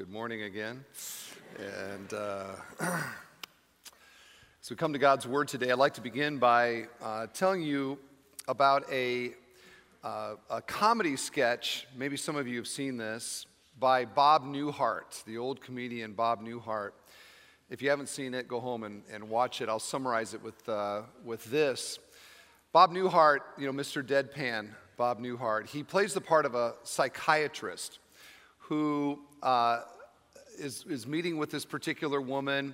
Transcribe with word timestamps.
Good 0.00 0.08
morning 0.08 0.44
again. 0.44 0.82
And 1.58 2.14
uh, 2.14 2.52
as 2.80 4.70
we 4.70 4.74
come 4.74 4.94
to 4.94 4.98
God's 4.98 5.26
Word 5.26 5.46
today, 5.46 5.70
I'd 5.70 5.76
like 5.76 5.92
to 5.92 6.00
begin 6.00 6.38
by 6.38 6.86
uh, 7.02 7.26
telling 7.34 7.60
you 7.60 7.98
about 8.48 8.90
a, 8.90 9.32
uh, 10.02 10.36
a 10.48 10.62
comedy 10.62 11.16
sketch. 11.16 11.86
Maybe 11.94 12.16
some 12.16 12.34
of 12.34 12.48
you 12.48 12.56
have 12.56 12.66
seen 12.66 12.96
this 12.96 13.44
by 13.78 14.06
Bob 14.06 14.46
Newhart, 14.46 15.22
the 15.24 15.36
old 15.36 15.60
comedian 15.60 16.14
Bob 16.14 16.42
Newhart. 16.42 16.92
If 17.68 17.82
you 17.82 17.90
haven't 17.90 18.08
seen 18.08 18.32
it, 18.32 18.48
go 18.48 18.58
home 18.58 18.84
and, 18.84 19.02
and 19.12 19.28
watch 19.28 19.60
it. 19.60 19.68
I'll 19.68 19.78
summarize 19.78 20.32
it 20.32 20.42
with, 20.42 20.66
uh, 20.66 21.02
with 21.26 21.44
this. 21.50 21.98
Bob 22.72 22.90
Newhart, 22.90 23.40
you 23.58 23.70
know, 23.70 23.78
Mr. 23.78 24.02
Deadpan, 24.02 24.70
Bob 24.96 25.20
Newhart, 25.20 25.66
he 25.66 25.82
plays 25.82 26.14
the 26.14 26.22
part 26.22 26.46
of 26.46 26.54
a 26.54 26.72
psychiatrist 26.84 27.98
who 28.70 29.18
uh, 29.42 29.80
is 30.56 30.84
is 30.88 31.04
meeting 31.04 31.36
with 31.36 31.50
this 31.50 31.64
particular 31.64 32.20
woman. 32.20 32.72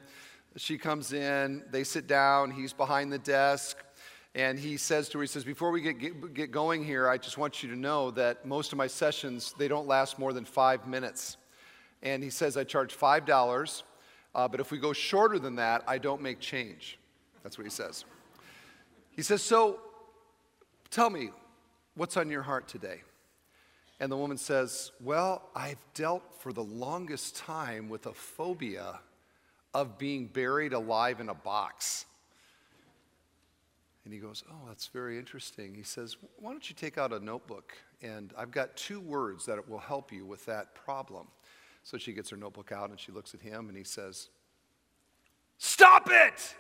She 0.57 0.77
comes 0.77 1.15
in, 1.15 1.65
they 1.71 1.85
sit 1.85 2.07
down, 2.07 2.51
he's 2.51 2.75
behind 2.75 3.11
the 3.11 3.19
desk, 3.19 3.79
and 4.35 4.59
he 4.59 4.77
says 4.77 5.09
to 5.09 5.19
her, 5.19 5.23
he 5.23 5.29
says, 5.29 5.45
before 5.45 5.71
we 5.71 5.81
get, 5.81 5.99
get, 5.99 6.35
get 6.35 6.51
going 6.51 6.85
here, 6.85 7.09
I 7.09 7.17
just 7.17 7.39
want 7.39 7.63
you 7.63 7.71
to 7.71 7.77
know 7.77 8.11
that 8.13 8.45
most 8.45 8.73
of 8.73 8.79
my 8.79 8.87
sessions, 8.87 9.55
they 9.59 9.69
don't 9.69 9.87
last 9.87 10.19
more 10.19 10.35
than 10.35 10.45
five 10.45 10.87
minutes. 10.87 11.39
And 12.03 12.23
he 12.23 12.31
says, 12.31 12.57
I 12.57 12.65
charge 12.65 12.97
$5, 12.97 13.83
uh, 14.35 14.49
but 14.49 14.61
if 14.61 14.71
we 14.71 14.79
go 14.79 14.93
shorter 14.93 15.39
than 15.39 15.57
that, 15.57 15.83
I 15.87 15.97
don't 15.97 16.21
make 16.21 16.41
change. 16.41 16.99
That's 17.43 17.57
what 17.57 17.65
he 17.65 17.71
says. 17.71 18.05
He 19.11 19.23
says, 19.23 19.43
so 19.43 19.81
tell 20.91 21.09
me, 21.09 21.31
what's 21.95 22.19
on 22.19 22.31
your 22.31 22.43
heart 22.43 22.69
today? 22.69 23.03
And 23.99 24.13
the 24.13 24.17
woman 24.17 24.37
says, 24.37 24.93
Well, 25.03 25.49
I've 25.55 25.85
dealt 25.95 26.23
for 26.41 26.53
the 26.53 26.63
longest 26.63 27.37
time 27.37 27.89
with 27.89 28.07
a 28.07 28.13
phobia 28.13 29.01
of 29.73 29.99
being 29.99 30.27
buried 30.27 30.73
alive 30.73 31.21
in 31.21 31.29
a 31.29 31.35
box. 31.35 32.07
And 34.05 34.13
he 34.13 34.21
goes, 34.21 34.45
Oh, 34.51 34.69
that's 34.69 34.87
very 34.89 35.19
interesting. 35.19 35.75
He 35.75 35.83
says, 35.83 36.17
Why 36.39 36.51
don't 36.51 36.69
you 36.69 36.77
take 36.77 36.99
out 36.99 37.13
a 37.13 37.19
notebook? 37.19 37.73
And 38.03 38.33
I've 38.37 38.51
got 38.51 38.77
two 38.77 39.01
words 39.01 39.47
that 39.47 39.69
will 39.69 39.79
help 39.79 40.13
you 40.13 40.27
with 40.27 40.45
that 40.47 40.75
problem. 40.75 41.27
So 41.83 41.97
she 41.97 42.13
gets 42.13 42.31
her 42.31 42.37
notebook 42.37 42.73
out 42.73 42.91
and 42.91 43.01
she 43.01 43.13
looks 43.13 43.33
at 43.33 43.41
him 43.41 43.69
and 43.69 43.77
he 43.77 43.85
says, 43.85 44.29
Stop 45.59 46.11
it! 46.11 46.55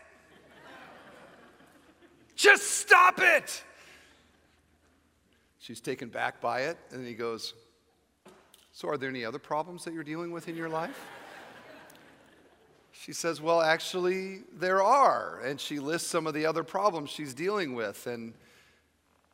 Just 2.34 2.64
stop 2.80 3.18
it! 3.18 3.62
She's 5.66 5.80
taken 5.80 6.10
back 6.10 6.40
by 6.40 6.60
it, 6.60 6.78
and 6.92 7.04
he 7.04 7.14
goes, 7.14 7.52
So, 8.70 8.88
are 8.88 8.96
there 8.96 9.08
any 9.08 9.24
other 9.24 9.40
problems 9.40 9.84
that 9.84 9.94
you're 9.94 10.04
dealing 10.04 10.30
with 10.30 10.48
in 10.48 10.54
your 10.54 10.68
life? 10.68 10.96
She 12.92 13.12
says, 13.12 13.40
Well, 13.40 13.60
actually, 13.60 14.42
there 14.52 14.80
are. 14.80 15.40
And 15.40 15.60
she 15.60 15.80
lists 15.80 16.08
some 16.08 16.28
of 16.28 16.34
the 16.34 16.46
other 16.46 16.62
problems 16.62 17.10
she's 17.10 17.34
dealing 17.34 17.74
with. 17.74 18.06
And 18.06 18.34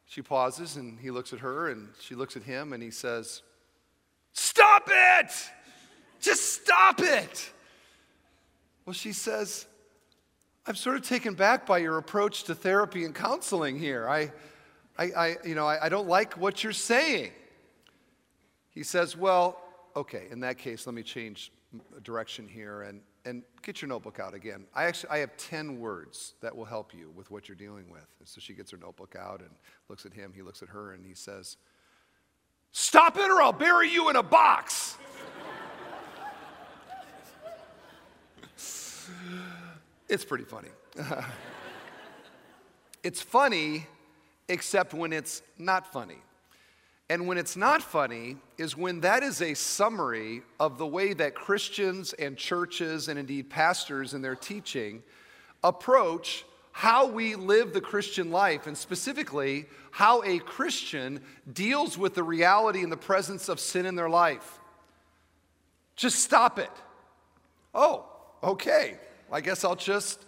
she 0.07 0.23
pauses, 0.23 0.77
and 0.77 0.99
he 0.99 1.11
looks 1.11 1.35
at 1.35 1.41
her, 1.41 1.69
and 1.69 1.91
she 2.01 2.15
looks 2.15 2.35
at 2.35 2.45
him, 2.45 2.73
and 2.73 2.83
he 2.83 2.91
says, 2.91 3.43
Stop 4.33 4.89
it! 4.89 5.33
Just 6.19 6.63
stop 6.63 6.99
it! 7.01 7.51
Well, 8.87 8.95
she 8.95 9.13
says, 9.13 9.67
I'm 10.67 10.77
sort 10.77 10.97
of 10.97 11.07
taken 11.07 11.35
back 11.35 11.67
by 11.67 11.77
your 11.77 11.99
approach 11.99 12.45
to 12.45 12.55
therapy 12.55 13.05
and 13.05 13.15
counseling 13.15 13.79
here. 13.79 14.09
I, 14.09 14.33
I, 14.99 15.05
I 15.05 15.37
you 15.45 15.55
know, 15.55 15.67
I, 15.67 15.87
I 15.87 15.89
don't 15.89 16.09
like 16.09 16.35
what 16.35 16.63
you're 16.63 16.73
saying. 16.73 17.33
He 18.71 18.83
says, 18.83 19.17
Well, 19.17 19.59
okay, 19.97 20.27
in 20.31 20.41
that 20.41 20.59
case, 20.59 20.87
let 20.87 20.95
me 20.95 21.03
change 21.03 21.53
direction 22.03 22.47
here 22.49 22.83
and, 22.83 23.01
and 23.25 23.43
get 23.63 23.81
your 23.81 23.89
notebook 23.89 24.21
out 24.21 24.35
again. 24.35 24.67
I 24.75 24.85
actually 24.85 25.11
I 25.11 25.19
have 25.19 25.37
10 25.37 25.79
words 25.81 26.35
that 26.41 26.55
will 26.57 26.65
help 26.65 26.93
you 26.95 27.11
with 27.15 27.31
what 27.31 27.49
you're 27.49 27.57
dealing 27.57 27.91
with. 27.91 28.07
And 28.19 28.29
so 28.29 28.41
she 28.41 28.53
gets 28.53 28.71
her 28.71 28.77
notebook 28.77 29.17
out 29.19 29.41
and 29.41 29.51
looks 29.89 30.05
at 30.07 30.13
him, 30.13 30.33
he 30.35 30.43
looks 30.43 30.63
at 30.63 30.69
her, 30.69 30.93
and 30.93 31.07
he 31.07 31.15
says, 31.15 31.57
Stop 32.73 33.17
it 33.19 33.31
or 33.31 33.43
I'll 33.43 33.53
bury 33.53 33.91
you 33.91 34.09
in 34.09 34.17
a 34.17 34.23
box. 34.23 34.97
it's 40.09 40.25
pretty 40.25 40.45
funny. 40.45 40.71
it's 43.03 43.21
funny 43.21 43.87
except 44.49 44.95
when 44.95 45.13
it's 45.13 45.43
not 45.59 45.93
funny. 45.93 46.19
And 47.09 47.27
when 47.27 47.37
it's 47.37 47.57
not 47.57 47.83
funny 47.83 48.37
is 48.57 48.77
when 48.77 49.01
that 49.01 49.23
is 49.23 49.43
a 49.43 49.55
summary 49.55 50.43
of 50.59 50.79
the 50.79 50.87
way 50.87 51.13
that 51.13 51.35
Christians 51.35 52.13
and 52.15 52.37
churches 52.37 53.09
and 53.09 53.19
indeed 53.19 53.51
pastors 53.51 54.15
in 54.15 54.23
their 54.23 54.37
teaching 54.37 55.03
approach 55.63 56.45
how 56.73 57.07
we 57.07 57.35
live 57.35 57.75
the 57.75 57.83
Christian 57.83 58.31
life, 58.31 58.67
and 58.67 58.77
specifically 58.77 59.67
how 59.91 60.23
a 60.23 60.39
Christian 60.39 61.21
deals 61.53 61.99
with 61.99 62.15
the 62.15 62.23
reality 62.23 62.83
and 62.83 62.91
the 62.91 62.97
presence 62.97 63.51
of 63.51 63.61
sin 63.61 63.85
in 63.85 63.95
their 63.95 64.09
life. 64.09 64.59
Just 65.97 66.21
stop 66.21 66.59
it. 66.59 66.71
Oh, 67.75 68.07
okay. 68.43 68.97
I 69.31 69.43
guess 69.43 69.65
I'll 69.65 69.77
just 69.77 70.25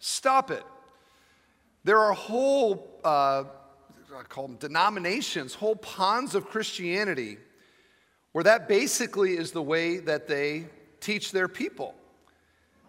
stop 0.00 0.50
it. 0.50 0.64
There 1.84 2.00
are 2.00 2.12
whole, 2.12 2.93
uh, 3.04 3.44
I 4.16 4.22
call 4.28 4.48
them 4.48 4.56
denominations, 4.56 5.54
whole 5.54 5.76
ponds 5.76 6.34
of 6.34 6.46
Christianity 6.46 7.38
where 8.34 8.42
that 8.42 8.66
basically 8.66 9.36
is 9.36 9.52
the 9.52 9.62
way 9.62 9.98
that 9.98 10.26
they 10.26 10.64
teach 10.98 11.30
their 11.30 11.46
people. 11.46 11.94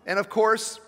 And 0.08 0.18
of 0.18 0.28
course, 0.28 0.80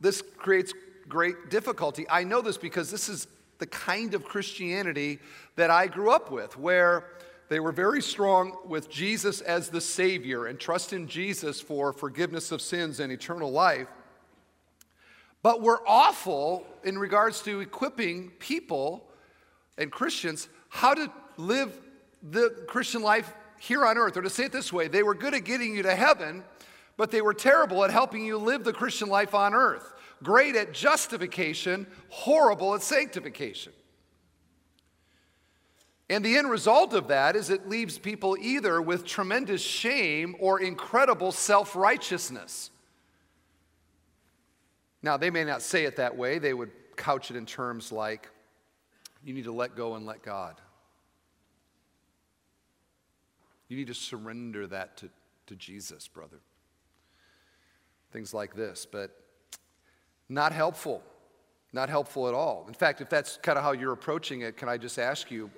this 0.00 0.20
creates 0.36 0.74
great 1.08 1.48
difficulty. 1.48 2.06
I 2.10 2.24
know 2.24 2.40
this 2.40 2.56
because 2.56 2.90
this 2.90 3.08
is 3.08 3.28
the 3.58 3.68
kind 3.68 4.14
of 4.14 4.24
Christianity 4.24 5.20
that 5.54 5.70
I 5.70 5.86
grew 5.86 6.10
up 6.10 6.32
with, 6.32 6.58
where 6.58 7.04
they 7.48 7.60
were 7.60 7.70
very 7.70 8.02
strong 8.02 8.56
with 8.66 8.90
Jesus 8.90 9.42
as 9.42 9.68
the 9.68 9.80
Savior 9.80 10.46
and 10.46 10.58
trust 10.58 10.92
in 10.92 11.06
Jesus 11.06 11.60
for 11.60 11.92
forgiveness 11.92 12.50
of 12.50 12.60
sins 12.60 12.98
and 12.98 13.12
eternal 13.12 13.52
life. 13.52 13.86
But 15.42 15.62
we're 15.62 15.86
awful 15.86 16.66
in 16.84 16.98
regards 16.98 17.42
to 17.42 17.60
equipping 17.60 18.30
people 18.38 19.08
and 19.78 19.90
Christians 19.90 20.48
how 20.68 20.94
to 20.94 21.10
live 21.36 21.72
the 22.22 22.64
Christian 22.68 23.02
life 23.02 23.32
here 23.58 23.84
on 23.84 23.96
earth. 23.96 24.16
Or 24.16 24.22
to 24.22 24.30
say 24.30 24.44
it 24.44 24.52
this 24.52 24.72
way, 24.72 24.88
they 24.88 25.02
were 25.02 25.14
good 25.14 25.34
at 25.34 25.44
getting 25.44 25.74
you 25.74 25.82
to 25.82 25.94
heaven, 25.94 26.44
but 26.96 27.10
they 27.10 27.22
were 27.22 27.34
terrible 27.34 27.84
at 27.84 27.90
helping 27.90 28.24
you 28.24 28.36
live 28.36 28.64
the 28.64 28.72
Christian 28.72 29.08
life 29.08 29.34
on 29.34 29.54
earth. 29.54 29.94
Great 30.22 30.54
at 30.56 30.74
justification, 30.74 31.86
horrible 32.10 32.74
at 32.74 32.82
sanctification. 32.82 33.72
And 36.10 36.24
the 36.24 36.36
end 36.36 36.50
result 36.50 36.92
of 36.92 37.08
that 37.08 37.36
is 37.36 37.50
it 37.50 37.68
leaves 37.68 37.96
people 37.96 38.36
either 38.38 38.82
with 38.82 39.06
tremendous 39.06 39.62
shame 39.62 40.34
or 40.40 40.60
incredible 40.60 41.32
self 41.32 41.76
righteousness. 41.76 42.70
Now, 45.02 45.16
they 45.16 45.30
may 45.30 45.44
not 45.44 45.62
say 45.62 45.84
it 45.84 45.96
that 45.96 46.16
way, 46.16 46.38
they 46.38 46.52
would 46.52 46.70
couch 46.96 47.30
it 47.30 47.36
in 47.36 47.46
terms 47.46 47.90
like, 47.90 48.28
you 49.22 49.34
need 49.34 49.44
to 49.44 49.52
let 49.52 49.76
go 49.76 49.94
and 49.94 50.06
let 50.06 50.22
God. 50.22 50.60
You 53.68 53.76
need 53.76 53.86
to 53.86 53.94
surrender 53.94 54.66
that 54.66 54.96
to, 54.98 55.10
to 55.46 55.56
Jesus, 55.56 56.08
brother. 56.08 56.40
Things 58.12 58.34
like 58.34 58.54
this, 58.54 58.86
but 58.90 59.10
not 60.28 60.52
helpful. 60.52 61.02
Not 61.72 61.88
helpful 61.88 62.26
at 62.26 62.34
all. 62.34 62.64
In 62.66 62.74
fact, 62.74 63.00
if 63.00 63.08
that's 63.08 63.36
kind 63.36 63.56
of 63.56 63.62
how 63.62 63.72
you're 63.72 63.92
approaching 63.92 64.40
it, 64.40 64.56
can 64.56 64.68
I 64.68 64.76
just 64.76 64.98
ask 64.98 65.30
you, 65.30 65.50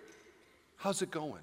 how's 0.77 1.01
it 1.01 1.11
going? 1.11 1.43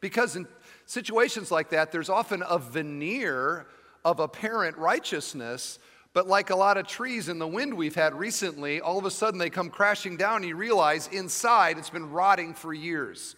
Because 0.00 0.36
in 0.36 0.46
situations 0.86 1.50
like 1.50 1.70
that, 1.70 1.92
there's 1.92 2.08
often 2.08 2.42
a 2.48 2.58
veneer 2.58 3.66
of 4.06 4.20
apparent 4.20 4.78
righteousness, 4.78 5.80
but 6.12 6.28
like 6.28 6.50
a 6.50 6.56
lot 6.56 6.76
of 6.76 6.86
trees 6.86 7.28
in 7.28 7.40
the 7.40 7.46
wind 7.46 7.74
we've 7.74 7.96
had 7.96 8.14
recently, 8.14 8.80
all 8.80 8.98
of 8.98 9.04
a 9.04 9.10
sudden 9.10 9.36
they 9.36 9.50
come 9.50 9.68
crashing 9.68 10.16
down 10.16 10.36
and 10.36 10.44
you 10.44 10.54
realize 10.54 11.08
inside 11.08 11.76
it's 11.76 11.90
been 11.90 12.12
rotting 12.12 12.54
for 12.54 12.72
years. 12.72 13.34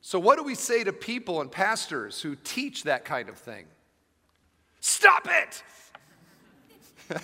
So, 0.00 0.18
what 0.18 0.38
do 0.38 0.42
we 0.42 0.54
say 0.54 0.84
to 0.84 0.92
people 0.92 1.42
and 1.42 1.52
pastors 1.52 2.22
who 2.22 2.34
teach 2.34 2.84
that 2.84 3.04
kind 3.04 3.28
of 3.28 3.36
thing? 3.36 3.66
Stop 4.80 5.28
it! 5.28 5.62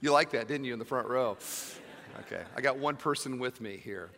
you 0.00 0.12
like 0.12 0.30
that, 0.30 0.46
didn't 0.46 0.64
you, 0.64 0.72
in 0.72 0.78
the 0.78 0.84
front 0.84 1.08
row? 1.08 1.36
Okay, 2.20 2.42
I 2.56 2.60
got 2.60 2.78
one 2.78 2.94
person 2.94 3.40
with 3.40 3.60
me 3.60 3.78
here. 3.78 4.10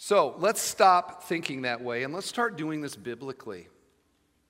So 0.00 0.36
let's 0.38 0.60
stop 0.60 1.24
thinking 1.24 1.62
that 1.62 1.82
way 1.82 2.04
and 2.04 2.14
let's 2.14 2.28
start 2.28 2.56
doing 2.56 2.80
this 2.80 2.94
biblically. 2.94 3.66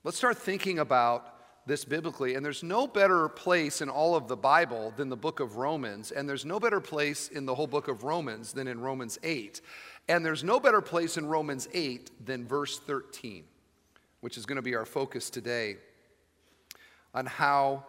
Let's 0.05 0.19
start 0.19 0.37
thinking 0.37 0.79
about 0.79 1.35
this 1.67 1.85
biblically, 1.85 2.35
and 2.35 2.45
there's 2.45 2.63
no 2.63 2.87
better 2.87 3.29
place 3.29 3.83
in 3.83 3.89
all 3.89 4.15
of 4.15 4.29
the 4.29 4.37
Bible 4.37 4.93
than 4.97 5.09
the 5.09 5.17
book 5.17 5.41
of 5.41 5.57
Romans, 5.57 6.11
and 6.11 6.29
there's 6.29 6.45
no 6.45 6.61
better 6.61 6.81
place 6.81 7.29
in 7.29 7.45
the 7.45 7.55
whole 7.55 7.67
book 7.67 7.89
of 7.89 8.05
Romans 8.05 8.53
than 8.53 8.67
in 8.69 8.81
Romans 8.81 9.19
8. 9.23 9.61
And 10.09 10.25
there's 10.25 10.45
no 10.45 10.61
better 10.61 10.81
place 10.81 11.19
in 11.19 11.27
Romans 11.27 11.69
8 11.75 12.27
than 12.27 12.47
verse 12.47 12.79
13, 12.79 13.45
which 14.21 14.39
is 14.39 14.47
going 14.47 14.57
to 14.57 14.63
be 14.63 14.75
our 14.75 14.87
focus 14.87 15.29
today 15.29 15.77
on 17.15 17.27
how 17.27 17.85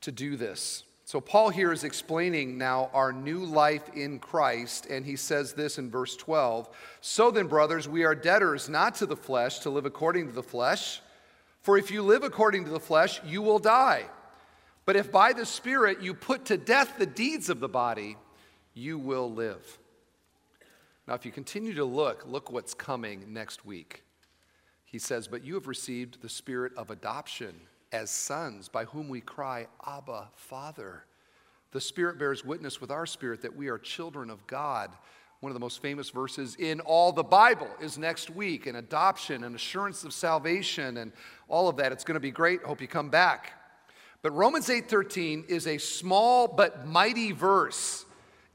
to 0.00 0.12
do 0.12 0.36
this. 0.36 0.84
So, 1.06 1.20
Paul 1.20 1.50
here 1.50 1.70
is 1.70 1.84
explaining 1.84 2.58
now 2.58 2.90
our 2.92 3.12
new 3.12 3.44
life 3.44 3.94
in 3.94 4.18
Christ, 4.18 4.86
and 4.86 5.06
he 5.06 5.14
says 5.14 5.52
this 5.52 5.78
in 5.78 5.88
verse 5.88 6.16
12 6.16 6.68
So 7.00 7.30
then, 7.30 7.46
brothers, 7.46 7.88
we 7.88 8.02
are 8.02 8.16
debtors 8.16 8.68
not 8.68 8.96
to 8.96 9.06
the 9.06 9.14
flesh 9.14 9.60
to 9.60 9.70
live 9.70 9.86
according 9.86 10.26
to 10.26 10.32
the 10.32 10.42
flesh. 10.42 11.00
For 11.60 11.78
if 11.78 11.92
you 11.92 12.02
live 12.02 12.24
according 12.24 12.64
to 12.64 12.72
the 12.72 12.80
flesh, 12.80 13.20
you 13.24 13.40
will 13.40 13.60
die. 13.60 14.06
But 14.84 14.96
if 14.96 15.12
by 15.12 15.32
the 15.32 15.46
Spirit 15.46 16.02
you 16.02 16.12
put 16.12 16.46
to 16.46 16.56
death 16.56 16.94
the 16.98 17.06
deeds 17.06 17.50
of 17.50 17.60
the 17.60 17.68
body, 17.68 18.16
you 18.74 18.98
will 18.98 19.30
live. 19.30 19.78
Now, 21.06 21.14
if 21.14 21.24
you 21.24 21.30
continue 21.30 21.74
to 21.74 21.84
look, 21.84 22.24
look 22.26 22.50
what's 22.50 22.74
coming 22.74 23.32
next 23.32 23.64
week. 23.64 24.02
He 24.84 24.98
says, 24.98 25.28
But 25.28 25.44
you 25.44 25.54
have 25.54 25.68
received 25.68 26.20
the 26.20 26.28
Spirit 26.28 26.72
of 26.76 26.90
adoption 26.90 27.54
as 27.96 28.10
sons, 28.10 28.68
by 28.68 28.84
whom 28.84 29.08
we 29.08 29.20
cry, 29.20 29.66
Abba, 29.86 30.28
Father. 30.34 31.04
The 31.72 31.80
Spirit 31.80 32.18
bears 32.18 32.44
witness 32.44 32.80
with 32.80 32.90
our 32.90 33.06
spirit 33.06 33.40
that 33.42 33.56
we 33.56 33.68
are 33.68 33.78
children 33.78 34.28
of 34.28 34.46
God. 34.46 34.90
One 35.40 35.50
of 35.50 35.54
the 35.54 35.60
most 35.60 35.80
famous 35.80 36.10
verses 36.10 36.56
in 36.56 36.80
all 36.80 37.10
the 37.10 37.22
Bible 37.22 37.68
is 37.80 37.96
next 37.98 38.30
week, 38.30 38.66
and 38.66 38.76
adoption 38.76 39.44
and 39.44 39.54
assurance 39.54 40.04
of 40.04 40.12
salvation 40.12 40.98
and 40.98 41.12
all 41.48 41.68
of 41.68 41.76
that. 41.78 41.90
It's 41.90 42.04
going 42.04 42.14
to 42.14 42.20
be 42.20 42.30
great. 42.30 42.62
Hope 42.62 42.80
you 42.80 42.88
come 42.88 43.08
back. 43.08 43.52
But 44.22 44.32
Romans 44.32 44.68
8:13 44.68 45.44
is 45.48 45.66
a 45.66 45.78
small 45.78 46.48
but 46.48 46.86
mighty 46.86 47.32
verse 47.32 48.04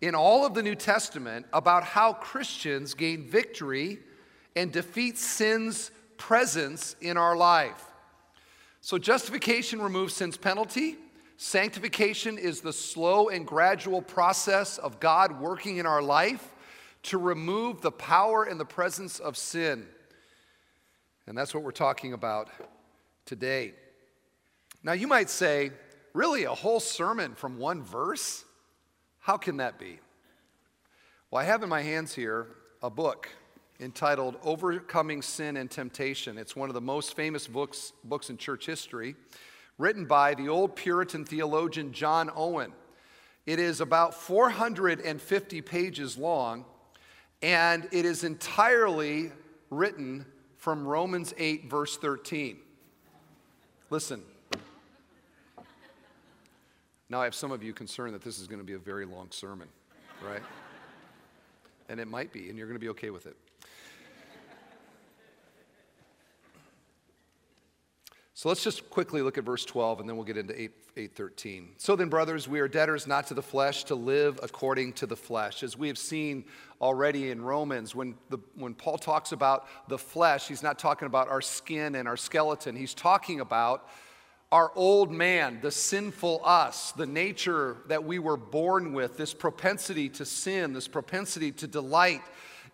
in 0.02 0.16
all 0.16 0.46
of 0.46 0.54
the 0.54 0.64
New 0.64 0.76
Testament 0.76 1.46
about 1.52 1.84
how 1.84 2.14
Christians 2.14 2.94
gain 2.94 3.28
victory 3.28 4.00
and 4.56 4.72
defeat 4.72 5.18
sin's 5.18 5.92
presence 6.18 6.96
in 7.02 7.18
our 7.18 7.36
life. 7.36 7.91
So 8.82 8.98
justification 8.98 9.80
removes 9.80 10.16
sin's 10.16 10.38
penalty. 10.38 10.98
Sanctification 11.38 12.38
is 12.38 12.62
the 12.62 12.74
slow 12.74 13.30
and 13.30 13.46
gradual 13.46 14.02
process 14.02 14.80
of 14.80 15.00
God 15.00 15.40
working 15.40 15.78
in 15.78 15.86
our 15.86 16.02
life 16.02 16.54
to 17.04 17.18
remove 17.18 17.82
the 17.82 17.92
power 17.92 18.44
and 18.44 18.60
the 18.60 18.66
presence 18.66 19.20
of 19.20 19.38
sin. 19.38 19.88
And 21.28 21.38
that's 21.38 21.54
what 21.54 21.64
we're 21.64 21.72
talking 21.72 22.14
about 22.14 22.50
today. 23.26 23.74
Now, 24.84 24.94
you 24.94 25.08
might 25.08 25.30
say, 25.30 25.72
really, 26.14 26.44
a 26.44 26.54
whole 26.54 26.80
sermon 26.80 27.36
from 27.36 27.60
one 27.60 27.84
verse? 27.84 28.44
How 29.20 29.38
can 29.38 29.58
that 29.58 29.78
be? 29.78 30.00
Well, 31.30 31.42
I 31.42 31.46
have 31.46 31.62
in 31.62 31.70
my 31.70 31.82
hands 31.82 32.16
here 32.16 32.48
a 32.82 32.90
book 32.90 33.30
entitled 33.82 34.38
Overcoming 34.44 35.22
Sin 35.22 35.58
and 35.58 35.70
Temptation. 35.70 36.38
It's 36.38 36.56
one 36.56 36.70
of 36.70 36.76
the 36.76 36.82
most 36.82 37.16
famous 37.16 37.48
books, 37.48 37.94
books 38.04 38.30
in 38.30 38.38
church 38.38 38.66
history, 38.66 39.16
written 39.78 40.06
by 40.06 40.36
the 40.36 40.48
old 40.48 40.76
Puritan 40.76 41.26
theologian 41.26 41.92
John 41.92 42.30
Owen. 42.36 42.72
It 43.46 43.60
is 43.60 43.82
about 43.82 44.14
450 44.14 45.62
pages 45.62 46.18
long, 46.18 46.64
and 47.42 47.88
it 47.92 48.06
is 48.06 48.24
entirely 48.24 49.32
written 49.72 50.26
from 50.58 50.88
Romans 50.88 51.34
8, 51.38 51.70
verse 51.70 51.98
13. 51.98 52.60
Listen. 53.90 54.22
Now, 57.10 57.20
I 57.20 57.26
have 57.26 57.36
some 57.36 57.52
of 57.52 57.64
you 57.64 57.74
concerned 57.74 58.14
that 58.14 58.22
this 58.22 58.40
is 58.40 58.48
going 58.48 58.60
to 58.60 58.66
be 58.66 58.74
a 58.74 58.80
very 58.80 59.06
long 59.06 59.28
sermon, 59.32 59.68
right? 60.26 60.42
and 61.90 62.00
it 62.00 62.08
might 62.08 62.32
be, 62.32 62.48
and 62.48 62.58
you're 62.58 62.68
going 62.68 62.80
to 62.80 62.80
be 62.80 62.90
okay 62.90 63.10
with 63.10 63.26
it. 63.26 63.36
So 68.42 68.50
let's 68.50 68.64
just 68.64 68.90
quickly 68.90 69.22
look 69.22 69.38
at 69.38 69.44
verse 69.44 69.64
12 69.66 70.00
and 70.00 70.10
then 70.10 70.18
we'll 70.18 70.26
get 70.26 70.36
into 70.36 70.60
8, 70.60 70.72
813. 70.98 71.74
So 71.78 71.96
then, 71.96 72.10
brothers, 72.10 72.48
we 72.48 72.60
are 72.60 72.68
debtors 72.68 73.06
not 73.06 73.28
to 73.28 73.36
the 73.36 73.42
flesh 73.44 73.84
to 73.84 73.94
live 73.94 74.40
according 74.42 74.94
to 74.94 75.06
the 75.06 75.16
flesh. 75.16 75.62
As 75.62 75.78
we 75.78 75.88
have 75.90 75.98
seen 76.00 76.46
already 76.82 77.30
in 77.30 77.44
Romans, 77.44 77.94
when, 77.94 78.16
the, 78.32 78.40
when 78.56 78.74
Paul 78.74 78.98
talks 78.98 79.32
about 79.32 79.68
the 79.90 79.98
flesh, 80.00 80.48
he's 80.48 80.64
not 80.64 80.80
talking 80.80 81.06
about 81.06 81.28
our 81.28 81.40
skin 81.40 81.94
and 81.94 82.08
our 82.08 82.18
skeleton. 82.18 82.76
He's 82.76 82.96
talking 82.96 83.42
about 83.42 83.88
our 84.52 84.72
old 84.74 85.12
man, 85.12 85.60
the 85.62 85.70
sinful 85.70 86.42
us, 86.44 86.94
the 86.94 87.06
nature 87.06 87.78
that 87.90 88.04
we 88.04 88.18
were 88.18 88.38
born 88.38 88.94
with, 88.94 89.18
this 89.18 89.36
propensity 89.36 90.10
to 90.10 90.26
sin, 90.26 90.74
this 90.74 90.88
propensity 90.88 91.52
to 91.52 91.68
delight 91.68 92.24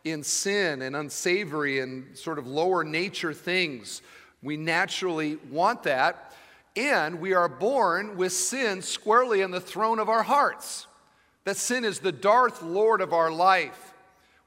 in 0.05 0.23
sin 0.23 0.81
and 0.81 0.95
unsavory 0.95 1.81
and 1.81 2.17
sort 2.17 2.39
of 2.39 2.47
lower 2.47 2.85
nature 2.85 3.33
things 3.33 4.01
we 4.41 4.57
naturally 4.57 5.37
want 5.49 5.83
that. 5.83 6.33
And 6.75 7.19
we 7.19 7.33
are 7.33 7.49
born 7.49 8.17
with 8.17 8.33
sin 8.33 8.81
squarely 8.81 9.41
on 9.41 9.51
the 9.51 9.59
throne 9.59 9.97
of 9.97 10.09
our 10.09 10.23
hearts. 10.23 10.85
That 11.43 11.57
sin 11.57 11.83
is 11.83 11.99
the 11.99 12.11
Darth 12.11 12.61
Lord 12.61 13.01
of 13.01 13.13
our 13.13 13.31
life. 13.31 13.93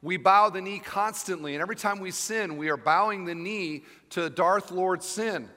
We 0.03 0.17
bow 0.17 0.49
the 0.49 0.61
knee 0.61 0.79
constantly, 0.79 1.55
and 1.55 1.61
every 1.61 1.77
time 1.77 1.99
we 1.99 2.11
sin, 2.11 2.57
we 2.57 2.71
are 2.71 2.77
bowing 2.77 3.25
the 3.25 3.35
knee 3.35 3.83
to 4.11 4.31
Darth 4.31 4.71
Lord 4.71 5.03
sin. 5.03 5.49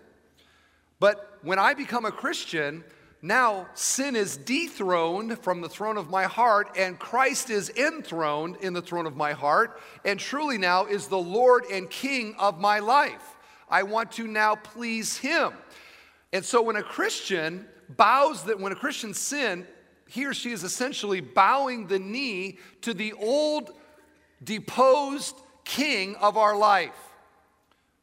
But 0.99 1.37
when 1.43 1.59
I 1.59 1.73
become 1.73 2.05
a 2.05 2.11
Christian, 2.11 2.83
now 3.21 3.67
sin 3.73 4.15
is 4.15 4.35
dethroned 4.35 5.39
from 5.39 5.61
the 5.61 5.69
throne 5.69 5.97
of 5.97 6.09
my 6.09 6.23
heart, 6.23 6.75
and 6.77 6.99
Christ 6.99 7.49
is 7.49 7.69
enthroned 7.69 8.57
in 8.57 8.73
the 8.73 8.81
throne 8.81 9.05
of 9.05 9.15
my 9.15 9.31
heart, 9.31 9.79
and 10.03 10.19
truly 10.19 10.57
now 10.57 10.85
is 10.85 11.07
the 11.07 11.17
Lord 11.17 11.63
and 11.71 11.89
King 11.89 12.35
of 12.37 12.59
my 12.59 12.79
life. 12.79 13.32
I 13.73 13.81
want 13.81 14.11
to 14.13 14.27
now 14.27 14.53
please 14.53 15.17
him. 15.17 15.51
And 16.31 16.45
so 16.45 16.61
when 16.61 16.75
a 16.75 16.83
Christian 16.83 17.67
bows 17.89 18.43
that 18.43 18.59
when 18.59 18.71
a 18.71 18.75
Christian 18.75 19.15
sin, 19.15 19.65
he 20.07 20.27
or 20.27 20.33
she 20.35 20.51
is 20.51 20.63
essentially 20.63 21.21
bowing 21.21 21.87
the 21.87 21.97
knee 21.97 22.59
to 22.81 22.93
the 22.93 23.13
old 23.13 23.71
deposed 24.43 25.35
king 25.65 26.15
of 26.17 26.37
our 26.37 26.55
life. 26.55 26.95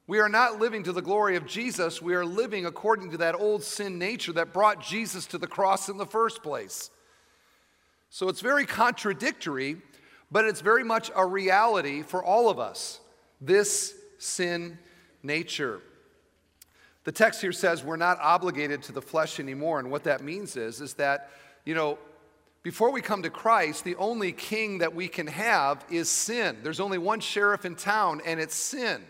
We 0.09 0.19
are 0.19 0.29
not 0.29 0.59
living 0.59 0.83
to 0.83 0.93
the 0.93 1.03
glory 1.03 1.37
of 1.37 1.47
Jesus. 1.47 2.03
We 2.03 2.17
are 2.17 2.25
living 2.25 2.67
according 2.67 3.13
to 3.13 3.19
that 3.19 3.37
old 3.37 3.63
sin 3.63 3.97
nature 3.97 4.33
that 4.33 4.53
brought 4.53 4.83
Jesus 4.83 5.25
to 5.27 5.39
the 5.39 5.47
cross 5.47 5.89
in 5.89 5.99
the 5.99 6.07
first 6.07 6.43
place. 6.43 6.91
So 8.09 8.29
it's 8.29 8.41
very 8.41 8.67
contradictory, 8.67 9.77
but 10.33 10.47
it's 10.47 10.63
very 10.63 10.83
much 10.83 11.13
a 11.15 11.25
reality 11.25 12.03
for 12.03 12.25
all 12.25 12.51
of 12.51 12.59
us. 12.59 12.99
This 13.41 13.95
sin 14.19 14.77
nature. 15.23 15.81
The 17.05 17.13
text 17.13 17.41
here 17.41 17.53
says 17.53 17.83
we're 17.83 17.97
not 17.97 18.19
obligated 18.21 18.83
to 18.85 18.93
the 18.93 19.03
flesh 19.03 19.41
anymore, 19.41 19.79
and 19.79 19.91
what 19.91 20.05
that 20.05 20.23
means 20.23 20.57
is, 20.57 20.81
is 20.81 20.95
that, 20.95 21.31
you 21.65 21.75
know, 21.75 21.99
before 22.63 22.91
we 22.91 23.01
come 23.01 23.23
to 23.23 23.31
Christ, 23.31 23.85
the 23.85 23.97
only 23.97 24.33
king 24.33 24.79
that 24.79 24.95
we 24.95 25.09
can 25.09 25.27
have 25.27 25.85
is 25.91 26.11
sin. 26.11 26.59
There's 26.63 26.81
only 26.81 26.99
one 26.99 27.21
sheriff 27.21 27.65
in 27.65 27.75
town, 27.75 28.21
and 28.27 28.39
it's 28.39 28.55
sin. 28.55 29.03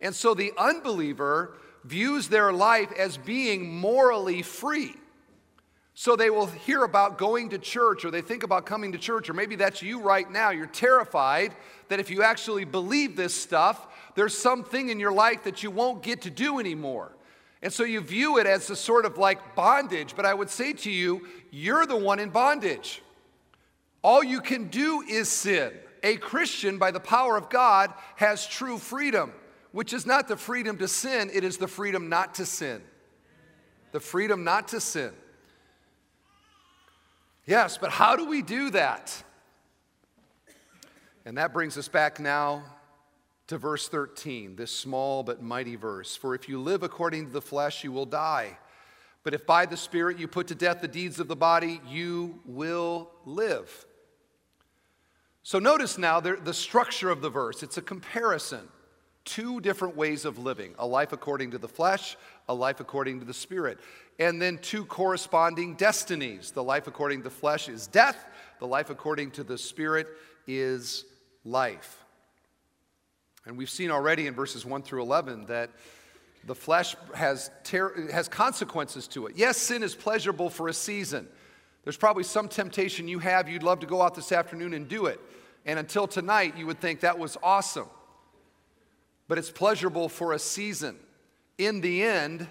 And 0.00 0.14
so 0.14 0.34
the 0.34 0.52
unbeliever 0.58 1.56
views 1.84 2.28
their 2.28 2.52
life 2.52 2.92
as 2.92 3.16
being 3.16 3.74
morally 3.74 4.42
free. 4.42 4.94
So 5.94 6.16
they 6.16 6.30
will 6.30 6.46
hear 6.46 6.84
about 6.84 7.18
going 7.18 7.50
to 7.50 7.58
church 7.58 8.04
or 8.04 8.10
they 8.10 8.22
think 8.22 8.42
about 8.42 8.64
coming 8.64 8.92
to 8.92 8.98
church, 8.98 9.28
or 9.28 9.34
maybe 9.34 9.56
that's 9.56 9.82
you 9.82 10.00
right 10.00 10.30
now. 10.30 10.50
You're 10.50 10.66
terrified 10.66 11.54
that 11.88 12.00
if 12.00 12.10
you 12.10 12.22
actually 12.22 12.64
believe 12.64 13.14
this 13.14 13.34
stuff, 13.34 13.88
there's 14.14 14.36
something 14.36 14.88
in 14.88 14.98
your 14.98 15.12
life 15.12 15.44
that 15.44 15.62
you 15.62 15.70
won't 15.70 16.02
get 16.02 16.22
to 16.22 16.30
do 16.30 16.58
anymore. 16.58 17.12
And 17.62 17.72
so 17.72 17.84
you 17.84 18.00
view 18.00 18.38
it 18.38 18.46
as 18.46 18.68
a 18.70 18.76
sort 18.76 19.04
of 19.04 19.18
like 19.18 19.54
bondage. 19.54 20.16
But 20.16 20.26
I 20.26 20.34
would 20.34 20.50
say 20.50 20.72
to 20.72 20.90
you, 20.90 21.26
you're 21.50 21.86
the 21.86 21.96
one 21.96 22.18
in 22.18 22.30
bondage. 22.30 23.02
All 24.02 24.24
you 24.24 24.40
can 24.40 24.68
do 24.68 25.02
is 25.08 25.28
sin. 25.28 25.72
A 26.02 26.16
Christian, 26.16 26.78
by 26.78 26.90
the 26.90 27.00
power 27.00 27.36
of 27.36 27.48
God, 27.48 27.92
has 28.16 28.46
true 28.46 28.78
freedom, 28.78 29.32
which 29.70 29.92
is 29.92 30.04
not 30.06 30.26
the 30.26 30.36
freedom 30.36 30.76
to 30.78 30.88
sin, 30.88 31.30
it 31.32 31.44
is 31.44 31.58
the 31.58 31.68
freedom 31.68 32.08
not 32.08 32.34
to 32.36 32.46
sin. 32.46 32.82
The 33.92 34.00
freedom 34.00 34.42
not 34.42 34.68
to 34.68 34.80
sin. 34.80 35.12
Yes, 37.46 37.76
but 37.76 37.90
how 37.90 38.16
do 38.16 38.28
we 38.28 38.42
do 38.42 38.70
that? 38.70 39.22
And 41.24 41.38
that 41.38 41.52
brings 41.52 41.76
us 41.76 41.88
back 41.88 42.20
now 42.20 42.64
to 43.48 43.58
verse 43.58 43.88
13, 43.88 44.56
this 44.56 44.70
small 44.70 45.22
but 45.22 45.42
mighty 45.42 45.76
verse. 45.76 46.16
For 46.16 46.34
if 46.34 46.48
you 46.48 46.60
live 46.60 46.82
according 46.82 47.26
to 47.26 47.32
the 47.32 47.40
flesh, 47.40 47.84
you 47.84 47.92
will 47.92 48.06
die. 48.06 48.58
But 49.24 49.34
if 49.34 49.46
by 49.46 49.66
the 49.66 49.76
Spirit 49.76 50.18
you 50.18 50.26
put 50.26 50.48
to 50.48 50.54
death 50.54 50.80
the 50.80 50.88
deeds 50.88 51.20
of 51.20 51.28
the 51.28 51.36
body, 51.36 51.80
you 51.88 52.40
will 52.44 53.10
live. 53.24 53.86
So 55.42 55.58
notice 55.58 55.98
now 55.98 56.20
the, 56.20 56.54
structure 56.54 57.10
of 57.10 57.20
the 57.20 57.30
verse. 57.30 57.62
It's 57.62 57.76
a 57.76 57.82
comparison. 57.82 58.68
Two 59.24 59.60
different 59.60 59.96
ways 59.96 60.24
of 60.24 60.38
living 60.38 60.74
a 60.78 60.86
life 60.86 61.12
according 61.12 61.52
to 61.52 61.58
the 61.58 61.68
flesh, 61.68 62.16
a 62.48 62.54
life 62.54 62.80
according 62.80 63.20
to 63.20 63.24
the 63.24 63.34
spirit. 63.34 63.78
And 64.18 64.42
then 64.42 64.58
two 64.58 64.84
corresponding 64.84 65.74
destinies. 65.74 66.50
The 66.50 66.62
life 66.62 66.86
according 66.86 67.20
to 67.20 67.24
the 67.24 67.30
flesh 67.30 67.68
is 67.68 67.86
death, 67.86 68.24
the 68.58 68.66
life 68.66 68.90
according 68.90 69.32
to 69.32 69.44
the 69.44 69.58
spirit 69.58 70.08
is 70.46 71.04
life. 71.44 71.98
And 73.46 73.56
we've 73.56 73.70
seen 73.70 73.90
already 73.90 74.26
in 74.26 74.34
verses 74.34 74.64
1 74.64 74.82
through 74.82 75.02
11 75.02 75.46
that 75.46 75.70
the 76.44 76.54
flesh 76.54 76.96
has, 77.14 77.50
ter- 77.64 78.10
has 78.10 78.28
consequences 78.28 79.08
to 79.08 79.26
it. 79.26 79.36
Yes, 79.36 79.56
sin 79.56 79.82
is 79.82 79.94
pleasurable 79.94 80.50
for 80.50 80.68
a 80.68 80.72
season. 80.72 81.28
There's 81.84 81.96
probably 81.96 82.24
some 82.24 82.48
temptation 82.48 83.08
you 83.08 83.18
have, 83.18 83.48
you'd 83.48 83.62
love 83.62 83.80
to 83.80 83.86
go 83.86 84.02
out 84.02 84.14
this 84.14 84.32
afternoon 84.32 84.74
and 84.74 84.88
do 84.88 85.06
it. 85.06 85.20
And 85.64 85.78
until 85.78 86.06
tonight, 86.06 86.56
you 86.56 86.66
would 86.66 86.80
think 86.80 87.00
that 87.00 87.18
was 87.18 87.36
awesome. 87.42 87.88
But 89.28 89.38
it's 89.38 89.50
pleasurable 89.50 90.08
for 90.08 90.32
a 90.32 90.38
season. 90.38 90.96
In 91.58 91.80
the 91.80 92.02
end, 92.02 92.46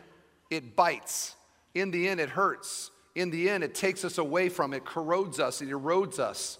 it 0.49 0.75
bites. 0.75 1.35
In 1.73 1.91
the 1.91 2.07
end, 2.07 2.19
it 2.19 2.29
hurts. 2.29 2.91
In 3.15 3.29
the 3.29 3.49
end, 3.49 3.63
it 3.63 3.75
takes 3.75 4.05
us 4.05 4.17
away 4.17 4.49
from 4.49 4.73
it, 4.73 4.85
corrodes 4.85 5.39
us, 5.39 5.61
it 5.61 5.69
erodes 5.69 6.19
us. 6.19 6.59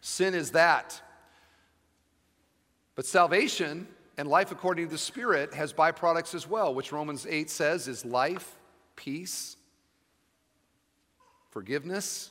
Sin 0.00 0.34
is 0.34 0.50
that. 0.52 1.00
But 2.94 3.06
salvation 3.06 3.88
and 4.16 4.28
life 4.28 4.52
according 4.52 4.86
to 4.86 4.90
the 4.90 4.98
Spirit 4.98 5.54
has 5.54 5.72
byproducts 5.72 6.34
as 6.34 6.48
well, 6.48 6.74
which 6.74 6.92
Romans 6.92 7.26
8 7.28 7.50
says 7.50 7.88
is 7.88 8.04
life, 8.04 8.56
peace, 8.96 9.56
forgiveness, 11.50 12.30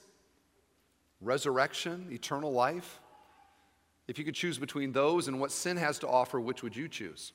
resurrection, 1.22 2.08
eternal 2.12 2.52
life. 2.52 3.00
If 4.08 4.20
you 4.20 4.26
could 4.26 4.36
choose 4.36 4.58
between 4.58 4.92
those 4.92 5.28
and 5.28 5.40
what 5.40 5.52
sin 5.52 5.78
has 5.78 6.00
to 6.00 6.08
offer, 6.08 6.40
which 6.40 6.62
would 6.64 6.76
you 6.76 6.88
choose? 6.88 7.32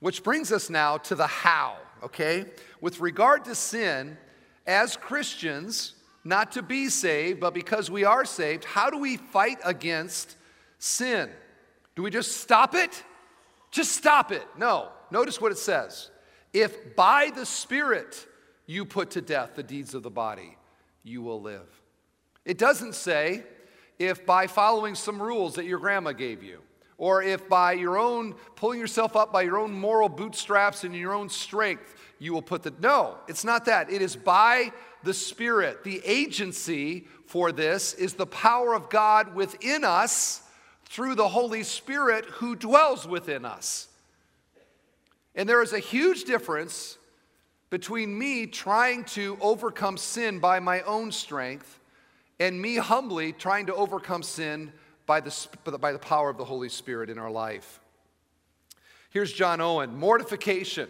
Which 0.00 0.24
brings 0.24 0.50
us 0.50 0.68
now 0.68 0.98
to 0.98 1.14
the 1.14 1.28
how, 1.28 1.76
okay? 2.02 2.46
With 2.80 2.98
regard 3.00 3.44
to 3.44 3.54
sin, 3.54 4.18
as 4.66 4.96
Christians, 4.96 5.94
not 6.24 6.52
to 6.52 6.62
be 6.62 6.88
saved, 6.88 7.38
but 7.38 7.54
because 7.54 7.90
we 7.90 8.04
are 8.04 8.24
saved, 8.24 8.64
how 8.64 8.90
do 8.90 8.98
we 8.98 9.16
fight 9.16 9.58
against 9.64 10.36
sin? 10.78 11.30
Do 11.94 12.02
we 12.02 12.10
just 12.10 12.38
stop 12.38 12.74
it? 12.74 13.04
Just 13.70 13.92
stop 13.92 14.32
it. 14.32 14.46
No. 14.58 14.88
Notice 15.10 15.40
what 15.40 15.52
it 15.52 15.58
says. 15.58 16.10
If 16.52 16.96
by 16.96 17.30
the 17.34 17.46
Spirit 17.46 18.26
you 18.66 18.84
put 18.84 19.12
to 19.12 19.20
death 19.20 19.54
the 19.54 19.62
deeds 19.62 19.94
of 19.94 20.02
the 20.02 20.10
body, 20.10 20.56
you 21.02 21.22
will 21.22 21.40
live. 21.40 21.68
It 22.44 22.58
doesn't 22.58 22.94
say 22.94 23.44
if 23.98 24.24
by 24.26 24.46
following 24.46 24.94
some 24.94 25.20
rules 25.20 25.54
that 25.54 25.64
your 25.64 25.78
grandma 25.78 26.12
gave 26.12 26.42
you, 26.42 26.60
or 26.98 27.22
if 27.22 27.48
by 27.48 27.72
your 27.72 27.98
own 27.98 28.34
pulling 28.56 28.78
yourself 28.78 29.16
up 29.16 29.32
by 29.32 29.42
your 29.42 29.58
own 29.58 29.72
moral 29.72 30.08
bootstraps 30.08 30.84
and 30.84 30.94
your 30.94 31.14
own 31.14 31.28
strength, 31.28 31.96
you 32.18 32.32
will 32.32 32.42
put 32.42 32.62
the. 32.62 32.72
No, 32.80 33.16
it's 33.28 33.44
not 33.44 33.64
that. 33.64 33.90
It 33.90 34.02
is 34.02 34.14
by 34.14 34.72
the 35.02 35.14
Spirit. 35.14 35.84
The 35.84 36.00
agency 36.04 37.06
for 37.26 37.50
this 37.50 37.94
is 37.94 38.14
the 38.14 38.26
power 38.26 38.74
of 38.74 38.88
God 38.88 39.34
within 39.34 39.84
us 39.84 40.42
through 40.84 41.14
the 41.14 41.28
Holy 41.28 41.62
Spirit 41.62 42.24
who 42.26 42.54
dwells 42.54 43.06
within 43.08 43.44
us. 43.44 43.88
And 45.34 45.48
there 45.48 45.62
is 45.62 45.72
a 45.72 45.78
huge 45.78 46.24
difference 46.24 46.98
between 47.70 48.16
me 48.16 48.46
trying 48.46 49.02
to 49.04 49.38
overcome 49.40 49.96
sin 49.96 50.38
by 50.38 50.60
my 50.60 50.82
own 50.82 51.10
strength 51.10 51.80
and 52.42 52.60
me 52.60 52.74
humbly 52.74 53.32
trying 53.32 53.66
to 53.66 53.74
overcome 53.74 54.20
sin 54.20 54.72
by 55.06 55.20
the, 55.20 55.48
by 55.78 55.92
the 55.92 55.98
power 55.98 56.28
of 56.28 56.36
the 56.36 56.44
Holy 56.44 56.68
Spirit 56.68 57.08
in 57.08 57.16
our 57.16 57.30
life. 57.30 57.78
Here's 59.10 59.32
John 59.32 59.60
Owen 59.60 59.94
mortification, 59.96 60.88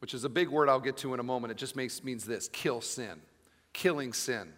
which 0.00 0.12
is 0.12 0.24
a 0.24 0.28
big 0.28 0.48
word 0.48 0.68
I'll 0.68 0.80
get 0.80 0.96
to 0.98 1.14
in 1.14 1.20
a 1.20 1.22
moment. 1.22 1.52
It 1.52 1.56
just 1.56 1.76
makes, 1.76 2.02
means 2.02 2.24
this 2.24 2.48
kill 2.48 2.80
sin, 2.80 3.20
killing 3.72 4.12
sin. 4.12 4.52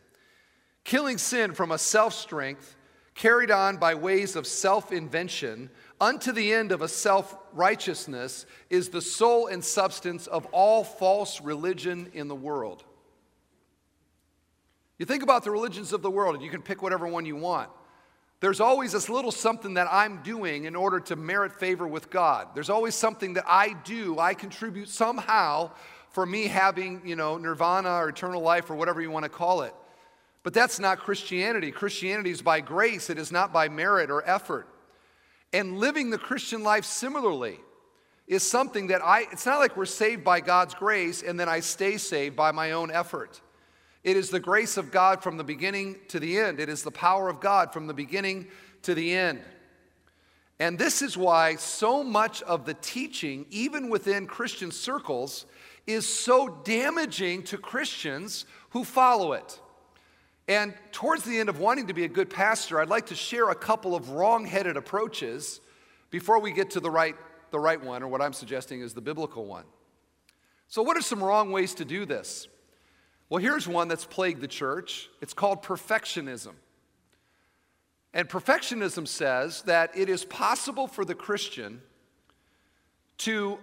Killing 0.82 1.18
sin 1.18 1.52
from 1.52 1.72
a 1.72 1.78
self 1.78 2.14
strength 2.14 2.74
carried 3.14 3.50
on 3.50 3.76
by 3.76 3.94
ways 3.94 4.34
of 4.34 4.46
self 4.46 4.92
invention 4.92 5.68
unto 6.00 6.32
the 6.32 6.54
end 6.54 6.72
of 6.72 6.80
a 6.80 6.88
self 6.88 7.36
righteousness 7.52 8.46
is 8.70 8.88
the 8.88 9.02
soul 9.02 9.48
and 9.48 9.62
substance 9.62 10.26
of 10.26 10.46
all 10.52 10.84
false 10.84 11.42
religion 11.42 12.10
in 12.14 12.28
the 12.28 12.34
world. 12.34 12.82
You 14.98 15.06
think 15.06 15.22
about 15.22 15.44
the 15.44 15.50
religions 15.50 15.92
of 15.92 16.02
the 16.02 16.10
world, 16.10 16.34
and 16.34 16.44
you 16.44 16.50
can 16.50 16.62
pick 16.62 16.82
whatever 16.82 17.06
one 17.06 17.24
you 17.26 17.36
want. 17.36 17.70
There's 18.40 18.60
always 18.60 18.92
this 18.92 19.08
little 19.08 19.32
something 19.32 19.74
that 19.74 19.88
I'm 19.90 20.22
doing 20.22 20.64
in 20.64 20.76
order 20.76 21.00
to 21.00 21.16
merit 21.16 21.52
favor 21.52 21.86
with 21.86 22.10
God. 22.10 22.48
There's 22.54 22.70
always 22.70 22.94
something 22.94 23.34
that 23.34 23.44
I 23.46 23.74
do, 23.84 24.18
I 24.18 24.34
contribute 24.34 24.88
somehow 24.88 25.70
for 26.10 26.24
me 26.24 26.46
having, 26.46 27.02
you 27.04 27.16
know, 27.16 27.38
nirvana 27.38 27.90
or 27.90 28.08
eternal 28.08 28.40
life 28.40 28.70
or 28.70 28.76
whatever 28.76 29.00
you 29.00 29.10
want 29.10 29.24
to 29.24 29.28
call 29.28 29.62
it. 29.62 29.74
But 30.44 30.52
that's 30.52 30.78
not 30.78 30.98
Christianity. 30.98 31.72
Christianity 31.72 32.30
is 32.30 32.42
by 32.42 32.60
grace, 32.60 33.10
it 33.10 33.18
is 33.18 33.32
not 33.32 33.52
by 33.52 33.68
merit 33.68 34.10
or 34.10 34.22
effort. 34.28 34.68
And 35.52 35.78
living 35.78 36.10
the 36.10 36.18
Christian 36.18 36.62
life 36.62 36.84
similarly 36.84 37.58
is 38.26 38.42
something 38.42 38.88
that 38.88 39.02
I, 39.02 39.26
it's 39.32 39.46
not 39.46 39.58
like 39.58 39.76
we're 39.76 39.86
saved 39.86 40.22
by 40.22 40.40
God's 40.40 40.74
grace 40.74 41.22
and 41.22 41.38
then 41.38 41.48
I 41.48 41.60
stay 41.60 41.96
saved 41.96 42.36
by 42.36 42.52
my 42.52 42.72
own 42.72 42.90
effort. 42.90 43.40
It 44.04 44.18
is 44.18 44.28
the 44.28 44.38
grace 44.38 44.76
of 44.76 44.90
God 44.90 45.22
from 45.22 45.38
the 45.38 45.44
beginning 45.44 45.96
to 46.08 46.20
the 46.20 46.38
end, 46.38 46.60
it 46.60 46.68
is 46.68 46.82
the 46.82 46.90
power 46.90 47.28
of 47.28 47.40
God 47.40 47.72
from 47.72 47.86
the 47.86 47.94
beginning 47.94 48.46
to 48.82 48.94
the 48.94 49.14
end. 49.14 49.40
And 50.60 50.78
this 50.78 51.02
is 51.02 51.16
why 51.16 51.56
so 51.56 52.04
much 52.04 52.42
of 52.42 52.64
the 52.64 52.74
teaching, 52.74 53.46
even 53.50 53.88
within 53.88 54.26
Christian 54.26 54.70
circles, 54.70 55.46
is 55.86 56.06
so 56.06 56.60
damaging 56.64 57.42
to 57.44 57.58
Christians 57.58 58.46
who 58.70 58.84
follow 58.84 59.32
it. 59.32 59.60
And 60.46 60.74
towards 60.92 61.24
the 61.24 61.40
end 61.40 61.48
of 61.48 61.58
wanting 61.58 61.88
to 61.88 61.94
be 61.94 62.04
a 62.04 62.08
good 62.08 62.30
pastor, 62.30 62.80
I'd 62.80 62.88
like 62.88 63.06
to 63.06 63.14
share 63.14 63.50
a 63.50 63.54
couple 63.54 63.96
of 63.96 64.10
wrong 64.10 64.44
headed 64.44 64.76
approaches 64.76 65.60
before 66.10 66.38
we 66.38 66.52
get 66.52 66.70
to 66.72 66.80
the 66.80 66.90
right, 66.90 67.16
the 67.50 67.58
right 67.58 67.82
one, 67.82 68.02
or 68.02 68.08
what 68.08 68.20
I'm 68.20 68.34
suggesting 68.34 68.80
is 68.80 68.92
the 68.92 69.00
biblical 69.00 69.46
one. 69.46 69.64
So, 70.68 70.82
what 70.82 70.96
are 70.96 71.02
some 71.02 71.22
wrong 71.22 71.50
ways 71.50 71.74
to 71.74 71.84
do 71.84 72.04
this? 72.04 72.46
Well, 73.28 73.42
here's 73.42 73.66
one 73.66 73.88
that's 73.88 74.04
plagued 74.04 74.40
the 74.40 74.48
church 74.48 75.08
it's 75.20 75.34
called 75.34 75.62
perfectionism. 75.62 76.52
And 78.12 78.28
perfectionism 78.28 79.08
says 79.08 79.62
that 79.62 79.96
it 79.96 80.08
is 80.08 80.24
possible 80.24 80.86
for 80.86 81.04
the 81.04 81.16
Christian 81.16 81.82
to 83.18 83.58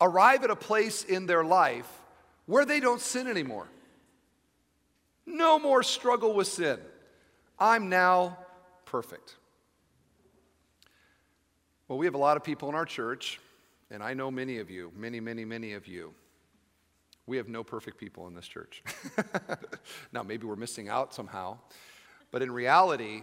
arrive 0.00 0.42
at 0.42 0.50
a 0.50 0.56
place 0.56 1.04
in 1.04 1.26
their 1.26 1.44
life 1.44 1.88
where 2.46 2.64
they 2.64 2.80
don't 2.80 3.00
sin 3.00 3.28
anymore. 3.28 3.68
No 5.26 5.58
more 5.58 5.82
struggle 5.82 6.34
with 6.34 6.48
sin. 6.48 6.78
I'm 7.58 7.88
now 7.88 8.36
perfect. 8.84 9.36
Well, 11.88 11.98
we 11.98 12.06
have 12.06 12.14
a 12.14 12.18
lot 12.18 12.36
of 12.36 12.44
people 12.44 12.68
in 12.68 12.74
our 12.74 12.84
church, 12.84 13.40
and 13.90 14.02
I 14.02 14.14
know 14.14 14.30
many 14.30 14.58
of 14.58 14.70
you, 14.70 14.90
many, 14.96 15.20
many, 15.20 15.44
many 15.44 15.74
of 15.74 15.86
you. 15.86 16.12
We 17.26 17.36
have 17.38 17.48
no 17.48 17.64
perfect 17.64 17.98
people 17.98 18.26
in 18.26 18.34
this 18.34 18.46
church. 18.46 18.82
now, 20.12 20.22
maybe 20.22 20.46
we're 20.46 20.56
missing 20.56 20.88
out 20.88 21.14
somehow, 21.14 21.58
but 22.30 22.42
in 22.42 22.50
reality, 22.50 23.22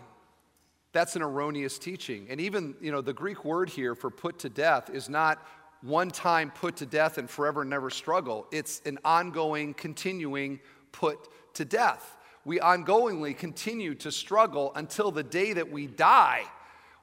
that's 0.91 1.15
an 1.15 1.21
erroneous 1.21 1.77
teaching. 1.77 2.27
And 2.29 2.41
even, 2.41 2.75
you 2.81 2.91
know, 2.91 3.01
the 3.01 3.13
Greek 3.13 3.45
word 3.45 3.69
here 3.69 3.95
for 3.95 4.09
put 4.09 4.39
to 4.39 4.49
death 4.49 4.89
is 4.89 5.07
not 5.07 5.45
one 5.81 6.11
time 6.11 6.51
put 6.51 6.77
to 6.77 6.85
death 6.85 7.17
and 7.17 7.29
forever 7.29 7.63
never 7.63 7.89
struggle. 7.89 8.47
It's 8.51 8.81
an 8.85 8.99
ongoing, 9.05 9.73
continuing 9.73 10.59
put 10.91 11.29
to 11.55 11.65
death. 11.65 12.17
We 12.43 12.59
ongoingly 12.59 13.37
continue 13.37 13.95
to 13.95 14.11
struggle 14.11 14.71
until 14.75 15.11
the 15.11 15.23
day 15.23 15.53
that 15.53 15.71
we 15.71 15.87
die 15.87 16.43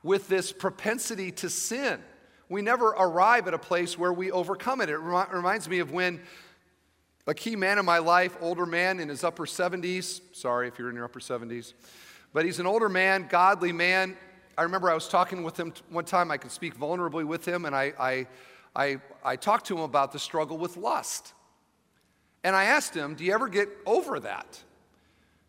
with 0.03 0.29
this 0.29 0.53
propensity 0.53 1.31
to 1.33 1.51
sin. 1.51 2.01
We 2.49 2.63
never 2.63 2.89
arrive 2.89 3.47
at 3.47 3.55
a 3.55 3.59
place 3.59 3.99
where 3.99 4.13
we 4.13 4.31
overcome 4.31 4.81
it. 4.81 4.89
It 4.89 4.99
reminds 4.99 5.69
me 5.69 5.81
of 5.81 5.93
when 5.93 6.21
a 7.29 7.35
key 7.35 7.55
man 7.55 7.79
in 7.79 7.85
my 7.85 7.99
life, 7.99 8.35
older 8.41 8.65
man 8.65 8.99
in 8.99 9.11
his 9.11 9.23
upper 9.23 9.45
70s, 9.45 10.23
sorry 10.33 10.67
if 10.67 10.79
you're 10.79 10.89
in 10.89 10.97
your 10.97 11.05
upper 11.05 11.21
70s, 11.21 11.75
but 12.33 12.47
he's 12.47 12.59
an 12.59 12.67
older 12.67 12.89
man, 12.89 13.27
godly 13.29 13.71
man. 13.71 14.17
I 14.57 14.63
remember 14.63 14.91
I 14.91 14.95
was 14.95 15.09
talking 15.09 15.43
with 15.43 15.61
him 15.61 15.75
one 15.91 16.07
time, 16.07 16.31
I 16.31 16.39
could 16.39 16.51
speak 16.51 16.75
vulnerably 16.75 17.27
with 17.27 17.47
him, 17.47 17.67
and 17.67 17.77
I, 17.77 17.93
I, 18.01 18.27
I, 18.75 18.97
I 19.23 19.37
talked 19.37 19.67
to 19.67 19.77
him 19.77 19.83
about 19.83 20.13
the 20.13 20.19
struggle 20.19 20.57
with 20.57 20.79
lust. 20.79 21.35
And 22.43 22.57
I 22.57 22.65
asked 22.65 22.95
him, 22.95 23.15
Do 23.15 23.25
you 23.25 23.35
ever 23.35 23.49
get 23.49 23.69
over 23.85 24.19
that? 24.21 24.63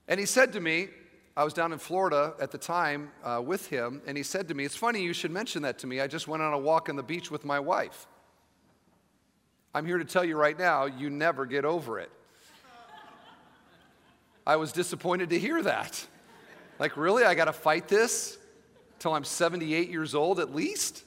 And 0.10 0.20
he 0.20 0.26
said 0.26 0.52
to 0.54 0.60
me, 0.60 0.90
I 1.38 1.46
was 1.46 1.54
down 1.54 1.72
in 1.72 1.80
Florida 1.80 2.34
at 2.42 2.52
the 2.52 2.58
time 2.58 3.12
uh, 3.24 3.42
with 3.44 3.68
him, 3.68 4.02
and 4.06 4.18
he 4.18 4.24
said 4.24 4.50
to 4.50 4.54
me, 4.54 4.66
It's 4.66 4.76
funny 4.76 5.02
you 5.02 5.14
should 5.14 5.32
mention 5.32 5.62
that 5.62 5.80
to 5.80 5.88
me. 5.88 6.02
I 6.02 6.08
just 6.08 6.28
went 6.28 6.44
on 6.44 6.52
a 6.52 6.60
walk 6.60 6.90
on 6.90 6.98
the 6.98 7.04
beach 7.04 7.32
with 7.32 7.46
my 7.46 7.60
wife. 7.60 8.06
I'm 9.74 9.86
here 9.86 9.98
to 9.98 10.06
tell 10.06 10.24
you 10.24 10.36
right 10.36 10.58
now, 10.58 10.86
you 10.86 11.10
never 11.10 11.46
get 11.46 11.66
over 11.66 12.00
it. 12.00 12.12
I 14.46 14.56
was 14.56 14.72
disappointed 14.72 15.30
to 15.30 15.40
hear 15.40 15.62
that. 15.62 16.06
Like, 16.80 16.98
really? 16.98 17.24
I 17.24 17.36
got 17.36 17.46
to 17.46 17.54
fight 17.54 17.88
this 17.88 18.38
till 19.00 19.14
I'm 19.14 19.24
78 19.24 19.90
years 19.90 20.14
old 20.14 20.40
at 20.40 20.54
least? 20.54 21.04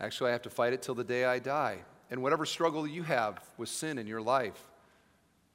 Actually, 0.00 0.30
I 0.30 0.32
have 0.32 0.42
to 0.42 0.50
fight 0.50 0.72
it 0.72 0.82
till 0.82 0.94
the 0.94 1.04
day 1.04 1.24
I 1.24 1.38
die. 1.38 1.78
And 2.10 2.22
whatever 2.22 2.44
struggle 2.44 2.86
you 2.86 3.02
have 3.04 3.40
with 3.56 3.68
sin 3.68 3.98
in 3.98 4.06
your 4.06 4.20
life, 4.20 4.60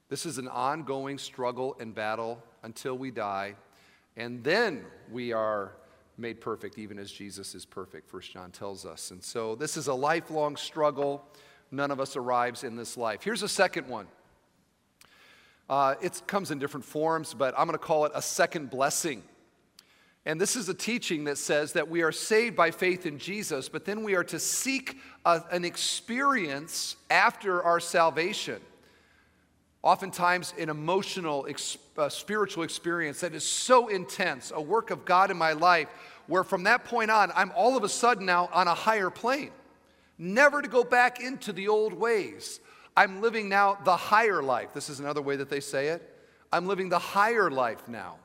this 0.08 0.24
is 0.24 0.38
an 0.38 0.48
ongoing 0.48 1.18
struggle 1.18 1.76
and 1.78 1.94
battle 1.94 2.42
until 2.62 2.96
we 2.96 3.10
die. 3.10 3.54
And 4.16 4.42
then 4.42 4.84
we 5.12 5.32
are 5.32 5.72
made 6.18 6.40
perfect, 6.40 6.78
even 6.78 6.98
as 6.98 7.10
Jesus 7.10 7.54
is 7.54 7.64
perfect, 7.64 8.08
First 8.08 8.32
John 8.32 8.50
tells 8.50 8.84
us. 8.84 9.10
And 9.10 9.22
so 9.22 9.54
this 9.54 9.76
is 9.76 9.86
a 9.86 9.94
lifelong 9.94 10.56
struggle. 10.56 11.24
None 11.70 11.90
of 11.90 12.00
us 12.00 12.16
arrives 12.16 12.64
in 12.64 12.76
this 12.76 12.96
life. 12.96 13.22
Here's 13.22 13.42
a 13.42 13.48
second 13.48 13.88
one. 13.88 14.06
Uh, 15.68 15.94
it 16.00 16.22
comes 16.26 16.50
in 16.50 16.58
different 16.58 16.84
forms, 16.84 17.34
but 17.34 17.54
I'm 17.58 17.66
going 17.66 17.78
to 17.78 17.84
call 17.84 18.06
it 18.06 18.12
a 18.14 18.22
second 18.22 18.70
blessing. 18.70 19.22
And 20.24 20.40
this 20.40 20.56
is 20.56 20.68
a 20.68 20.74
teaching 20.74 21.24
that 21.24 21.38
says 21.38 21.72
that 21.74 21.88
we 21.88 22.02
are 22.02 22.12
saved 22.12 22.56
by 22.56 22.70
faith 22.70 23.06
in 23.06 23.18
Jesus, 23.18 23.68
but 23.68 23.84
then 23.84 24.02
we 24.02 24.14
are 24.14 24.24
to 24.24 24.38
seek 24.38 24.98
a, 25.24 25.42
an 25.50 25.64
experience 25.64 26.96
after 27.10 27.62
our 27.62 27.80
salvation. 27.80 28.60
Oftentimes, 29.82 30.54
an 30.58 30.68
emotional, 30.68 31.46
uh, 31.96 32.08
spiritual 32.08 32.64
experience 32.64 33.20
that 33.20 33.34
is 33.34 33.44
so 33.44 33.88
intense, 33.88 34.52
a 34.54 34.60
work 34.60 34.90
of 34.90 35.04
God 35.04 35.30
in 35.30 35.36
my 35.36 35.52
life, 35.52 35.88
where 36.26 36.44
from 36.44 36.64
that 36.64 36.84
point 36.84 37.10
on, 37.10 37.30
I'm 37.34 37.52
all 37.54 37.76
of 37.76 37.84
a 37.84 37.88
sudden 37.88 38.26
now 38.26 38.48
on 38.52 38.66
a 38.66 38.74
higher 38.74 39.08
plane. 39.08 39.50
Never 40.18 40.60
to 40.60 40.68
go 40.68 40.82
back 40.82 41.20
into 41.20 41.52
the 41.52 41.68
old 41.68 41.92
ways. 41.92 42.60
I'm 42.96 43.20
living 43.20 43.48
now 43.48 43.78
the 43.84 43.96
higher 43.96 44.42
life. 44.42 44.74
This 44.74 44.90
is 44.90 44.98
another 44.98 45.22
way 45.22 45.36
that 45.36 45.48
they 45.48 45.60
say 45.60 45.88
it. 45.88 46.16
I'm 46.52 46.66
living 46.66 46.88
the 46.88 46.98
higher 46.98 47.48
life 47.50 47.86
now. 47.86 48.16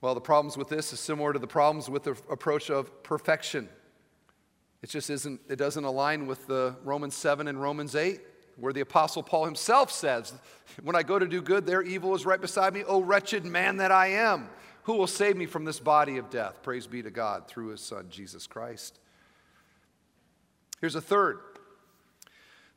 Well, 0.00 0.14
the 0.14 0.20
problems 0.20 0.56
with 0.56 0.70
this 0.70 0.94
is 0.94 1.00
similar 1.00 1.34
to 1.34 1.38
the 1.38 1.46
problems 1.46 1.90
with 1.90 2.04
the 2.04 2.16
approach 2.30 2.70
of 2.70 3.02
perfection. 3.02 3.68
It 4.82 4.88
just 4.88 5.10
isn't, 5.10 5.42
it 5.50 5.56
doesn't 5.56 5.84
align 5.84 6.26
with 6.26 6.46
the 6.46 6.74
Romans 6.82 7.14
7 7.14 7.48
and 7.48 7.60
Romans 7.60 7.94
8, 7.94 8.22
where 8.60 8.72
the 8.72 8.80
Apostle 8.80 9.22
Paul 9.22 9.44
himself 9.44 9.90
says, 9.90 10.32
When 10.82 10.94
I 10.94 11.02
go 11.02 11.18
to 11.18 11.26
do 11.26 11.42
good, 11.42 11.66
there 11.66 11.82
evil 11.82 12.14
is 12.14 12.26
right 12.26 12.40
beside 12.40 12.74
me. 12.74 12.84
O 12.84 13.00
wretched 13.00 13.44
man 13.44 13.78
that 13.78 13.90
I 13.90 14.08
am, 14.08 14.48
who 14.84 14.94
will 14.94 15.06
save 15.06 15.36
me 15.36 15.46
from 15.46 15.64
this 15.64 15.80
body 15.80 16.18
of 16.18 16.30
death? 16.30 16.62
Praise 16.62 16.86
be 16.86 17.02
to 17.02 17.10
God 17.10 17.48
through 17.48 17.68
his 17.68 17.80
Son, 17.80 18.06
Jesus 18.10 18.46
Christ. 18.46 18.98
Here's 20.80 20.94
a 20.94 21.00
third. 21.00 21.38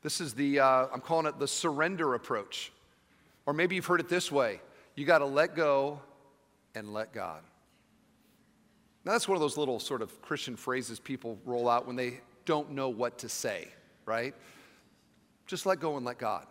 This 0.02 0.20
is 0.20 0.34
the, 0.34 0.60
uh, 0.60 0.86
I'm 0.92 1.00
calling 1.00 1.26
it 1.26 1.38
the 1.38 1.48
surrender 1.48 2.14
approach. 2.14 2.72
Or 3.46 3.52
maybe 3.52 3.74
you've 3.74 3.86
heard 3.86 4.00
it 4.00 4.08
this 4.08 4.30
way 4.30 4.60
you 4.94 5.04
got 5.04 5.18
to 5.18 5.26
let 5.26 5.56
go 5.56 6.00
and 6.74 6.92
let 6.92 7.12
God. 7.12 7.42
Now, 9.04 9.12
that's 9.12 9.28
one 9.28 9.36
of 9.36 9.40
those 9.40 9.56
little 9.56 9.80
sort 9.80 10.02
of 10.02 10.22
Christian 10.22 10.56
phrases 10.56 10.98
people 10.98 11.38
roll 11.44 11.68
out 11.68 11.86
when 11.86 11.96
they 11.96 12.20
don't 12.46 12.70
know 12.70 12.88
what 12.88 13.18
to 13.18 13.28
say, 13.28 13.68
right? 14.06 14.34
Just 15.46 15.66
let 15.66 15.80
go 15.80 15.96
and 15.96 16.04
let 16.04 16.18
God. 16.18 16.46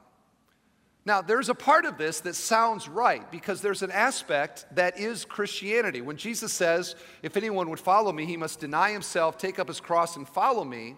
Now, 1.06 1.22
there's 1.22 1.50
a 1.50 1.56
part 1.56 1.86
of 1.86 1.98
this 1.98 2.22
that 2.22 2.36
sounds 2.36 2.88
right 2.88 3.30
because 3.30 3.62
there's 3.62 3.84
an 3.84 3.92
aspect 3.92 4.66
that 4.76 4.98
is 4.98 5.26
Christianity. 5.26 6.00
When 6.02 6.16
Jesus 6.16 6.54
says, 6.54 6.96
If 7.22 7.36
anyone 7.36 7.70
would 7.70 7.80
follow 7.80 8.14
me, 8.14 8.26
he 8.26 8.38
must 8.38 8.62
deny 8.62 8.92
himself, 8.92 9.38
take 9.38 9.60
up 9.60 9.68
his 9.68 9.82
cross, 9.82 10.16
and 10.16 10.28
follow 10.28 10.64
me, 10.64 10.96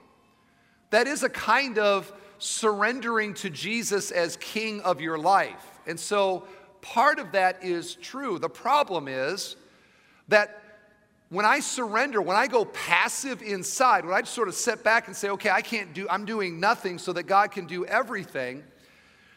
that 0.92 1.08
is 1.08 1.24
a 1.24 1.30
kind 1.30 1.80
of 1.80 2.14
surrendering 2.38 3.34
to 3.36 3.50
Jesus 3.50 4.12
as 4.12 4.38
king 4.38 4.82
of 4.82 5.02
your 5.02 5.18
life. 5.18 5.80
And 5.88 6.00
so 6.00 6.48
part 6.82 7.18
of 7.18 7.32
that 7.32 7.64
is 7.64 7.96
true. 7.96 8.38
The 8.38 8.50
problem 8.50 9.08
is 9.08 9.56
that 10.28 10.62
when 11.36 11.46
I 11.46 11.60
surrender, 11.60 12.22
when 12.22 12.38
I 12.38 12.48
go 12.48 12.66
passive 12.66 13.42
inside, 13.42 14.06
when 14.06 14.14
I 14.14 14.22
just 14.22 14.34
sort 14.34 14.48
of 14.48 14.56
sit 14.56 14.84
back 14.84 15.08
and 15.08 15.16
say, 15.16 15.30
okay, 15.30 15.50
I 15.50 15.62
can't 15.62 15.94
do, 15.94 16.08
I'm 16.10 16.26
doing 16.26 16.60
nothing 16.60 16.98
so 16.98 17.14
that 17.14 17.24
God 17.24 17.52
can 17.52 17.68
do 17.68 17.86
everything, 17.86 18.64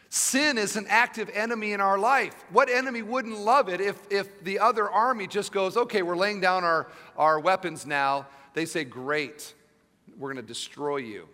sin 0.09 0.57
is 0.57 0.75
an 0.75 0.85
active 0.87 1.29
enemy 1.33 1.73
in 1.73 1.81
our 1.81 1.99
life. 1.99 2.33
What 2.51 2.69
enemy 2.69 3.01
wouldn't 3.01 3.37
love 3.37 3.67
it 3.69 3.81
if, 3.81 4.01
if 4.09 4.43
the 4.43 4.59
other 4.59 4.89
army 4.89 5.27
just 5.27 5.51
goes, 5.51 5.75
okay, 5.75 6.01
we're 6.01 6.15
laying 6.15 6.39
down 6.39 6.63
our, 6.63 6.87
our 7.17 7.39
weapons 7.39 7.85
now? 7.85 8.27
They 8.53 8.65
say, 8.65 8.85
great, 8.85 9.53
we're 10.17 10.31
going 10.33 10.41
to 10.43 10.47
destroy 10.47 10.97
you. 10.97 11.27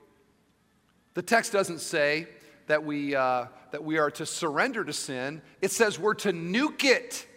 The 1.13 1.21
text 1.21 1.53
doesn't 1.53 1.79
say, 1.79 2.27
that 2.67 2.83
we, 2.83 3.15
uh, 3.15 3.45
that 3.71 3.83
we 3.83 3.97
are 3.97 4.09
to 4.11 4.25
surrender 4.25 4.83
to 4.83 4.93
sin, 4.93 5.41
it 5.61 5.71
says 5.71 5.99
we're 5.99 6.15
to 6.15 6.33
nuke 6.33 6.83
it, 6.83 7.27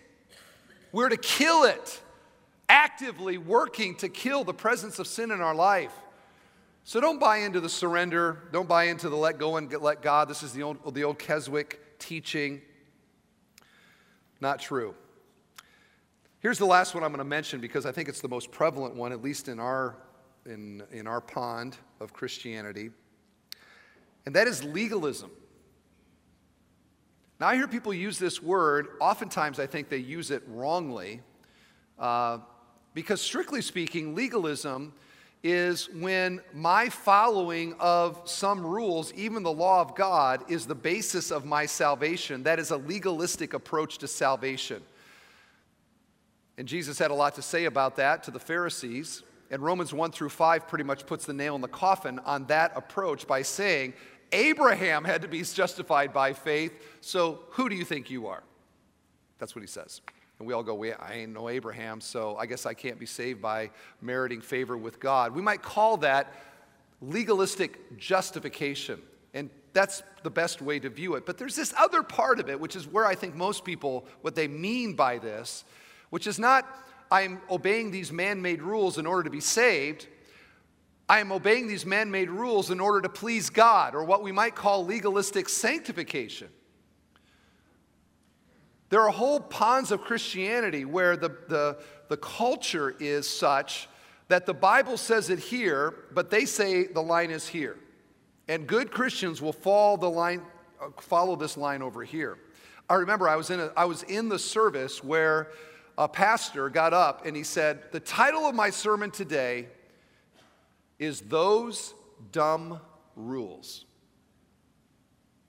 we're 0.93 1.09
to 1.09 1.17
kill 1.17 1.65
it, 1.65 2.01
actively 2.69 3.39
working 3.39 3.95
to 3.97 4.09
kill 4.09 4.45
the 4.45 4.55
presence 4.55 4.99
of 4.99 5.07
sin 5.07 5.31
in 5.31 5.41
our 5.41 5.55
life. 5.55 5.93
So 6.85 7.01
don't 7.01 7.21
buy 7.21 7.39
into 7.39 7.61
the 7.61 7.69
surrender, 7.69 8.49
don't 8.53 8.69
buy 8.69 8.85
into 8.85 9.09
the 9.09 9.17
let 9.17 9.39
go 9.39 9.57
and 9.57 9.71
let 9.81 10.03
God. 10.03 10.29
This 10.29 10.43
is 10.43 10.53
the 10.53 10.63
old, 10.63 10.95
the 10.95 11.05
old 11.05 11.19
Keswick 11.19 11.99
teaching. 11.99 12.63
Not 14.41 14.61
true. 14.61 14.95
Here's 16.41 16.59
the 16.59 16.67
last 16.67 16.95
one 16.95 17.03
I'm 17.03 17.11
going 17.11 17.19
to 17.19 17.25
mention 17.25 17.61
because 17.61 17.85
I 17.85 17.93
think 17.93 18.09
it's 18.09 18.21
the 18.21 18.29
most 18.29 18.51
prevalent 18.51 18.95
one, 18.95 19.13
at 19.13 19.23
least 19.23 19.49
in 19.49 19.59
our, 19.59 19.97
in, 20.47 20.83
in 20.93 21.07
our 21.07 21.21
pond 21.21 21.77
of 22.01 22.13
Christianity 22.13 22.91
and 24.29 24.37
that 24.37 24.47
is 24.47 24.63
legalism. 24.63 25.31
Now, 27.41 27.49
I 27.49 27.55
hear 27.55 27.67
people 27.67 27.95
use 27.95 28.19
this 28.19 28.43
word, 28.43 28.89
oftentimes 29.01 29.59
I 29.59 29.67
think 29.67 29.89
they 29.89 29.97
use 29.97 30.31
it 30.31 30.43
wrongly, 30.47 31.23
uh, 31.99 32.41
because 32.99 33.21
strictly 33.21 33.63
speaking, 33.63 34.17
legalism 34.17 34.93
is 35.45 35.89
when 35.91 36.41
my 36.53 36.89
following 36.89 37.73
of 37.79 38.21
some 38.25 38.67
rules, 38.67 39.13
even 39.13 39.45
the 39.45 39.53
law 39.53 39.81
of 39.81 39.95
God, 39.95 40.43
is 40.51 40.67
the 40.67 40.75
basis 40.75 41.31
of 41.31 41.45
my 41.45 41.65
salvation. 41.65 42.43
That 42.43 42.59
is 42.59 42.73
a 42.73 42.77
legalistic 42.77 43.55
approach 43.55 43.99
to 43.99 44.09
salvation. 44.09 44.83
And 46.57 46.67
Jesus 46.67 46.99
had 46.99 47.13
a 47.13 47.15
lot 47.15 47.37
to 47.37 47.43
say 47.43 47.67
about 47.67 47.95
that 47.99 48.25
to 48.25 48.33
the 48.33 48.41
Pharisees. 48.41 49.23
And 49.53 49.63
Romans 49.63 49.95
1 49.95 50.11
through 50.11 50.31
5 50.31 50.67
pretty 50.67 50.83
much 50.83 51.07
puts 51.07 51.25
the 51.25 51.33
nail 51.33 51.55
in 51.55 51.61
the 51.61 51.69
coffin 51.69 52.19
on 52.27 52.47
that 52.47 52.73
approach 52.75 53.29
by 53.29 53.43
saying 53.43 53.93
Abraham 54.33 55.05
had 55.05 55.23
to 55.23 55.29
be 55.29 55.45
justified 55.45 56.13
by 56.13 56.33
faith, 56.33 56.73
so 57.01 57.45
who 57.51 57.69
do 57.69 57.77
you 57.77 57.85
think 57.85 58.11
you 58.11 58.27
are? 58.27 58.43
That's 59.39 59.55
what 59.55 59.63
he 59.63 59.69
says. 59.69 60.01
And 60.39 60.47
we 60.47 60.55
all 60.55 60.63
go, 60.63 60.75
well, 60.75 60.97
I 61.01 61.15
ain't 61.15 61.33
no 61.33 61.49
Abraham, 61.49 62.01
so 62.01 62.37
I 62.37 62.47
guess 62.47 62.65
I 62.65 62.75
can't 62.75 62.99
be 62.99 63.07
saved 63.07 63.43
by 63.43 63.71
meriting 64.01 64.41
favor 64.41 64.77
with 64.77 65.01
God. 65.01 65.35
We 65.35 65.43
might 65.43 65.63
call 65.63 65.97
that 65.99 66.33
legalistic 67.01 67.97
justification. 67.99 69.01
And 69.35 69.51
that's 69.73 70.03
the 70.23 70.31
best 70.31 70.63
way 70.63 70.79
to 70.79 70.89
view 70.89 71.15
it. 71.15 71.27
But 71.27 71.39
there's 71.39 71.57
this 71.57 71.75
other 71.77 72.03
part 72.03 72.41
of 72.41 72.49
it, 72.49 72.59
which 72.59 72.77
is 72.77 72.87
where 72.87 73.07
I 73.07 73.15
think 73.15 73.35
most 73.35 73.65
people, 73.65 74.07
what 74.23 74.35
they 74.35 74.49
mean 74.49 74.95
by 74.95 75.19
this, 75.19 75.65
which 76.11 76.27
is 76.27 76.39
not, 76.39 76.67
I'm 77.11 77.41
obeying 77.51 77.91
these 77.91 78.13
man 78.13 78.41
made 78.41 78.63
rules 78.63 78.99
in 78.99 79.07
order 79.07 79.25
to 79.25 79.31
be 79.31 79.41
saved, 79.41 80.07
I 81.09 81.21
am 81.21 81.33
obeying 81.33 81.69
these 81.69 81.87
man 81.87 82.11
made 82.11 82.29
rules 82.29 82.71
in 82.71 82.81
order 82.81 83.01
to 83.01 83.09
please 83.09 83.49
God, 83.49 83.95
or 83.95 84.05
what 84.05 84.23
we 84.23 84.31
might 84.31 84.55
call 84.55 84.85
legalistic 84.85 85.49
sanctification. 85.49 86.49
There 88.91 89.03
are 89.03 89.11
whole 89.11 89.41
ponds 89.41 89.91
of 89.91 90.01
Christianity 90.01 90.85
where 90.85 91.17
the, 91.17 91.31
the, 91.49 91.79
the 92.09 92.17
culture 92.17 92.95
is 92.99 93.29
such 93.29 93.89
that 94.29 94.47
the 94.47 94.55
Bible 94.55 94.97
says 94.97 95.31
it 95.31 95.39
here, 95.39 95.95
but 96.13 96.31
they 96.31 96.45
say 96.45 96.87
the 96.87 97.03
line 97.03 97.31
is 97.31 97.47
here. 97.47 97.77
And 98.47 98.67
good 98.67 98.91
Christians 98.91 99.43
will 99.43 99.53
follow, 99.53 99.97
the 99.97 100.09
line, 100.09 100.43
uh, 100.81 100.89
follow 101.01 101.37
this 101.37 101.57
line 101.57 101.83
over 101.83 102.03
here. 102.03 102.39
I 102.89 102.95
remember 102.95 103.29
I 103.29 103.37
was, 103.37 103.51
in 103.51 103.61
a, 103.61 103.71
I 103.77 103.85
was 103.85 104.03
in 104.05 104.31
the 104.31 104.39
service 104.39 105.05
where 105.05 105.49
a 105.99 106.09
pastor 106.09 106.71
got 106.71 106.95
up 106.95 107.27
and 107.27 107.37
he 107.37 107.43
said, 107.43 107.83
The 107.93 108.01
title 108.01 108.47
of 108.47 108.55
my 108.55 108.71
sermon 108.71 109.11
today 109.11 109.69
is 110.99 111.21
those 111.23 111.93
dumb 112.33 112.81
rules. 113.17 113.85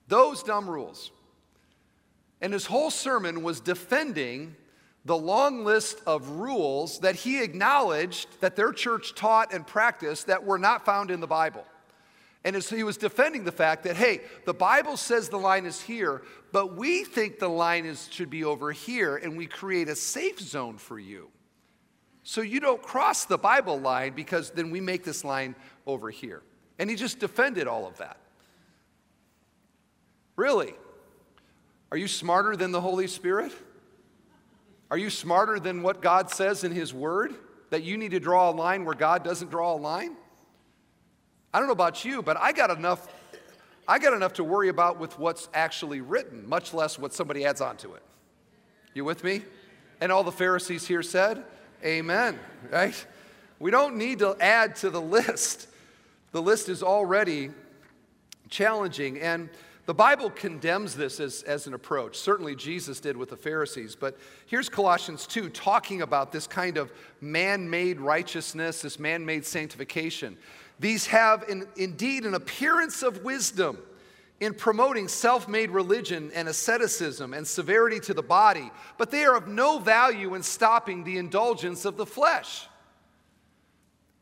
Those 0.07 0.43
dumb 0.43 0.69
rules. 0.69 1.11
And 2.41 2.53
his 2.53 2.65
whole 2.65 2.91
sermon 2.91 3.43
was 3.43 3.59
defending 3.59 4.55
the 5.05 5.17
long 5.17 5.63
list 5.63 6.01
of 6.05 6.29
rules 6.29 6.99
that 6.99 7.15
he 7.15 7.41
acknowledged 7.41 8.27
that 8.41 8.55
their 8.55 8.71
church 8.71 9.15
taught 9.15 9.53
and 9.53 9.65
practiced 9.65 10.27
that 10.27 10.45
were 10.45 10.59
not 10.59 10.85
found 10.85 11.11
in 11.11 11.19
the 11.19 11.27
Bible. 11.27 11.65
And 12.43 12.55
he 12.55 12.83
was 12.83 12.97
defending 12.97 13.43
the 13.43 13.51
fact 13.51 13.83
that, 13.83 13.97
hey, 13.97 14.21
the 14.45 14.53
Bible 14.53 14.95
says 14.95 15.27
the 15.27 15.37
line 15.37 15.65
is 15.65 15.81
here, 15.81 16.21
but 16.53 16.75
we 16.77 17.03
think 17.03 17.39
the 17.39 17.49
line 17.49 17.85
is, 17.85 18.07
should 18.11 18.29
be 18.29 18.45
over 18.45 18.71
here, 18.71 19.17
and 19.17 19.37
we 19.37 19.45
create 19.45 19.89
a 19.89 19.95
safe 19.95 20.39
zone 20.39 20.77
for 20.77 20.97
you. 20.97 21.29
So 22.23 22.41
you 22.41 22.59
don't 22.59 22.81
cross 22.81 23.25
the 23.25 23.37
Bible 23.37 23.79
line 23.79 24.13
because 24.13 24.51
then 24.51 24.71
we 24.71 24.79
make 24.79 25.03
this 25.03 25.25
line 25.25 25.55
over 25.85 26.09
here. 26.09 26.41
And 26.77 26.89
he 26.89 26.95
just 26.95 27.19
defended 27.19 27.67
all 27.67 27.85
of 27.87 27.97
that. 27.97 28.17
Really? 30.35 30.75
Are 31.91 31.97
you 31.97 32.07
smarter 32.07 32.55
than 32.55 32.71
the 32.71 32.81
Holy 32.81 33.07
Spirit? 33.07 33.51
Are 34.91 34.97
you 34.97 35.09
smarter 35.09 35.59
than 35.59 35.81
what 35.81 36.01
God 36.01 36.29
says 36.29 36.63
in 36.63 36.71
His 36.71 36.93
Word? 36.93 37.33
That 37.69 37.83
you 37.83 37.97
need 37.97 38.11
to 38.11 38.19
draw 38.19 38.49
a 38.49 38.53
line 38.53 38.85
where 38.85 38.95
God 38.95 39.23
doesn't 39.23 39.49
draw 39.49 39.73
a 39.73 39.77
line? 39.77 40.15
I 41.53 41.59
don't 41.59 41.67
know 41.67 41.73
about 41.73 42.05
you, 42.05 42.21
but 42.21 42.37
I 42.37 42.51
got 42.51 42.69
enough. 42.69 43.07
I 43.87 43.97
got 43.97 44.13
enough 44.13 44.33
to 44.33 44.43
worry 44.43 44.69
about 44.69 44.99
with 44.99 45.17
what's 45.17 45.49
actually 45.53 46.01
written, 46.01 46.47
much 46.47 46.73
less 46.73 46.99
what 46.99 47.13
somebody 47.13 47.43
adds 47.43 47.59
onto 47.59 47.93
it. 47.93 48.03
You 48.93 49.03
with 49.03 49.23
me? 49.23 49.41
And 50.01 50.11
all 50.11 50.23
the 50.23 50.31
Pharisees 50.31 50.87
here 50.87 51.01
said, 51.01 51.43
Amen, 51.83 52.39
right? 52.71 53.05
We 53.59 53.71
don't 53.71 53.97
need 53.97 54.19
to 54.19 54.35
add 54.39 54.75
to 54.77 54.89
the 54.89 55.01
list. 55.01 55.67
The 56.31 56.41
list 56.41 56.69
is 56.69 56.83
already 56.83 57.51
challenging. 58.49 59.19
And 59.19 59.49
the 59.89 59.93
Bible 59.95 60.29
condemns 60.29 60.93
this 60.93 61.19
as, 61.19 61.41
as 61.41 61.65
an 61.65 61.73
approach. 61.73 62.15
Certainly, 62.15 62.57
Jesus 62.57 62.99
did 62.99 63.17
with 63.17 63.31
the 63.31 63.35
Pharisees. 63.35 63.95
But 63.95 64.19
here's 64.45 64.69
Colossians 64.69 65.25
2 65.25 65.49
talking 65.49 66.03
about 66.03 66.31
this 66.31 66.45
kind 66.45 66.77
of 66.77 66.91
man 67.21 67.67
made 67.67 67.99
righteousness, 67.99 68.83
this 68.83 68.99
man 68.99 69.25
made 69.25 69.47
sanctification. 69.47 70.37
These 70.79 71.07
have 71.07 71.43
in, 71.49 71.67
indeed 71.75 72.25
an 72.25 72.35
appearance 72.35 73.01
of 73.01 73.23
wisdom 73.23 73.79
in 74.39 74.53
promoting 74.53 75.07
self 75.07 75.47
made 75.47 75.71
religion 75.71 76.29
and 76.35 76.47
asceticism 76.47 77.33
and 77.33 77.47
severity 77.47 77.99
to 78.01 78.13
the 78.13 78.21
body, 78.21 78.69
but 78.99 79.09
they 79.09 79.23
are 79.23 79.35
of 79.35 79.47
no 79.47 79.79
value 79.79 80.35
in 80.35 80.43
stopping 80.43 81.03
the 81.03 81.17
indulgence 81.17 81.83
of 81.83 81.97
the 81.97 82.05
flesh. 82.05 82.68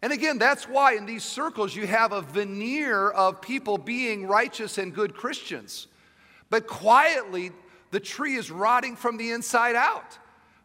And 0.01 0.13
again, 0.13 0.37
that's 0.37 0.67
why 0.67 0.93
in 0.93 1.05
these 1.05 1.23
circles 1.23 1.75
you 1.75 1.87
have 1.87 2.11
a 2.11 2.21
veneer 2.21 3.09
of 3.09 3.41
people 3.41 3.77
being 3.77 4.27
righteous 4.27 4.77
and 4.77 4.93
good 4.93 5.15
Christians. 5.15 5.87
But 6.49 6.67
quietly, 6.67 7.51
the 7.91 7.99
tree 7.99 8.35
is 8.35 8.51
rotting 8.51 8.95
from 8.95 9.17
the 9.17 9.31
inside 9.31 9.75
out. 9.75 10.17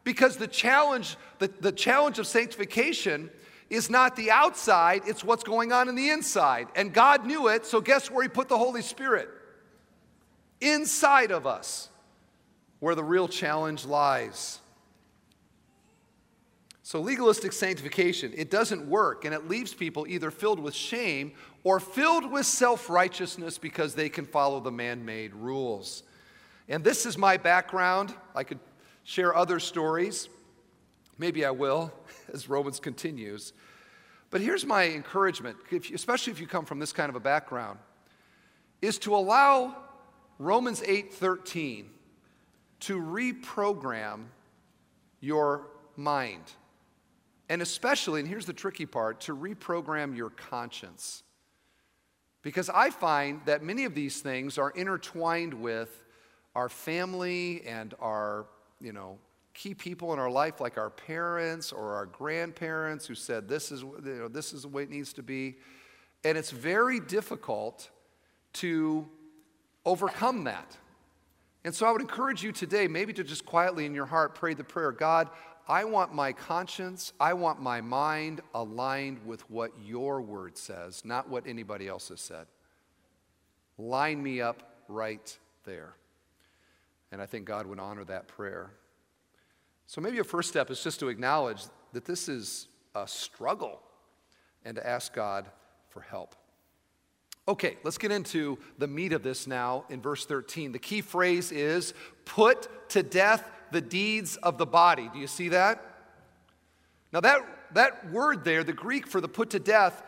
Because 0.05 0.37
the 0.37 0.49
challenge, 0.49 1.17
the, 1.39 1.49
the 1.61 1.73
challenge 1.73 2.19
of 2.19 2.27
sanctification 2.27 3.31
is 3.71 3.89
not 3.89 4.17
the 4.17 4.31
outside, 4.31 5.03
it's 5.07 5.25
what's 5.25 5.45
going 5.45 5.73
on 5.73 5.89
in 5.89 5.95
the 5.95 6.11
inside. 6.11 6.69
And 6.75 6.93
God 6.93 7.25
knew 7.25 7.49
it, 7.49 7.65
so 7.65 7.81
guess 7.81 8.11
where 8.11 8.23
He 8.23 8.29
put 8.29 8.49
the 8.49 8.59
Holy 8.59 8.83
Spirit? 8.83 9.31
Inside 10.61 11.31
of 11.31 11.47
us, 11.47 11.89
where 12.81 12.95
the 12.95 13.05
real 13.05 13.29
challenge 13.29 13.87
lies. 13.87 14.59
So, 16.93 17.01
legalistic 17.01 17.55
sanctification, 17.55 18.35
it 18.37 18.51
doesn't 18.51 18.87
work, 18.87 19.25
and 19.25 19.35
it 19.35 19.49
leaves 19.49 19.73
people 19.73 20.07
either 20.07 20.31
filled 20.31 20.61
with 20.61 20.75
shame 20.75 21.33
or 21.65 21.81
filled 21.81 22.31
with 22.31 22.45
self 22.45 22.91
righteousness 22.91 23.57
because 23.57 23.95
they 23.95 24.11
can 24.11 24.27
follow 24.27 24.61
the 24.61 24.71
man 24.71 25.03
made 25.03 25.33
rules. 25.33 26.03
And 26.69 26.85
this 26.85 27.07
is 27.07 27.17
my 27.17 27.39
background. 27.39 28.13
I 28.35 28.45
could 28.45 28.59
share 29.05 29.35
other 29.35 29.59
stories. 29.59 30.29
Maybe 31.17 31.47
I 31.47 31.51
will 31.51 31.91
as 32.35 32.51
Romans 32.51 32.79
continues. 32.79 33.55
But 34.29 34.43
here's 34.43 34.67
my 34.67 34.85
encouragement, 34.85 35.57
if 35.71 35.89
you, 35.89 35.97
especially 35.97 36.35
if 36.35 36.41
you 36.41 36.47
come 36.47 36.67
from 36.67 36.79
this 36.79 36.93
kind 36.93 37.09
of 37.09 37.17
a 37.17 37.21
background, 37.21 37.79
is 38.83 38.99
to 38.99 39.17
allow 39.17 39.79
Romans 40.39 40.83
8:13 40.83 41.87
to 42.81 43.01
reprogram 43.01 44.25
your 45.21 45.69
mind. 45.97 46.53
And 47.53 47.61
especially, 47.61 48.21
and 48.21 48.27
here's 48.27 48.47
the 48.47 48.55
tricky 48.55 48.87
part, 48.87 49.21
to 49.21 49.37
reprogram 49.37 50.17
your 50.17 50.31
conscience. 50.31 51.23
Because 52.41 52.71
I 52.71 52.89
find 52.89 53.43
that 53.45 53.63
many 53.63 53.85
of 53.85 53.95
these 53.95 54.23
things 54.23 54.57
are 54.57 54.71
intertwined 54.71 55.53
with 55.53 56.03
our 56.55 56.71
family 56.71 57.61
and 57.67 57.93
our, 58.01 58.47
you 58.81 58.95
know, 58.95 59.19
key 59.53 59.75
people 59.75 60.15
in 60.15 60.19
our 60.19 60.31
life, 60.31 60.63
like 60.63 60.79
our 60.79 60.89
parents 60.89 61.73
or 61.73 61.93
our 61.93 62.07
grandparents 62.07 63.05
who 63.05 63.15
said 63.15 63.51
this 63.51 63.71
is, 63.71 63.83
you 63.83 64.01
know, 64.03 64.29
this 64.29 64.55
is 64.55 64.63
the 64.63 64.69
way 64.69 64.85
it 64.85 64.91
needs 64.91 65.13
to 65.13 65.23
be. 65.23 65.57
And 66.25 66.39
it's 66.39 66.53
very 66.53 67.01
difficult 67.01 67.91
to 68.55 69.07
overcome 69.85 70.45
that. 70.45 70.79
And 71.65 71.75
so 71.75 71.87
I 71.87 71.93
would 71.93 72.01
encourage 72.01 72.43
you 72.43 72.51
today, 72.51 72.89
maybe 72.89 73.13
to 73.13 73.23
just 73.23 73.45
quietly 73.45 73.85
in 73.85 73.95
your 73.95 74.07
heart 74.07 74.35
pray 74.35 74.55
the 74.55 74.65
prayer 74.65 74.91
God, 74.91 75.29
I 75.69 75.85
want 75.85 76.15
my 76.15 76.33
conscience, 76.33 77.13
I 77.21 77.35
want 77.35 77.61
my 77.61 77.81
mind 77.81 78.41
aligned 78.55 79.25
with 79.25 79.49
what 79.51 79.73
your 79.85 80.21
word 80.21 80.59
says, 80.59 81.05
not 81.05 81.29
what 81.29 81.47
anybody 81.47 81.87
else 81.89 82.09
has 82.09 82.21
said. 82.21 82.47
Line 83.79 84.23
me 84.23 84.41
up 84.41 84.63
right 84.89 85.39
there. 85.65 85.95
And 87.11 87.23
I 87.23 87.27
think 87.27 87.45
God 87.45 87.67
would 87.67 87.79
honor 87.79 88.05
that 88.05 88.27
prayer. 88.29 88.71
So 89.87 90.01
maybe 90.01 90.19
a 90.19 90.25
first 90.25 90.49
step 90.49 90.71
is 90.71 90.83
just 90.83 91.01
to 91.01 91.09
acknowledge 91.09 91.63
that 91.93 92.05
this 92.05 92.29
is 92.29 92.69
a 92.95 93.07
struggle 93.07 93.81
and 94.65 94.77
to 94.77 94.87
ask 94.87 95.13
God 95.13 95.47
for 95.89 96.01
help. 96.01 96.35
Okay, 97.49 97.77
let's 97.83 97.99
get 97.99 98.13
into 98.13 98.57
the 98.79 98.87
meat 98.87 99.13
of 99.13 99.23
this 99.23 99.47
now 99.47 99.85
in 99.91 100.01
verse 100.01 100.25
13. 100.25 100.73
The 100.73 100.79
key 100.79 101.01
phrase 101.01 101.51
is 101.51 101.93
put 102.25 102.89
to 102.91 103.03
death 103.03 103.51
the 103.73 103.81
deeds 103.81 104.37
of 104.37 104.59
the 104.59 104.67
body. 104.67 105.11
Do 105.13 105.19
you 105.19 105.27
see 105.27 105.49
that? 105.49 105.85
Now, 107.13 107.21
that, 107.21 107.41
that 107.75 108.11
word 108.11 108.45
there, 108.45 108.65
the 108.65 108.73
Greek 108.73 109.07
for 109.07 109.21
the 109.21 109.29
put 109.29 109.51
to 109.51 109.59
death, 109.59 110.03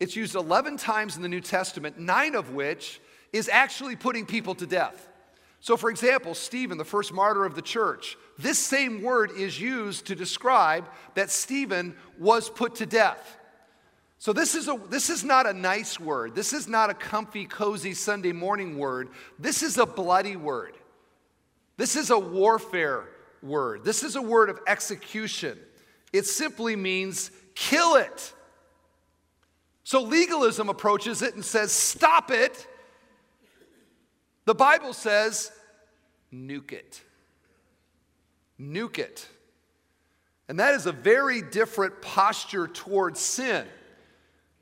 it's 0.00 0.14
used 0.14 0.34
11 0.34 0.76
times 0.76 1.16
in 1.16 1.22
the 1.22 1.28
New 1.28 1.40
Testament, 1.40 1.98
nine 1.98 2.34
of 2.34 2.52
which 2.52 3.00
is 3.32 3.48
actually 3.48 3.96
putting 3.96 4.26
people 4.26 4.54
to 4.56 4.66
death. 4.66 5.08
So, 5.60 5.76
for 5.76 5.90
example, 5.90 6.34
Stephen, 6.34 6.78
the 6.78 6.84
first 6.84 7.12
martyr 7.12 7.44
of 7.44 7.54
the 7.54 7.62
church, 7.62 8.16
this 8.38 8.58
same 8.58 9.02
word 9.02 9.32
is 9.36 9.60
used 9.60 10.06
to 10.06 10.14
describe 10.14 10.88
that 11.14 11.30
Stephen 11.30 11.96
was 12.18 12.48
put 12.48 12.76
to 12.76 12.86
death. 12.86 13.36
So, 14.20 14.32
this 14.32 14.54
is, 14.54 14.68
a, 14.68 14.80
this 14.88 15.10
is 15.10 15.24
not 15.24 15.46
a 15.46 15.52
nice 15.52 15.98
word. 15.98 16.34
This 16.34 16.52
is 16.52 16.68
not 16.68 16.90
a 16.90 16.94
comfy, 16.94 17.44
cozy 17.44 17.94
Sunday 17.94 18.32
morning 18.32 18.78
word. 18.78 19.08
This 19.38 19.62
is 19.62 19.78
a 19.78 19.86
bloody 19.86 20.36
word. 20.36 20.74
This 21.78 21.96
is 21.96 22.10
a 22.10 22.18
warfare 22.18 23.04
word. 23.40 23.84
This 23.84 24.02
is 24.02 24.16
a 24.16 24.20
word 24.20 24.50
of 24.50 24.58
execution. 24.66 25.56
It 26.12 26.26
simply 26.26 26.76
means 26.76 27.30
kill 27.54 27.94
it. 27.94 28.34
So 29.84 30.02
legalism 30.02 30.68
approaches 30.68 31.22
it 31.22 31.34
and 31.34 31.44
says, 31.44 31.72
stop 31.72 32.30
it. 32.30 32.66
The 34.44 34.54
Bible 34.54 34.92
says, 34.92 35.52
nuke 36.32 36.72
it. 36.72 37.00
Nuke 38.60 38.98
it. 38.98 39.26
And 40.48 40.58
that 40.58 40.74
is 40.74 40.86
a 40.86 40.92
very 40.92 41.42
different 41.42 42.02
posture 42.02 42.66
towards 42.66 43.20
sin. 43.20 43.66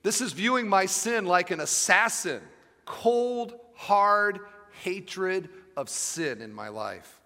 This 0.03 0.21
is 0.21 0.33
viewing 0.33 0.69
my 0.69 0.85
sin 0.85 1.25
like 1.25 1.51
an 1.51 1.61
assassin, 1.61 2.43
cold, 2.85 3.55
hard 3.75 4.41
hatred 4.83 5.49
of 5.77 5.89
sin 5.89 6.41
in 6.41 6.53
my 6.53 6.69
life. 6.69 7.21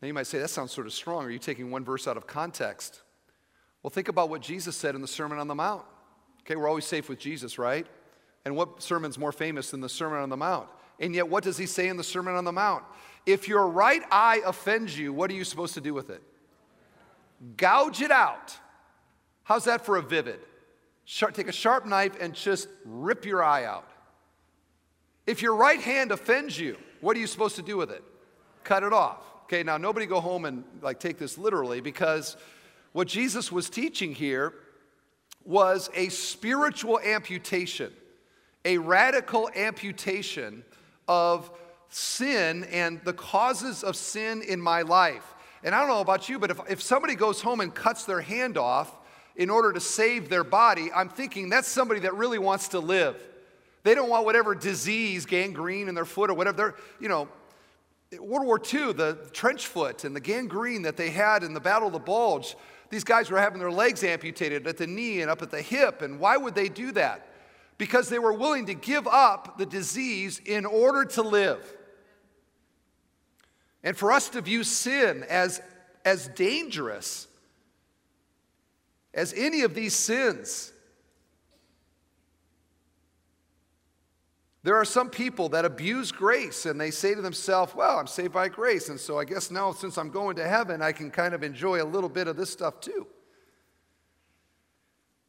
Now 0.00 0.08
you 0.08 0.14
might 0.14 0.26
say, 0.26 0.38
that 0.38 0.48
sounds 0.48 0.72
sort 0.72 0.86
of 0.86 0.92
strong. 0.92 1.24
Are 1.24 1.30
you 1.30 1.38
taking 1.38 1.70
one 1.70 1.84
verse 1.84 2.08
out 2.08 2.16
of 2.16 2.26
context? 2.26 3.02
Well, 3.82 3.90
think 3.90 4.08
about 4.08 4.30
what 4.30 4.40
Jesus 4.40 4.76
said 4.76 4.94
in 4.94 5.00
the 5.00 5.08
Sermon 5.08 5.38
on 5.38 5.48
the 5.48 5.54
Mount. 5.54 5.84
Okay, 6.40 6.56
we're 6.56 6.68
always 6.68 6.84
safe 6.84 7.08
with 7.08 7.18
Jesus, 7.18 7.58
right? 7.58 7.86
And 8.44 8.56
what 8.56 8.82
sermon's 8.82 9.16
more 9.16 9.30
famous 9.30 9.70
than 9.70 9.80
the 9.80 9.88
Sermon 9.88 10.18
on 10.18 10.28
the 10.28 10.36
Mount? 10.36 10.68
And 10.98 11.14
yet, 11.14 11.28
what 11.28 11.44
does 11.44 11.56
he 11.56 11.66
say 11.66 11.88
in 11.88 11.96
the 11.96 12.04
Sermon 12.04 12.34
on 12.34 12.44
the 12.44 12.52
Mount? 12.52 12.84
If 13.26 13.46
your 13.46 13.68
right 13.68 14.02
eye 14.10 14.42
offends 14.44 14.98
you, 14.98 15.12
what 15.12 15.30
are 15.30 15.34
you 15.34 15.44
supposed 15.44 15.74
to 15.74 15.80
do 15.80 15.94
with 15.94 16.10
it? 16.10 16.22
Gouge 17.56 18.02
it 18.02 18.10
out. 18.10 18.56
How's 19.44 19.64
that 19.64 19.86
for 19.86 19.96
a 19.96 20.02
vivid? 20.02 20.40
Take 21.06 21.48
a 21.48 21.52
sharp 21.52 21.86
knife 21.86 22.20
and 22.20 22.34
just 22.34 22.68
rip 22.84 23.24
your 23.24 23.42
eye 23.44 23.64
out. 23.64 23.88
If 25.26 25.42
your 25.42 25.54
right 25.54 25.80
hand 25.80 26.10
offends 26.10 26.58
you, 26.58 26.76
what 27.00 27.16
are 27.16 27.20
you 27.20 27.26
supposed 27.26 27.56
to 27.56 27.62
do 27.62 27.76
with 27.76 27.90
it? 27.90 28.02
Cut 28.64 28.82
it 28.82 28.92
off. 28.92 29.18
Okay, 29.44 29.62
now 29.62 29.76
nobody 29.76 30.06
go 30.06 30.20
home 30.20 30.44
and 30.44 30.64
like 30.80 30.98
take 30.98 31.18
this 31.18 31.36
literally 31.36 31.80
because 31.80 32.36
what 32.92 33.08
Jesus 33.08 33.52
was 33.52 33.68
teaching 33.68 34.14
here 34.14 34.54
was 35.44 35.90
a 35.94 36.08
spiritual 36.08 36.98
amputation, 37.00 37.92
a 38.64 38.78
radical 38.78 39.50
amputation 39.54 40.64
of 41.08 41.50
sin 41.88 42.64
and 42.64 43.00
the 43.04 43.12
causes 43.12 43.82
of 43.84 43.96
sin 43.96 44.42
in 44.42 44.60
my 44.60 44.82
life. 44.82 45.34
And 45.64 45.74
I 45.74 45.80
don't 45.80 45.88
know 45.88 46.00
about 46.00 46.28
you, 46.28 46.38
but 46.38 46.50
if, 46.50 46.60
if 46.68 46.82
somebody 46.82 47.14
goes 47.14 47.40
home 47.40 47.60
and 47.60 47.74
cuts 47.74 48.04
their 48.04 48.20
hand 48.20 48.56
off 48.56 48.98
in 49.36 49.50
order 49.50 49.72
to 49.72 49.80
save 49.80 50.28
their 50.28 50.44
body, 50.44 50.90
I'm 50.94 51.08
thinking 51.08 51.48
that's 51.48 51.68
somebody 51.68 52.00
that 52.00 52.14
really 52.14 52.38
wants 52.38 52.68
to 52.68 52.78
live. 52.78 53.16
They 53.84 53.94
don't 53.94 54.08
want 54.08 54.24
whatever 54.24 54.54
disease, 54.54 55.26
gangrene 55.26 55.88
in 55.88 55.94
their 55.94 56.04
foot 56.04 56.30
or 56.30 56.34
whatever. 56.34 56.56
They're, 56.56 56.74
you 57.00 57.08
know, 57.08 57.28
World 58.20 58.46
War 58.46 58.60
II, 58.60 58.92
the 58.92 59.18
trench 59.32 59.66
foot 59.66 60.04
and 60.04 60.14
the 60.14 60.20
gangrene 60.20 60.82
that 60.82 60.96
they 60.96 61.10
had 61.10 61.42
in 61.42 61.54
the 61.54 61.60
Battle 61.60 61.88
of 61.88 61.92
the 61.92 61.98
Bulge, 61.98 62.56
these 62.90 63.04
guys 63.04 63.30
were 63.30 63.40
having 63.40 63.58
their 63.58 63.70
legs 63.70 64.04
amputated 64.04 64.66
at 64.66 64.76
the 64.76 64.86
knee 64.86 65.22
and 65.22 65.30
up 65.30 65.40
at 65.40 65.50
the 65.50 65.62
hip. 65.62 66.02
And 66.02 66.20
why 66.20 66.36
would 66.36 66.54
they 66.54 66.68
do 66.68 66.92
that? 66.92 67.26
Because 67.78 68.08
they 68.08 68.18
were 68.18 68.34
willing 68.34 68.66
to 68.66 68.74
give 68.74 69.06
up 69.06 69.56
the 69.56 69.66
disease 69.66 70.40
in 70.44 70.66
order 70.66 71.04
to 71.06 71.22
live. 71.22 71.74
And 73.82 73.96
for 73.96 74.12
us 74.12 74.28
to 74.30 74.40
view 74.40 74.62
sin 74.62 75.24
as, 75.28 75.60
as 76.04 76.28
dangerous 76.28 77.26
as 79.14 79.32
any 79.36 79.62
of 79.62 79.74
these 79.74 79.94
sins, 79.94 80.71
There 84.64 84.76
are 84.76 84.84
some 84.84 85.10
people 85.10 85.48
that 85.50 85.64
abuse 85.64 86.12
grace 86.12 86.66
and 86.66 86.80
they 86.80 86.92
say 86.92 87.14
to 87.14 87.22
themselves, 87.22 87.74
Well, 87.74 87.98
I'm 87.98 88.06
saved 88.06 88.32
by 88.32 88.48
grace, 88.48 88.88
and 88.88 89.00
so 89.00 89.18
I 89.18 89.24
guess 89.24 89.50
now 89.50 89.72
since 89.72 89.98
I'm 89.98 90.10
going 90.10 90.36
to 90.36 90.46
heaven, 90.46 90.80
I 90.80 90.92
can 90.92 91.10
kind 91.10 91.34
of 91.34 91.42
enjoy 91.42 91.82
a 91.82 91.84
little 91.84 92.08
bit 92.08 92.28
of 92.28 92.36
this 92.36 92.50
stuff 92.50 92.80
too. 92.80 93.06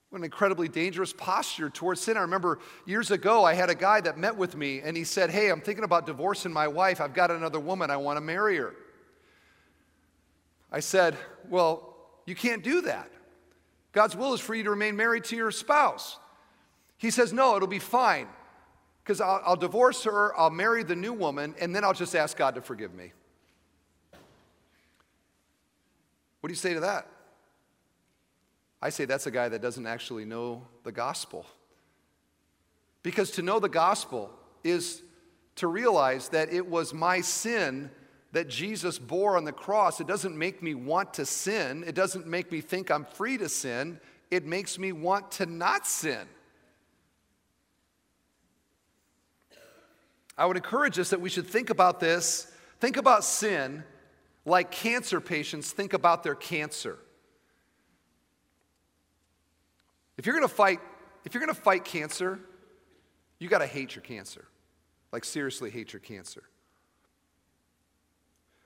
What 0.10 0.20
an 0.20 0.26
incredibly 0.26 0.68
dangerous 0.68 1.12
posture 1.12 1.72
towards 1.72 2.02
sin. 2.02 2.18
I 2.18 2.22
remember 2.22 2.60
years 2.86 3.10
ago, 3.10 3.44
I 3.44 3.56
had 3.56 3.72
a 3.72 3.76
guy 3.76 4.00
that 4.02 4.20
met 4.20 4.38
with 4.38 4.56
me 4.56 4.82
and 4.82 4.96
he 4.96 5.04
said, 5.04 5.32
Hey, 5.32 5.50
I'm 5.50 5.62
thinking 5.62 5.84
about 5.84 6.06
divorcing 6.06 6.54
my 6.54 6.68
wife. 6.68 7.02
I've 7.02 7.16
got 7.16 7.32
another 7.32 7.60
woman. 7.60 7.90
I 7.90 7.98
want 7.98 8.18
to 8.18 8.22
marry 8.22 8.58
her. 8.58 8.76
I 10.72 10.80
said, 10.80 11.18
Well, 11.50 11.96
you 12.28 12.36
can't 12.36 12.64
do 12.64 12.82
that. 12.82 13.10
God's 13.94 14.16
will 14.16 14.36
is 14.36 14.40
for 14.40 14.54
you 14.54 14.64
to 14.64 14.70
remain 14.70 14.96
married 14.96 15.24
to 15.26 15.36
your 15.36 15.50
spouse. 15.50 16.20
He 17.00 17.10
says, 17.10 17.34
No, 17.34 17.56
it'll 17.56 17.68
be 17.68 17.80
fine 17.80 18.28
because 19.04 19.20
I'll, 19.20 19.42
I'll, 19.46 19.56
divorce 19.56 20.04
her, 20.06 20.38
I'll 20.40 20.50
marry 20.50 20.84
the 20.84 20.96
new 20.96 21.14
woman, 21.14 21.56
and 21.60 21.76
then 21.76 21.84
I'll 21.84 21.94
just 21.94 22.16
ask 22.16 22.38
God 22.38 22.56
to 22.56 22.62
forgive 22.62 22.94
me. 22.94 23.12
What 26.40 26.48
do 26.48 26.52
you 26.52 26.58
say 26.58 26.74
to 26.74 26.80
that? 26.82 27.08
I 28.82 28.90
say 28.90 29.06
that's 29.06 29.28
a 29.28 29.32
guy 29.32 29.50
that 29.50 29.62
doesn't 29.62 29.88
actually 29.88 30.26
know 30.26 30.68
the 30.84 30.92
gospel. 30.92 31.46
Because 33.02 33.32
to 33.32 33.42
know 33.42 33.60
the 33.60 33.70
gospel 33.70 34.30
is 34.64 35.02
to 35.56 35.68
realize 35.68 36.30
that 36.30 36.52
it 36.52 36.66
was 36.68 36.94
my 36.94 37.22
sin 37.22 37.90
that 38.32 38.50
Jesus 38.50 38.98
bore 39.00 39.38
on 39.38 39.46
the 39.46 39.52
cross. 39.52 40.02
It 40.02 40.08
doesn't 40.08 40.38
make 40.38 40.64
me 40.64 40.74
want 40.74 41.14
to 41.16 41.26
sin, 41.26 41.84
it 41.86 41.96
doesn't 41.96 42.26
make 42.26 42.52
me 42.52 42.62
think 42.62 42.90
I'm 42.90 43.06
free 43.06 43.38
to 43.38 43.48
sin, 43.48 44.00
it 44.32 44.46
makes 44.46 44.80
me 44.80 44.92
want 44.92 45.32
to 45.34 45.46
not 45.46 45.86
sin. 45.86 46.28
I 50.38 50.46
would 50.46 50.58
encourage 50.58 50.98
us 51.00 51.12
that 51.12 51.22
we 51.22 51.30
should 51.30 51.48
think 51.48 51.70
about 51.70 52.00
this, 52.00 52.52
think 52.80 52.98
about 52.98 53.24
sin 53.24 53.84
like 54.46 54.72
cancer 54.72 55.22
patients 55.22 55.72
think 55.72 55.94
about 55.94 56.24
their 56.24 56.36
cancer. 56.36 56.98
If 60.18 60.26
you're 60.26 60.36
going 60.36 60.48
to 60.48 60.54
fight, 60.54 60.80
if 61.26 61.34
you're 61.34 61.44
going 61.44 61.56
to 61.56 61.62
fight 61.62 61.86
cancer, 61.86 62.40
you 63.40 63.48
got 63.48 63.60
to 63.60 63.68
hate 63.68 63.96
your 63.96 64.04
cancer. 64.04 64.46
Like 65.12 65.26
seriously 65.26 65.70
hate 65.70 65.94
your 65.94 66.00
cancer. 66.00 66.44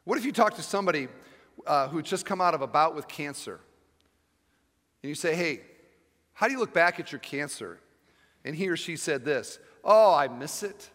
What 0.03 0.17
if 0.17 0.25
you 0.25 0.32
talk 0.32 0.56
to 0.56 0.63
somebody 0.63 1.10
uh, 1.65 1.89
who's 1.89 2.06
just 2.06 2.25
come 2.25 2.41
out 2.41 2.53
of 2.53 2.62
a 2.62 2.67
bout 2.67 2.95
with 2.95 3.08
cancer 3.08 3.60
and 5.03 5.10
you 5.10 5.15
say, 5.15 5.36
"Hey, 5.36 5.62
how 6.34 6.47
do 6.47 6.53
you 6.53 6.60
look 6.60 6.73
back 6.73 6.99
at 6.99 7.12
your 7.12 7.19
cancer?" 7.19 7.80
And 8.45 8.56
he 8.56 8.69
or 8.69 8.77
she 8.77 8.95
said 8.95 9.25
this, 9.25 9.60
"Oh, 9.84 10.13
I 10.13 10.27
miss 10.27 10.63
it." 10.63 10.89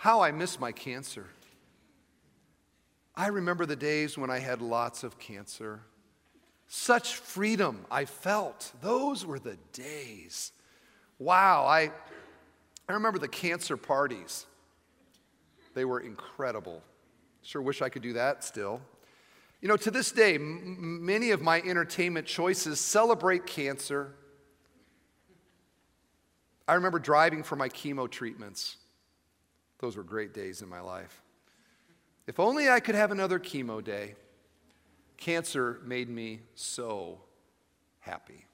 How 0.00 0.22
I 0.22 0.32
miss 0.32 0.58
my 0.58 0.72
cancer. 0.72 1.26
I 3.14 3.26
remember 3.26 3.66
the 3.66 3.76
days 3.76 4.16
when 4.16 4.30
I 4.30 4.38
had 4.38 4.62
lots 4.62 5.04
of 5.04 5.18
cancer. 5.18 5.82
Such 6.68 7.16
freedom 7.16 7.84
I 7.90 8.06
felt. 8.06 8.72
Those 8.80 9.26
were 9.26 9.38
the 9.38 9.58
days. 9.74 10.52
Wow, 11.18 11.66
I, 11.66 11.90
I 12.88 12.92
remember 12.94 13.18
the 13.18 13.28
cancer 13.28 13.76
parties. 13.76 14.46
They 15.74 15.84
were 15.84 16.00
incredible. 16.00 16.82
Sure 17.42 17.60
wish 17.60 17.82
I 17.82 17.90
could 17.90 18.00
do 18.00 18.14
that 18.14 18.42
still. 18.42 18.80
You 19.60 19.68
know, 19.68 19.76
to 19.76 19.90
this 19.90 20.12
day, 20.12 20.36
m- 20.36 21.04
many 21.04 21.30
of 21.32 21.42
my 21.42 21.60
entertainment 21.60 22.26
choices 22.26 22.80
celebrate 22.80 23.46
cancer. 23.46 24.14
I 26.66 26.72
remember 26.72 26.98
driving 26.98 27.42
for 27.42 27.56
my 27.56 27.68
chemo 27.68 28.10
treatments. 28.10 28.78
Those 29.80 29.96
were 29.96 30.02
great 30.02 30.32
days 30.32 30.62
in 30.62 30.68
my 30.68 30.80
life. 30.80 31.22
If 32.26 32.38
only 32.38 32.68
I 32.68 32.80
could 32.80 32.94
have 32.94 33.10
another 33.10 33.38
chemo 33.38 33.82
day. 33.82 34.14
Cancer 35.16 35.80
made 35.84 36.08
me 36.08 36.40
so 36.54 37.20
happy. 37.98 38.46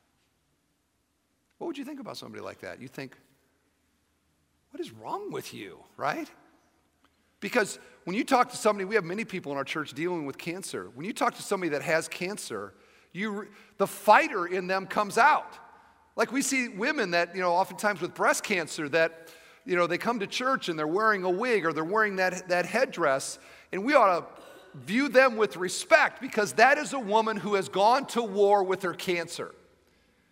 What 1.59 1.69
would 1.69 1.79
you 1.79 1.85
think 1.85 2.01
about 2.01 2.17
somebody 2.17 2.43
like 2.43 2.61
that? 2.61 2.81
You 2.81 2.89
think, 2.89 3.17
what 4.71 4.81
is 4.81 4.93
wrong 4.93 5.31
with 5.31 5.55
you, 5.55 5.79
right? 5.97 6.29
Because 7.41 7.79
when 8.05 8.17
you 8.17 8.25
talk 8.25 8.51
to 8.51 8.57
somebody, 8.57 8.85
we 8.85 8.95
have 8.95 9.05
many 9.05 9.25
people 9.25 9.53
in 9.53 9.59
our 9.59 9.65
church 9.65 9.93
dealing 9.93 10.27
with 10.27 10.39
cancer. 10.39 10.91
When 10.95 11.07
you 11.07 11.13
talk 11.13 11.35
to 11.37 11.43
somebody 11.43 11.71
that 11.71 11.83
has 11.83 12.09
cancer, 12.09 12.75
you, 13.13 13.49
the 13.79 13.87
fighter 13.87 14.47
in 14.47 14.67
them 14.67 14.87
comes 14.87 15.19
out. 15.19 15.59
Like 16.17 16.33
we 16.33 16.43
see 16.43 16.69
women 16.69 17.11
that, 17.13 17.35
you 17.35 17.43
know, 17.43 17.53
oftentimes 17.53 18.01
with 18.01 18.15
breast 18.15 18.43
cancer 18.43 18.89
that 18.91 19.29
you 19.67 19.77
know, 19.77 19.87
they 19.87 19.99
come 19.99 20.21
to 20.21 20.27
church 20.27 20.69
and 20.69 20.79
they're 20.79 20.87
wearing 20.87 21.25
a 21.25 21.31
wig 21.31 21.67
or 21.67 21.73
they're 21.73 21.85
wearing 21.85 22.17
that, 22.17 22.49
that 22.49 22.65
headdress, 22.65 23.39
and 23.73 23.85
we 23.85 23.95
ought 23.95 24.21
to 24.21 24.43
view 24.85 25.09
them 25.09 25.37
with 25.37 25.57
respect 25.57 26.21
because 26.21 26.53
that 26.55 26.79
is 26.79 26.93
a 26.93 26.99
woman 26.99 27.37
who 27.37 27.55
has 27.55 27.69
gone 27.69 28.07
to 28.07 28.23
war 28.23 28.63
with 28.63 28.83
her 28.83 28.95
cancer. 28.95 29.55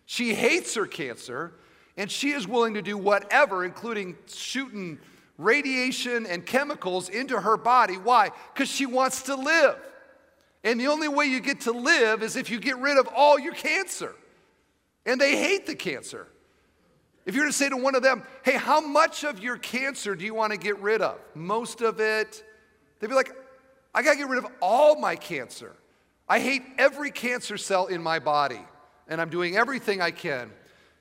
She 0.05 0.33
hates 0.33 0.75
her 0.75 0.85
cancer, 0.85 1.53
and 1.97 2.09
she 2.09 2.31
is 2.31 2.47
willing 2.47 2.75
to 2.75 2.81
do 2.81 2.97
whatever, 2.97 3.65
including 3.65 4.15
shooting 4.27 4.99
radiation 5.37 6.25
and 6.25 6.45
chemicals 6.45 7.09
into 7.09 7.39
her 7.39 7.57
body. 7.57 7.95
Why? 7.95 8.29
Because 8.53 8.69
she 8.69 8.85
wants 8.85 9.23
to 9.23 9.35
live. 9.35 9.77
And 10.63 10.79
the 10.79 10.87
only 10.87 11.07
way 11.07 11.25
you 11.25 11.41
get 11.41 11.61
to 11.61 11.71
live 11.71 12.23
is 12.23 12.35
if 12.35 12.49
you 12.49 12.59
get 12.59 12.77
rid 12.77 12.97
of 12.97 13.07
all 13.15 13.37
your 13.37 13.53
cancer. 13.53 14.15
And 15.05 15.19
they 15.19 15.35
hate 15.37 15.65
the 15.65 15.75
cancer. 15.75 16.27
If 17.25 17.33
you 17.33 17.41
were 17.41 17.47
to 17.47 17.53
say 17.53 17.69
to 17.69 17.77
one 17.77 17.95
of 17.95 18.03
them, 18.03 18.23
hey, 18.43 18.53
how 18.53 18.79
much 18.79 19.23
of 19.23 19.39
your 19.39 19.57
cancer 19.57 20.15
do 20.15 20.23
you 20.25 20.35
want 20.35 20.51
to 20.51 20.59
get 20.59 20.79
rid 20.79 21.01
of? 21.01 21.19
Most 21.33 21.81
of 21.81 21.99
it. 21.99 22.43
They'd 22.99 23.07
be 23.07 23.15
like, 23.15 23.31
I 23.93 24.03
got 24.03 24.11
to 24.11 24.17
get 24.17 24.29
rid 24.29 24.43
of 24.43 24.51
all 24.61 24.99
my 24.99 25.15
cancer. 25.15 25.75
I 26.27 26.39
hate 26.39 26.63
every 26.77 27.11
cancer 27.11 27.57
cell 27.57 27.87
in 27.87 28.01
my 28.01 28.19
body, 28.19 28.61
and 29.07 29.19
I'm 29.19 29.29
doing 29.29 29.55
everything 29.55 30.01
I 30.01 30.11
can 30.11 30.51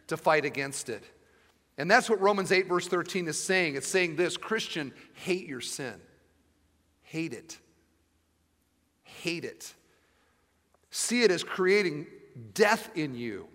to 0.06 0.16
fight 0.16 0.44
against 0.44 0.88
it. 0.88 1.02
And 1.76 1.90
that's 1.90 2.08
what 2.08 2.20
Romans 2.20 2.52
8, 2.52 2.68
verse 2.68 2.86
13 2.86 3.26
is 3.26 3.42
saying. 3.42 3.74
It's 3.74 3.88
saying 3.88 4.16
this 4.16 4.36
Christian, 4.36 4.92
hate 5.14 5.46
your 5.46 5.60
sin. 5.60 5.94
Hate 7.02 7.32
it. 7.32 7.58
Hate 9.02 9.44
it. 9.44 9.74
See 10.90 11.22
it 11.22 11.30
as 11.30 11.42
creating 11.42 12.06
death 12.54 12.90
in 12.94 13.14
you. 13.14 13.48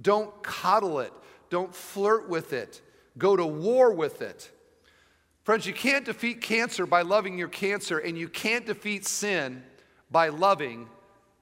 Don't 0.00 0.42
coddle 0.42 1.00
it. 1.00 1.12
Don't 1.50 1.74
flirt 1.74 2.28
with 2.28 2.52
it. 2.52 2.80
Go 3.16 3.36
to 3.36 3.46
war 3.46 3.92
with 3.92 4.22
it. 4.22 4.50
Friends, 5.42 5.66
you 5.66 5.72
can't 5.72 6.04
defeat 6.04 6.40
cancer 6.42 6.84
by 6.84 7.02
loving 7.02 7.38
your 7.38 7.48
cancer, 7.48 7.98
and 7.98 8.18
you 8.18 8.28
can't 8.28 8.66
defeat 8.66 9.06
sin 9.06 9.62
by 10.10 10.28
loving 10.28 10.88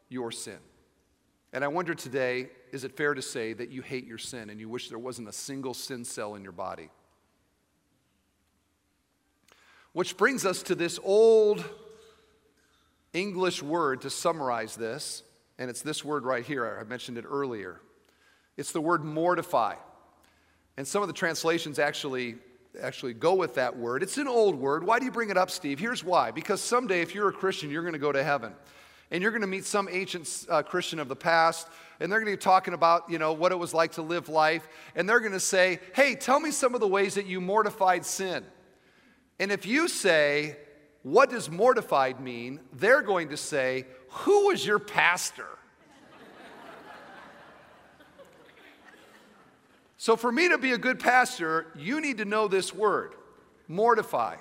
your 0.09 0.31
sin. 0.31 0.59
And 1.53 1.65
I 1.65 1.69
wonder 1.69 1.95
today 1.95 2.51
is 2.73 2.85
it 2.85 2.97
fair 2.97 3.15
to 3.15 3.23
say 3.23 3.53
that 3.55 3.71
you 3.71 3.81
hate 3.81 4.07
your 4.07 4.19
sin 4.19 4.51
and 4.51 4.61
you 4.61 4.69
wish 4.69 4.91
there 4.91 4.99
wasn't 4.99 5.29
a 5.29 5.33
single 5.33 5.73
sin 5.73 6.05
cell 6.05 6.35
in 6.35 6.43
your 6.43 6.53
body? 6.53 6.91
Which 9.93 10.17
brings 10.17 10.45
us 10.45 10.63
to 10.65 10.75
this 10.75 10.99
old 11.03 11.65
English 13.15 13.63
word 13.63 14.03
to 14.03 14.11
summarize 14.11 14.77
this, 14.77 15.23
and 15.59 15.71
it's 15.71 15.81
this 15.81 16.05
word 16.05 16.25
right 16.25 16.45
here. 16.45 16.79
I 16.79 16.85
mentioned 16.85 17.17
it 17.17 17.25
earlier. 17.27 17.81
It's 18.59 18.73
the 18.73 18.81
word 18.81 19.05
mortify. 19.05 19.77
And 20.77 20.87
some 20.87 21.03
of 21.03 21.09
the 21.09 21.15
translations 21.15 21.79
actually 21.79 22.37
actually 22.83 23.15
go 23.15 23.35
with 23.35 23.55
that 23.55 23.77
word. 23.79 24.03
It's 24.03 24.19
an 24.19 24.29
old 24.29 24.55
word. 24.55 24.85
Why 24.85 24.99
do 24.99 25.07
you 25.07 25.11
bring 25.11 25.31
it 25.31 25.37
up, 25.37 25.51
Steve? 25.51 25.79
Here's 25.79 26.05
why. 26.05 26.31
Because 26.31 26.61
someday, 26.61 27.01
if 27.01 27.15
you're 27.15 27.29
a 27.29 27.33
Christian, 27.33 27.71
you're 27.71 27.83
going 27.83 27.95
to 27.95 27.99
go 27.99 28.13
to 28.13 28.23
heaven. 28.23 28.53
And 29.11 29.23
you're 29.23 29.31
going 29.31 29.43
to 29.43 29.47
meet 29.47 29.65
some 29.65 29.89
ancient 29.91 30.47
uh, 30.51 30.63
Christian 30.63 30.99
of 30.99 31.09
the 31.09 31.17
past, 31.17 31.69
and 32.01 32.11
they're 32.11 32.19
going 32.19 32.33
to 32.33 32.37
be 32.37 32.43
talking 32.43 32.75
about, 32.75 33.09
you 33.09 33.19
know, 33.19 33.33
what 33.33 33.53
it 33.53 33.55
was 33.55 33.73
like 33.73 33.93
to 33.93 34.03
live 34.03 34.29
life. 34.29 34.69
And 34.97 35.09
they're 35.09 35.21
going 35.21 35.33
to 35.33 35.41
say, 35.41 35.79
hey, 35.95 36.17
tell 36.17 36.41
me 36.41 36.51
some 36.51 36.75
of 36.75 36.81
the 36.81 36.89
ways 36.89 37.15
that 37.15 37.25
you 37.25 37.41
mortified 37.41 38.05
sin. 38.05 38.45
And 39.39 39.53
if 39.53 39.65
you 39.65 39.87
say, 39.87 40.57
what 41.03 41.31
does 41.31 41.49
mortified 41.49 42.21
mean? 42.21 42.61
They're 42.73 43.03
going 43.03 43.29
to 43.29 43.37
say, 43.37 43.87
who 44.09 44.49
was 44.49 44.67
your 44.67 44.81
pastor? 44.81 45.47
So, 50.07 50.15
for 50.15 50.31
me 50.31 50.51
to 50.51 50.57
be 50.57 50.71
a 50.71 50.79
good 50.79 51.01
pastor, 51.01 51.67
you 51.75 52.01
need 52.01 52.19
to 52.19 52.25
know 52.25 52.47
this 52.47 52.73
word 52.73 53.17
mortify. 53.67 54.37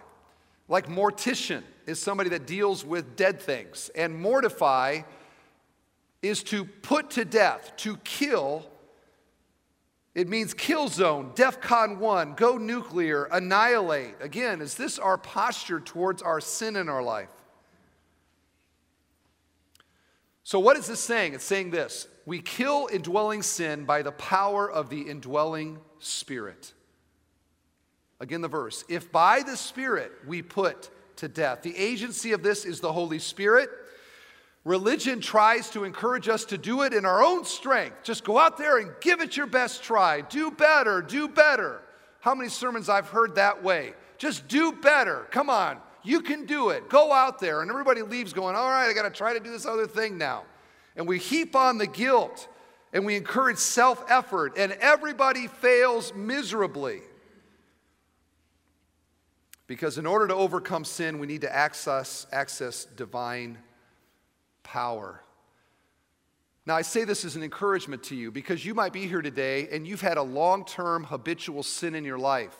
Like 0.67 0.85
mortician 0.85 1.63
is 1.87 1.99
somebody 1.99 2.29
that 2.29 2.45
deals 2.45 2.85
with 2.85 3.15
dead 3.15 3.41
things, 3.41 3.89
and 3.95 4.15
mortify 4.15 5.01
is 6.21 6.43
to 6.43 6.65
put 6.65 7.09
to 7.09 7.25
death, 7.25 7.73
to 7.77 7.97
kill. 8.03 8.63
It 10.13 10.29
means 10.29 10.53
kill 10.53 10.87
zone, 10.87 11.31
DEF 11.33 11.61
CON 11.61 11.97
1, 11.97 12.35
go 12.35 12.59
nuclear, 12.59 13.23
annihilate. 13.31 14.17
Again, 14.21 14.61
is 14.61 14.75
this 14.75 14.99
our 14.99 15.17
posture 15.17 15.79
towards 15.79 16.21
our 16.21 16.39
sin 16.39 16.75
in 16.75 16.89
our 16.89 17.01
life? 17.01 17.29
So, 20.43 20.59
what 20.59 20.77
is 20.77 20.85
this 20.85 20.99
saying? 20.99 21.33
It's 21.33 21.43
saying 21.43 21.71
this 21.71 22.07
we 22.25 22.41
kill 22.41 22.89
indwelling 22.91 23.41
sin 23.41 23.85
by 23.85 24.01
the 24.01 24.11
power 24.11 24.69
of 24.69 24.89
the 24.89 25.01
indwelling 25.01 25.79
Spirit. 25.99 26.73
Again, 28.19 28.41
the 28.41 28.47
verse 28.47 28.83
if 28.89 29.11
by 29.11 29.41
the 29.41 29.57
Spirit 29.57 30.11
we 30.27 30.41
put 30.41 30.89
to 31.17 31.27
death, 31.27 31.61
the 31.61 31.75
agency 31.75 32.31
of 32.31 32.43
this 32.43 32.65
is 32.65 32.79
the 32.79 32.91
Holy 32.91 33.19
Spirit. 33.19 33.69
Religion 34.63 35.21
tries 35.21 35.69
to 35.69 35.83
encourage 35.83 36.27
us 36.27 36.43
to 36.45 36.57
do 36.57 36.81
it 36.81 36.91
in 36.91 37.05
our 37.05 37.23
own 37.23 37.45
strength. 37.45 37.97
Just 38.01 38.23
go 38.23 38.39
out 38.39 38.57
there 38.57 38.79
and 38.79 38.91
give 38.99 39.21
it 39.21 39.37
your 39.37 39.45
best 39.45 39.83
try. 39.83 40.21
Do 40.21 40.49
better, 40.49 41.03
do 41.03 41.27
better. 41.27 41.83
How 42.19 42.33
many 42.33 42.49
sermons 42.49 42.89
I've 42.89 43.09
heard 43.09 43.35
that 43.35 43.63
way? 43.63 43.93
Just 44.17 44.47
do 44.47 44.71
better. 44.71 45.27
Come 45.29 45.51
on, 45.51 45.77
you 46.03 46.21
can 46.21 46.47
do 46.47 46.69
it. 46.69 46.89
Go 46.89 47.13
out 47.13 47.39
there. 47.39 47.61
And 47.61 47.69
everybody 47.69 48.01
leaves 48.01 48.33
going, 48.33 48.55
all 48.55 48.69
right, 48.69 48.89
I 48.89 48.93
got 48.93 49.03
to 49.03 49.11
try 49.11 49.33
to 49.33 49.39
do 49.39 49.51
this 49.51 49.67
other 49.67 49.85
thing 49.85 50.17
now. 50.17 50.43
And 50.95 51.07
we 51.07 51.19
heap 51.19 51.55
on 51.55 51.77
the 51.77 51.87
guilt 51.87 52.47
and 52.95 53.05
we 53.05 53.17
encourage 53.17 53.57
self 53.57 54.03
effort, 54.09 54.53
and 54.57 54.71
everybody 54.71 55.47
fails 55.47 56.13
miserably. 56.13 57.01
Because 59.67 59.97
in 59.97 60.05
order 60.05 60.29
to 60.29 60.33
overcome 60.33 60.85
sin, 60.85 61.19
we 61.19 61.27
need 61.27 61.41
to 61.41 61.53
access, 61.53 62.25
access 62.31 62.85
divine 62.85 63.57
power. 64.63 65.21
Now, 66.65 66.75
I 66.75 66.83
say 66.83 67.03
this 67.03 67.25
as 67.25 67.35
an 67.35 67.43
encouragement 67.43 68.03
to 68.03 68.15
you 68.15 68.31
because 68.31 68.65
you 68.65 68.73
might 68.73 68.93
be 68.93 69.07
here 69.07 69.21
today 69.21 69.67
and 69.71 69.85
you've 69.85 70.01
had 70.01 70.17
a 70.17 70.23
long 70.23 70.63
term 70.63 71.03
habitual 71.03 71.63
sin 71.63 71.95
in 71.95 72.05
your 72.05 72.17
life. 72.17 72.55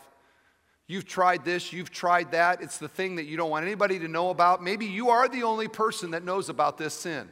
You've 0.85 1.05
tried 1.05 1.45
this, 1.45 1.71
you've 1.71 1.91
tried 1.91 2.31
that. 2.33 2.61
It's 2.61 2.77
the 2.77 2.89
thing 2.89 3.15
that 3.15 3.25
you 3.25 3.37
don't 3.37 3.49
want 3.49 3.65
anybody 3.65 3.99
to 3.99 4.07
know 4.07 4.31
about. 4.31 4.61
Maybe 4.61 4.85
you 4.85 5.09
are 5.09 5.29
the 5.29 5.43
only 5.43 5.69
person 5.69 6.11
that 6.11 6.25
knows 6.25 6.49
about 6.49 6.77
this 6.77 6.93
sin 6.93 7.29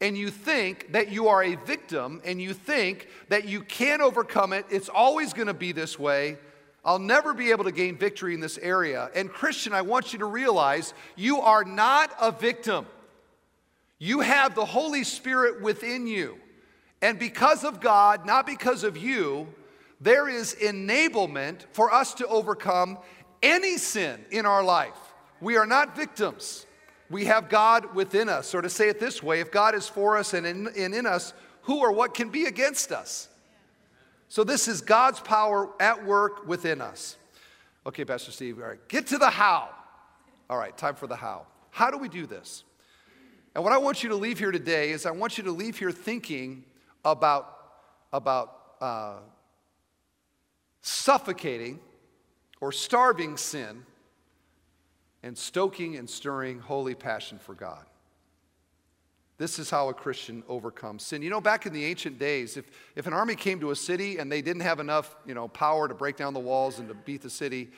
and 0.00 0.16
you 0.16 0.30
think 0.30 0.92
that 0.92 1.10
you 1.10 1.28
are 1.28 1.42
a 1.42 1.54
victim 1.54 2.20
and 2.24 2.40
you 2.40 2.52
think 2.52 3.08
that 3.28 3.46
you 3.46 3.62
can't 3.62 4.02
overcome 4.02 4.52
it, 4.52 4.66
it's 4.70 4.88
always 4.88 5.32
going 5.32 5.46
to 5.46 5.54
be 5.54 5.72
this 5.72 5.98
way. 5.98 6.36
I'll 6.84 6.98
never 6.98 7.32
be 7.32 7.50
able 7.50 7.64
to 7.64 7.72
gain 7.72 7.96
victory 7.96 8.34
in 8.34 8.40
this 8.40 8.58
area. 8.58 9.10
And, 9.14 9.30
Christian, 9.30 9.72
I 9.72 9.80
want 9.80 10.12
you 10.12 10.18
to 10.18 10.26
realize 10.26 10.92
you 11.16 11.40
are 11.40 11.64
not 11.64 12.12
a 12.20 12.30
victim. 12.30 12.86
You 13.98 14.20
have 14.20 14.54
the 14.54 14.66
Holy 14.66 15.04
Spirit 15.04 15.62
within 15.62 16.06
you. 16.06 16.36
And 17.00 17.18
because 17.18 17.64
of 17.64 17.80
God, 17.80 18.26
not 18.26 18.46
because 18.46 18.84
of 18.84 18.98
you, 18.98 19.48
there 20.00 20.28
is 20.28 20.54
enablement 20.60 21.64
for 21.72 21.92
us 21.92 22.12
to 22.14 22.26
overcome 22.26 22.98
any 23.42 23.78
sin 23.78 24.22
in 24.30 24.44
our 24.44 24.62
life. 24.62 24.98
We 25.40 25.56
are 25.56 25.66
not 25.66 25.96
victims 25.96 26.66
we 27.10 27.26
have 27.26 27.48
God 27.48 27.94
within 27.94 28.28
us. 28.28 28.54
Or 28.54 28.62
to 28.62 28.70
say 28.70 28.88
it 28.88 28.98
this 28.98 29.22
way, 29.22 29.40
if 29.40 29.50
God 29.50 29.74
is 29.74 29.88
for 29.88 30.16
us 30.16 30.34
and 30.34 30.46
in, 30.46 30.68
and 30.76 30.94
in 30.94 31.06
us, 31.06 31.34
who 31.62 31.80
or 31.80 31.92
what 31.92 32.14
can 32.14 32.30
be 32.30 32.44
against 32.44 32.92
us? 32.92 33.28
So 34.28 34.44
this 34.44 34.68
is 34.68 34.80
God's 34.80 35.20
power 35.20 35.70
at 35.80 36.04
work 36.04 36.46
within 36.46 36.80
us. 36.80 37.16
Okay, 37.86 38.04
Pastor 38.04 38.32
Steve, 38.32 38.58
all 38.58 38.68
right, 38.68 38.88
get 38.88 39.06
to 39.08 39.18
the 39.18 39.30
how. 39.30 39.68
All 40.48 40.58
right, 40.58 40.76
time 40.76 40.94
for 40.94 41.06
the 41.06 41.16
how. 41.16 41.46
How 41.70 41.90
do 41.90 41.98
we 41.98 42.08
do 42.08 42.26
this? 42.26 42.64
And 43.54 43.62
what 43.62 43.72
I 43.72 43.78
want 43.78 44.02
you 44.02 44.08
to 44.08 44.16
leave 44.16 44.38
here 44.38 44.50
today 44.50 44.90
is 44.90 45.06
I 45.06 45.10
want 45.10 45.38
you 45.38 45.44
to 45.44 45.52
leave 45.52 45.78
here 45.78 45.92
thinking 45.92 46.64
about, 47.04 47.56
about 48.12 48.60
uh, 48.80 49.18
suffocating 50.82 51.78
or 52.60 52.72
starving 52.72 53.36
sin 53.36 53.84
and 55.24 55.36
stoking 55.36 55.96
and 55.96 56.08
stirring 56.08 56.60
holy 56.60 56.94
passion 56.94 57.38
for 57.38 57.54
God. 57.54 57.86
This 59.38 59.58
is 59.58 59.70
how 59.70 59.88
a 59.88 59.94
Christian 59.94 60.44
overcomes 60.48 61.02
sin. 61.02 61.22
You 61.22 61.30
know, 61.30 61.40
back 61.40 61.64
in 61.64 61.72
the 61.72 61.82
ancient 61.84 62.18
days, 62.18 62.58
if, 62.58 62.70
if 62.94 63.06
an 63.06 63.14
army 63.14 63.34
came 63.34 63.58
to 63.60 63.70
a 63.70 63.76
city 63.76 64.18
and 64.18 64.30
they 64.30 64.42
didn't 64.42 64.62
have 64.62 64.80
enough, 64.80 65.16
you 65.26 65.32
know, 65.34 65.48
power 65.48 65.88
to 65.88 65.94
break 65.94 66.18
down 66.18 66.34
the 66.34 66.40
walls 66.40 66.78
and 66.78 66.88
to 66.88 66.94
beat 66.94 67.22
the 67.22 67.30
city, 67.30 67.70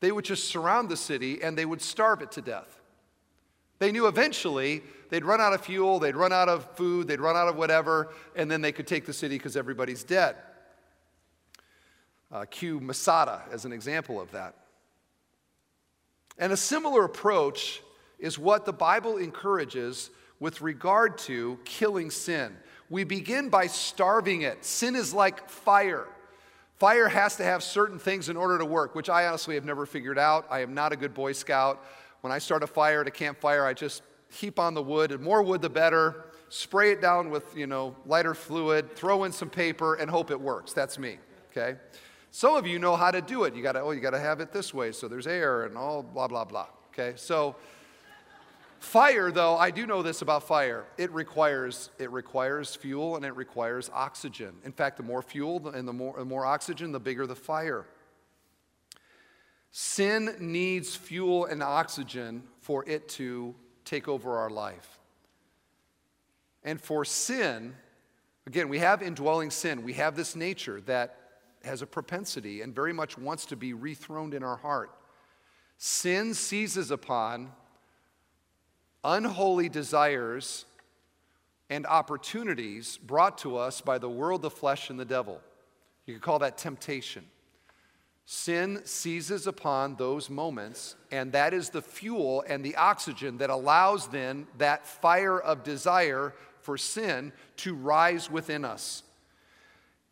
they 0.00 0.10
would 0.10 0.24
just 0.24 0.48
surround 0.48 0.88
the 0.88 0.96
city 0.96 1.42
and 1.42 1.56
they 1.56 1.66
would 1.66 1.82
starve 1.82 2.22
it 2.22 2.32
to 2.32 2.40
death. 2.40 2.80
They 3.78 3.92
knew 3.92 4.06
eventually 4.06 4.82
they'd 5.10 5.24
run 5.24 5.40
out 5.40 5.52
of 5.52 5.60
fuel, 5.60 5.98
they'd 5.98 6.16
run 6.16 6.32
out 6.32 6.48
of 6.48 6.64
food, 6.76 7.08
they'd 7.08 7.20
run 7.20 7.36
out 7.36 7.46
of 7.46 7.56
whatever, 7.56 8.08
and 8.34 8.50
then 8.50 8.62
they 8.62 8.72
could 8.72 8.86
take 8.86 9.04
the 9.04 9.12
city 9.12 9.36
because 9.36 9.54
everybody's 9.54 10.02
dead. 10.02 10.36
Uh, 12.32 12.46
cue 12.46 12.80
Masada 12.80 13.42
as 13.52 13.66
an 13.66 13.72
example 13.72 14.18
of 14.18 14.32
that. 14.32 14.54
And 16.38 16.52
a 16.52 16.56
similar 16.56 17.04
approach 17.04 17.82
is 18.18 18.38
what 18.38 18.64
the 18.64 18.72
Bible 18.72 19.16
encourages 19.16 20.10
with 20.40 20.60
regard 20.60 21.18
to 21.18 21.58
killing 21.64 22.10
sin. 22.10 22.56
We 22.90 23.04
begin 23.04 23.48
by 23.48 23.66
starving 23.66 24.42
it. 24.42 24.64
Sin 24.64 24.94
is 24.94 25.14
like 25.14 25.48
fire. 25.48 26.06
Fire 26.78 27.08
has 27.08 27.36
to 27.36 27.44
have 27.44 27.62
certain 27.62 27.98
things 27.98 28.28
in 28.28 28.36
order 28.36 28.58
to 28.58 28.64
work, 28.64 28.94
which 28.94 29.08
I 29.08 29.26
honestly 29.26 29.54
have 29.54 29.64
never 29.64 29.86
figured 29.86 30.18
out. 30.18 30.46
I 30.50 30.60
am 30.60 30.74
not 30.74 30.92
a 30.92 30.96
good 30.96 31.14
Boy 31.14 31.32
Scout. 31.32 31.82
When 32.20 32.32
I 32.32 32.38
start 32.38 32.62
a 32.62 32.66
fire 32.66 33.00
at 33.00 33.06
a 33.06 33.10
campfire, 33.10 33.64
I 33.64 33.72
just 33.72 34.02
heap 34.28 34.58
on 34.58 34.74
the 34.74 34.82
wood, 34.82 35.12
and 35.12 35.22
more 35.22 35.42
wood 35.42 35.62
the 35.62 35.70
better. 35.70 36.26
Spray 36.48 36.92
it 36.92 37.00
down 37.00 37.30
with, 37.30 37.56
you 37.56 37.66
know, 37.66 37.96
lighter 38.04 38.34
fluid, 38.34 38.94
throw 38.94 39.24
in 39.24 39.32
some 39.32 39.48
paper, 39.48 39.94
and 39.94 40.10
hope 40.10 40.30
it 40.30 40.40
works. 40.40 40.72
That's 40.72 40.98
me, 40.98 41.18
okay? 41.50 41.78
Some 42.36 42.54
of 42.54 42.66
you 42.66 42.78
know 42.78 42.96
how 42.96 43.10
to 43.10 43.22
do 43.22 43.44
it. 43.44 43.54
You 43.54 43.62
got 43.62 43.72
to, 43.72 43.80
oh, 43.80 43.92
you 43.92 44.00
got 44.00 44.10
to 44.10 44.18
have 44.18 44.40
it 44.40 44.52
this 44.52 44.74
way 44.74 44.92
so 44.92 45.08
there's 45.08 45.26
air 45.26 45.64
and 45.64 45.74
all 45.74 46.02
blah, 46.02 46.28
blah, 46.28 46.44
blah. 46.44 46.66
Okay, 46.92 47.14
so 47.16 47.56
fire, 48.78 49.30
though, 49.30 49.56
I 49.56 49.70
do 49.70 49.86
know 49.86 50.02
this 50.02 50.20
about 50.20 50.46
fire. 50.46 50.84
It 50.98 51.10
requires, 51.12 51.88
it 51.98 52.10
requires 52.10 52.76
fuel 52.76 53.16
and 53.16 53.24
it 53.24 53.34
requires 53.34 53.90
oxygen. 53.90 54.52
In 54.66 54.72
fact, 54.72 54.98
the 54.98 55.02
more 55.02 55.22
fuel 55.22 55.66
and 55.70 55.88
the 55.88 55.94
more, 55.94 56.14
the 56.18 56.26
more 56.26 56.44
oxygen, 56.44 56.92
the 56.92 57.00
bigger 57.00 57.26
the 57.26 57.34
fire. 57.34 57.86
Sin 59.70 60.36
needs 60.38 60.94
fuel 60.94 61.46
and 61.46 61.62
oxygen 61.62 62.42
for 62.60 62.86
it 62.86 63.08
to 63.08 63.54
take 63.86 64.08
over 64.08 64.36
our 64.36 64.50
life. 64.50 64.98
And 66.62 66.78
for 66.78 67.06
sin, 67.06 67.74
again, 68.46 68.68
we 68.68 68.80
have 68.80 69.00
indwelling 69.00 69.50
sin. 69.50 69.82
We 69.82 69.94
have 69.94 70.16
this 70.16 70.36
nature 70.36 70.82
that 70.82 71.16
has 71.64 71.82
a 71.82 71.86
propensity 71.86 72.62
and 72.62 72.74
very 72.74 72.92
much 72.92 73.18
wants 73.18 73.46
to 73.46 73.56
be 73.56 73.72
rethroned 73.72 74.34
in 74.34 74.42
our 74.42 74.56
heart. 74.56 74.90
Sin 75.78 76.34
seizes 76.34 76.90
upon 76.90 77.52
unholy 79.04 79.68
desires 79.68 80.64
and 81.68 81.86
opportunities 81.86 82.96
brought 82.98 83.38
to 83.38 83.56
us 83.56 83.80
by 83.80 83.98
the 83.98 84.08
world, 84.08 84.42
the 84.42 84.50
flesh, 84.50 84.90
and 84.90 84.98
the 84.98 85.04
devil. 85.04 85.40
You 86.06 86.14
could 86.14 86.22
call 86.22 86.38
that 86.40 86.56
temptation. 86.56 87.24
Sin 88.24 88.80
seizes 88.84 89.46
upon 89.46 89.96
those 89.96 90.28
moments, 90.28 90.96
and 91.12 91.32
that 91.32 91.54
is 91.54 91.70
the 91.70 91.82
fuel 91.82 92.44
and 92.48 92.64
the 92.64 92.74
oxygen 92.74 93.38
that 93.38 93.50
allows 93.50 94.08
then 94.08 94.48
that 94.58 94.86
fire 94.86 95.38
of 95.38 95.62
desire 95.62 96.34
for 96.60 96.76
sin 96.76 97.32
to 97.58 97.74
rise 97.74 98.28
within 98.28 98.64
us. 98.64 99.04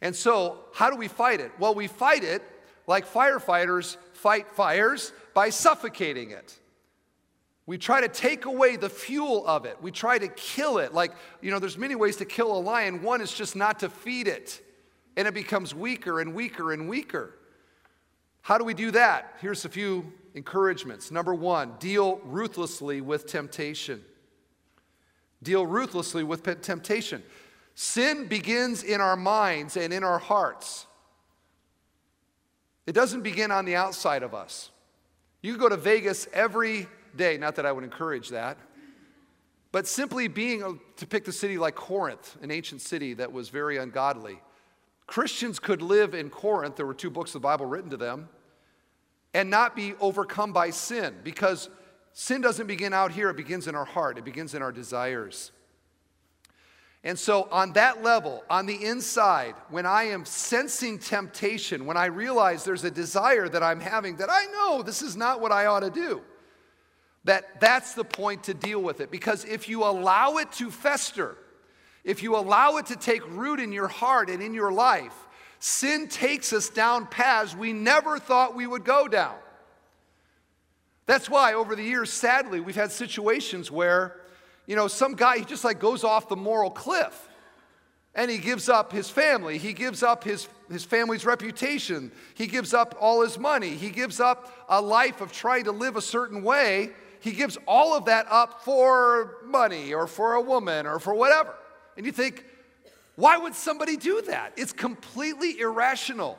And 0.05 0.15
so, 0.15 0.59
how 0.75 0.91
do 0.91 0.97
we 0.97 1.09
fight 1.09 1.41
it? 1.41 1.51
Well, 1.59 1.75
we 1.75 1.87
fight 1.87 2.23
it 2.23 2.43
like 2.87 3.11
firefighters 3.11 3.97
fight 4.13 4.49
fires 4.53 5.13
by 5.33 5.49
suffocating 5.51 6.31
it. 6.31 6.59
We 7.67 7.79
try 7.79 8.03
to 8.03 8.09
take 8.09 8.45
away 8.45 8.77
the 8.77 8.91
fuel 8.91 9.47
of 9.47 9.65
it. 9.65 9.79
We 9.81 9.91
try 9.91 10.19
to 10.19 10.29
kill 10.29 10.77
it. 10.77 10.93
Like, 10.93 11.13
you 11.41 11.51
know, 11.51 11.59
there's 11.59 11.79
many 11.79 11.95
ways 11.95 12.17
to 12.17 12.27
kill 12.27 12.55
a 12.55 12.61
lion. 12.61 13.03
One 13.03 13.23
is 13.23 13.33
just 13.33 13.57
not 13.57 13.81
to 13.81 13.89
feed 13.89 14.29
it, 14.29 14.61
and 15.17 15.27
it 15.27 15.33
becomes 15.33 15.75
weaker 15.75 16.21
and 16.21 16.35
weaker 16.35 16.73
and 16.75 16.87
weaker. 16.87 17.39
How 18.43 18.59
do 18.59 18.65
we 18.65 18.75
do 18.75 18.91
that? 18.91 19.35
Here's 19.41 19.65
a 19.65 19.71
few 19.71 20.13
encouragements. 20.35 21.11
Number 21.11 21.35
one, 21.35 21.77
deal 21.79 22.21
ruthlessly 22.25 23.01
with 23.01 23.27
temptation. 23.27 24.05
Deal 25.43 25.65
ruthlessly 25.65 26.25
with 26.25 26.43
temptation. 26.61 27.23
Sin 27.75 28.27
begins 28.27 28.83
in 28.83 29.01
our 29.01 29.17
minds 29.17 29.77
and 29.77 29.93
in 29.93 30.05
our 30.05 30.19
hearts. 30.19 30.87
It 32.87 32.93
doesn't 32.93 33.23
begin 33.23 33.51
on 33.51 33.65
the 33.65 33.77
outside 33.77 34.23
of 34.23 34.35
us. 34.35 34.71
You 35.43 35.57
go 35.57 35.69
to 35.69 35.77
Vegas 35.77 36.29
every 36.33 36.87
day, 37.17 37.37
not 37.37 37.57
that 37.57 37.67
I 37.67 37.73
would 37.73 37.85
encourage 37.85 38.31
that, 38.31 38.59
but 39.73 39.87
simply 39.87 40.29
being, 40.29 40.63
uh, 40.63 40.73
to 40.97 41.07
pick 41.07 41.25
the 41.25 41.33
city 41.33 41.59
like 41.59 41.75
Corinth, 41.75 42.37
an 42.43 42.51
ancient 42.51 42.81
city 42.81 43.15
that 43.15 43.33
was 43.33 43.49
very 43.49 43.77
ungodly. 43.77 44.41
Christians 45.07 45.59
could 45.59 45.83
live 45.83 46.15
in 46.15 46.31
Corinth, 46.31 46.77
there 46.77 46.87
were 46.87 46.95
two 46.95 47.11
books 47.11 47.31
of 47.31 47.43
the 47.43 47.47
Bible 47.47 47.67
written 47.67 47.91
to 47.91 47.97
them, 47.97 48.29
and 49.35 49.51
not 49.51 49.75
be 49.75 49.95
overcome 50.01 50.53
by 50.53 50.71
sin 50.71 51.17
because 51.25 51.69
sin 52.13 52.41
doesn't 52.41 52.69
begin 52.69 52.93
out 52.93 53.11
here, 53.11 53.31
it 53.31 53.37
begins 53.37 53.67
in 53.67 53.75
our 53.75 53.85
heart, 53.85 54.17
it 54.17 54.25
begins 54.25 54.55
in 54.55 54.63
our 54.63 54.73
desires. 54.73 55.51
And 57.05 57.19
so, 57.19 57.49
on 57.53 57.75
that 57.75 58.03
level, 58.03 58.43
on 58.49 58.65
the 58.67 58.83
inside, 58.83 59.55
when 59.69 59.85
I 59.85 60.05
am 60.05 60.25
sensing 60.25 60.99
temptation, 60.99 61.85
when 61.85 61.99
I 61.99 62.07
realize 62.07 62.65
there's 62.65 62.83
a 62.85 62.91
desire 62.91 63.49
that 63.49 63.63
I'm 63.63 63.81
having 63.81 64.17
that 64.17 64.31
I 64.31 64.47
know 64.47 64.83
this 64.83 65.03
is 65.03 65.15
not 65.15 65.41
what 65.41 65.53
I 65.53 65.67
ought 65.67 65.81
to 65.81 65.91
do, 65.91 66.23
that 67.25 67.61
that's 67.61 67.93
the 67.93 68.05
point 68.05 68.45
to 68.45 68.55
deal 68.55 68.81
with 68.81 69.01
it. 69.01 69.11
Because 69.11 69.45
if 69.45 69.69
you 69.69 69.85
allow 69.85 70.39
it 70.39 70.51
to 70.53 70.71
fester, 70.71 71.37
if 72.05 72.23
you 72.23 72.37
allow 72.37 72.79
it 72.79 72.87
to 72.87 72.97
take 72.97 73.27
root 73.29 73.61
in 73.61 73.71
your 73.71 73.89
heart 73.89 74.31
and 74.31 74.43
in 74.43 74.55
your 74.55 74.73
life, 74.73 75.15
Sin 75.67 76.09
takes 76.09 76.53
us 76.53 76.69
down 76.69 77.07
paths 77.07 77.57
we 77.57 77.73
never 77.73 78.19
thought 78.19 78.55
we 78.55 78.67
would 78.67 78.85
go 78.85 79.09
down. 79.09 79.35
That's 81.07 81.31
why 81.31 81.55
over 81.55 81.75
the 81.75 81.83
years, 81.83 82.13
sadly, 82.13 82.61
we've 82.61 82.77
had 82.77 82.93
situations 82.93 83.71
where, 83.71 84.21
you 84.67 84.77
know, 84.77 84.89
some 84.89 85.15
guy 85.15 85.39
he 85.39 85.45
just 85.45 85.65
like 85.65 85.79
goes 85.79 86.05
off 86.05 86.29
the 86.29 86.37
moral 86.37 86.71
cliff 86.71 87.29
and 88.15 88.31
he 88.31 88.39
gives 88.39 88.69
up 88.69 88.93
his 88.93 89.11
family, 89.11 89.59
he 89.59 89.73
gives 89.73 90.03
up 90.03 90.25
his, 90.25 90.49
his 90.71 90.85
family's 90.85 91.27
reputation, 91.27 92.13
he 92.35 92.47
gives 92.47 92.73
up 92.73 92.97
all 93.01 93.23
his 93.23 93.39
money, 93.39 93.71
he 93.71 93.91
gives 93.91 94.21
up 94.21 94.67
a 94.69 94.81
life 94.81 95.21
of 95.21 95.33
trying 95.33 95.65
to 95.65 95.73
live 95.73 95.97
a 95.97 96.03
certain 96.03 96.43
way. 96.43 96.91
He 97.21 97.33
gives 97.33 97.57
all 97.67 97.97
of 97.97 98.05
that 98.05 98.27
up 98.29 98.65
for 98.65 99.39
money 99.47 99.95
or 99.95 100.07
for 100.07 100.35
a 100.35 100.43
woman 100.43 100.87
or 100.87 100.99
for 100.99 101.15
whatever. 101.15 101.55
And 101.97 102.05
you 102.05 102.13
think, 102.13 102.45
why 103.17 103.39
would 103.39 103.55
somebody 103.55 103.97
do 103.97 104.21
that? 104.23 104.53
It's 104.57 104.73
completely 104.73 105.59
irrational. 105.59 106.39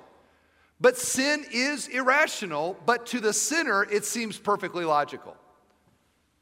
But 0.80 0.97
sin 0.97 1.45
is 1.51 1.88
irrational, 1.88 2.78
but 2.86 3.05
to 3.07 3.19
the 3.19 3.34
sinner, 3.34 3.84
it 3.84 4.05
seems 4.05 4.38
perfectly 4.38 4.86
logical. 4.86 5.36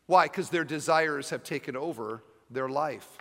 Why? 0.06 0.26
Because 0.26 0.50
their 0.50 0.64
desires 0.64 1.30
have 1.30 1.44
taken 1.44 1.76
over 1.76 2.24
their 2.50 2.70
life. 2.70 3.18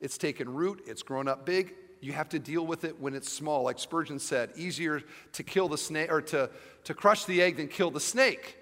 It's 0.00 0.18
taken 0.18 0.52
root, 0.52 0.82
it's 0.86 1.02
grown 1.02 1.28
up 1.28 1.46
big. 1.46 1.74
You 2.00 2.12
have 2.12 2.28
to 2.30 2.38
deal 2.38 2.66
with 2.66 2.84
it 2.84 3.00
when 3.00 3.14
it's 3.14 3.32
small. 3.32 3.62
Like 3.62 3.78
Spurgeon 3.78 4.18
said, 4.18 4.50
easier 4.56 5.02
to 5.32 5.42
kill 5.42 5.68
the 5.68 5.78
snake 5.78 6.12
or 6.12 6.20
to, 6.22 6.50
to 6.84 6.92
crush 6.92 7.24
the 7.24 7.40
egg 7.40 7.56
than 7.56 7.68
kill 7.68 7.90
the 7.90 8.00
snake. 8.00 8.58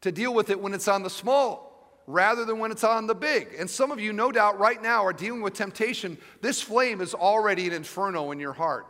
To 0.00 0.10
deal 0.10 0.34
with 0.34 0.50
it 0.50 0.60
when 0.60 0.74
it's 0.74 0.88
on 0.88 1.04
the 1.04 1.10
small 1.10 1.74
rather 2.06 2.44
than 2.44 2.58
when 2.58 2.70
it's 2.70 2.84
on 2.84 3.06
the 3.06 3.14
big. 3.14 3.54
And 3.58 3.68
some 3.68 3.90
of 3.90 4.00
you, 4.00 4.12
no 4.12 4.32
doubt, 4.32 4.58
right 4.58 4.82
now 4.82 5.04
are 5.04 5.12
dealing 5.12 5.40
with 5.40 5.54
temptation. 5.54 6.18
This 6.40 6.60
flame 6.60 7.00
is 7.00 7.14
already 7.14 7.66
an 7.66 7.72
inferno 7.72 8.30
in 8.30 8.40
your 8.40 8.52
heart. 8.52 8.86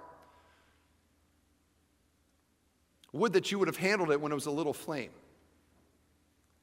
Would 3.13 3.35
that 3.35 3.53
you 3.53 3.59
would 3.59 3.69
have 3.69 3.77
handled 3.77 4.11
it 4.11 4.21
when 4.21 4.33
it 4.33 4.35
was 4.35 4.47
a 4.47 4.51
little 4.51 4.73
flame. 4.73 5.11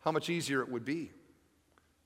How 0.01 0.11
much 0.11 0.29
easier 0.29 0.61
it 0.61 0.69
would 0.69 0.83
be 0.83 1.11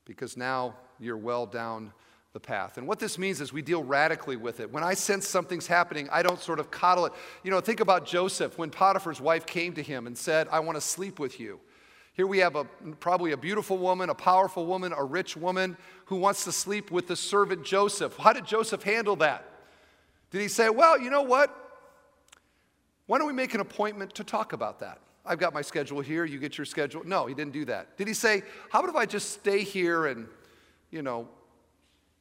because 0.06 0.36
now 0.36 0.74
you're 0.98 1.18
well 1.18 1.44
down 1.44 1.92
the 2.32 2.40
path. 2.40 2.78
And 2.78 2.86
what 2.86 2.98
this 2.98 3.18
means 3.18 3.40
is 3.40 3.52
we 3.52 3.62
deal 3.62 3.82
radically 3.82 4.36
with 4.36 4.60
it. 4.60 4.72
When 4.72 4.82
I 4.82 4.94
sense 4.94 5.28
something's 5.28 5.66
happening, 5.66 6.08
I 6.10 6.22
don't 6.22 6.40
sort 6.40 6.60
of 6.60 6.70
coddle 6.70 7.06
it. 7.06 7.12
You 7.42 7.50
know, 7.50 7.60
think 7.60 7.80
about 7.80 8.06
Joseph 8.06 8.56
when 8.58 8.70
Potiphar's 8.70 9.20
wife 9.20 9.46
came 9.46 9.74
to 9.74 9.82
him 9.82 10.06
and 10.06 10.16
said, 10.16 10.48
I 10.50 10.60
want 10.60 10.76
to 10.76 10.80
sleep 10.80 11.18
with 11.18 11.38
you. 11.38 11.60
Here 12.12 12.26
we 12.26 12.38
have 12.38 12.56
a, 12.56 12.64
probably 13.00 13.32
a 13.32 13.36
beautiful 13.36 13.76
woman, 13.76 14.08
a 14.08 14.14
powerful 14.14 14.64
woman, 14.64 14.94
a 14.96 15.04
rich 15.04 15.36
woman 15.36 15.76
who 16.06 16.16
wants 16.16 16.44
to 16.44 16.52
sleep 16.52 16.90
with 16.90 17.08
the 17.08 17.16
servant 17.16 17.62
Joseph. 17.62 18.16
How 18.16 18.32
did 18.32 18.46
Joseph 18.46 18.82
handle 18.82 19.16
that? 19.16 19.44
Did 20.30 20.40
he 20.40 20.48
say, 20.48 20.70
Well, 20.70 20.98
you 20.98 21.10
know 21.10 21.22
what? 21.22 21.54
Why 23.06 23.18
don't 23.18 23.26
we 23.26 23.32
make 23.32 23.54
an 23.54 23.60
appointment 23.60 24.14
to 24.14 24.24
talk 24.24 24.52
about 24.52 24.80
that? 24.80 24.98
I've 25.26 25.38
got 25.38 25.52
my 25.52 25.62
schedule 25.62 26.00
here, 26.00 26.24
you 26.24 26.38
get 26.38 26.56
your 26.56 26.64
schedule. 26.64 27.02
No, 27.04 27.26
he 27.26 27.34
didn't 27.34 27.52
do 27.52 27.64
that. 27.66 27.96
Did 27.96 28.08
he 28.08 28.14
say, 28.14 28.42
How 28.70 28.80
about 28.80 28.90
if 28.90 28.96
I 28.96 29.06
just 29.06 29.32
stay 29.32 29.62
here 29.62 30.06
and, 30.06 30.28
you 30.90 31.02
know, 31.02 31.28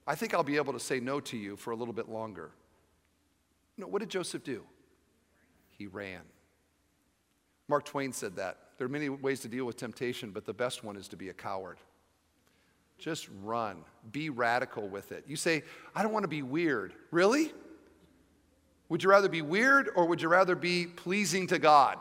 I 0.08 0.16
think 0.16 0.34
I'll 0.34 0.43
be 0.43 0.58
able 0.58 0.74
to 0.74 0.80
say 0.80 0.99
no 0.99 1.20
to 1.22 1.38
you 1.38 1.56
for 1.56 1.72
a 1.72 1.76
little 1.76 1.93
bit 1.93 2.10
longer? 2.10 2.51
No, 3.78 3.88
what 3.88 3.99
did 3.99 4.10
Joseph 4.10 4.43
do? 4.43 4.64
He 5.78 5.88
ran. 5.88 6.22
Mark 7.68 7.86
Twain 7.86 8.14
said 8.14 8.36
that. 8.38 8.58
There 8.78 8.86
are 8.86 8.89
many 8.89 9.10
ways 9.10 9.39
to 9.41 9.47
deal 9.47 9.66
with 9.66 9.78
temptation, 9.78 10.32
but 10.32 10.45
the 10.45 10.53
best 10.53 10.84
one 10.84 10.95
is 10.95 11.08
to 11.10 11.18
be 11.18 11.30
a 11.30 11.34
coward. 11.34 11.78
Just 12.97 13.28
run. 13.43 13.84
Be 14.12 14.30
radical 14.30 14.88
with 14.88 15.12
it. 15.12 15.26
You 15.28 15.36
say, 15.36 15.64
I 15.95 16.03
don't 16.03 16.14
want 16.14 16.24
to 16.24 16.30
be 16.30 16.41
weird. 16.41 16.93
Really? 17.12 17.51
Would 18.89 19.03
you 19.03 19.10
rather 19.10 19.30
be 19.30 19.41
weird 19.41 19.89
or 19.95 20.06
would 20.06 20.22
you 20.22 20.30
rather 20.30 20.56
be 20.56 20.86
pleasing 20.86 21.47
to 21.47 21.60
God? 21.60 21.97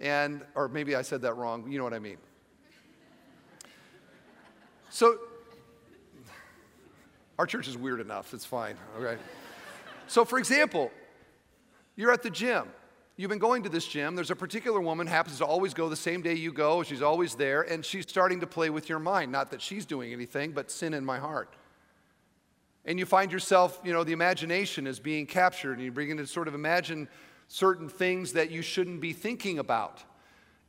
And, 0.00 0.42
or 0.54 0.68
maybe 0.68 0.94
I 0.94 1.02
said 1.02 1.22
that 1.22 1.34
wrong. 1.34 1.70
You 1.70 1.78
know 1.78 1.84
what 1.84 1.94
I 1.94 1.98
mean. 1.98 2.18
So, 4.90 5.18
our 7.38 7.46
church 7.46 7.68
is 7.68 7.76
weird 7.76 8.00
enough. 8.00 8.32
It's 8.34 8.44
fine. 8.44 8.76
Okay. 8.98 9.20
So, 10.06 10.24
for 10.24 10.38
example, 10.38 10.90
you're 11.96 12.12
at 12.12 12.22
the 12.22 12.30
gym 12.30 12.68
You've 13.16 13.30
been 13.30 13.38
going 13.38 13.62
to 13.62 13.68
this 13.68 13.86
gym. 13.86 14.16
There's 14.16 14.32
a 14.32 14.36
particular 14.36 14.80
woman 14.80 15.06
happens 15.06 15.38
to 15.38 15.44
always 15.44 15.72
go 15.72 15.88
the 15.88 15.94
same 15.94 16.20
day 16.20 16.34
you 16.34 16.52
go. 16.52 16.82
She's 16.82 17.02
always 17.02 17.36
there, 17.36 17.62
and 17.62 17.84
she's 17.84 18.08
starting 18.08 18.40
to 18.40 18.46
play 18.46 18.70
with 18.70 18.88
your 18.88 18.98
mind. 18.98 19.30
Not 19.30 19.52
that 19.52 19.62
she's 19.62 19.86
doing 19.86 20.12
anything, 20.12 20.50
but 20.50 20.68
sin 20.68 20.94
in 20.94 21.04
my 21.04 21.18
heart. 21.18 21.54
And 22.84 22.98
you 22.98 23.06
find 23.06 23.30
yourself, 23.30 23.80
you 23.84 23.92
know, 23.92 24.02
the 24.02 24.12
imagination 24.12 24.88
is 24.88 24.98
being 24.98 25.26
captured, 25.26 25.74
and 25.74 25.82
you 25.82 25.92
begin 25.92 26.16
to 26.16 26.26
sort 26.26 26.48
of 26.48 26.56
imagine 26.56 27.08
certain 27.54 27.88
things 27.88 28.32
that 28.32 28.50
you 28.50 28.62
shouldn't 28.62 29.00
be 29.00 29.12
thinking 29.12 29.60
about. 29.60 30.02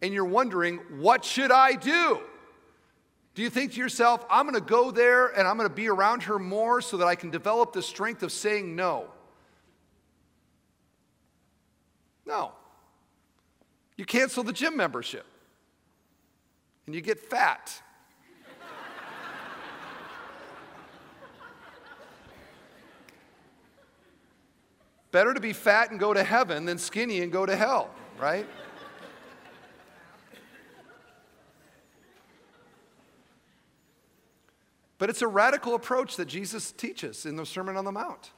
And 0.04 0.14
you're 0.14 0.24
wondering, 0.24 0.78
what 1.00 1.26
should 1.26 1.52
I 1.52 1.74
do? 1.74 2.20
Do 3.34 3.42
you 3.42 3.50
think 3.50 3.74
to 3.74 3.80
yourself, 3.80 4.24
I'm 4.30 4.46
going 4.48 4.54
to 4.54 4.62
go 4.62 4.92
there 4.92 5.30
and 5.30 5.48
I'm 5.48 5.58
going 5.58 5.68
to 5.68 5.74
be 5.74 5.90
around 5.90 6.22
her 6.24 6.38
more 6.38 6.82
so 6.82 6.98
that 6.98 7.08
I 7.08 7.16
can 7.16 7.32
develop 7.32 7.74
the 7.74 7.82
strength 7.82 8.22
of 8.22 8.32
saying 8.32 8.76
no? 8.76 9.08
No. 12.24 12.52
You 13.98 14.06
cancel 14.06 14.44
the 14.44 14.54
gym 14.54 14.78
membership 14.78 15.26
and 16.86 16.94
you 16.94 17.02
get 17.02 17.20
fat. 17.20 17.82
Better 25.16 25.34
to 25.34 25.40
be 25.40 25.54
fat 25.54 25.92
and 25.92 25.98
go 25.98 26.14
to 26.14 26.26
heaven 26.26 26.66
than 26.66 26.78
skinny 26.78 27.22
and 27.22 27.32
go 27.32 27.46
to 27.46 27.56
hell, 27.56 27.90
right? 28.20 28.46
But 34.98 35.10
it's 35.10 35.22
a 35.22 35.28
radical 35.30 35.74
approach 35.76 36.18
that 36.18 36.26
Jesus 36.26 36.74
teaches 36.74 37.26
in 37.26 37.38
the 37.38 37.46
Sermon 37.46 37.78
on 37.78 37.86
the 37.86 37.94
Mount. 37.94 38.32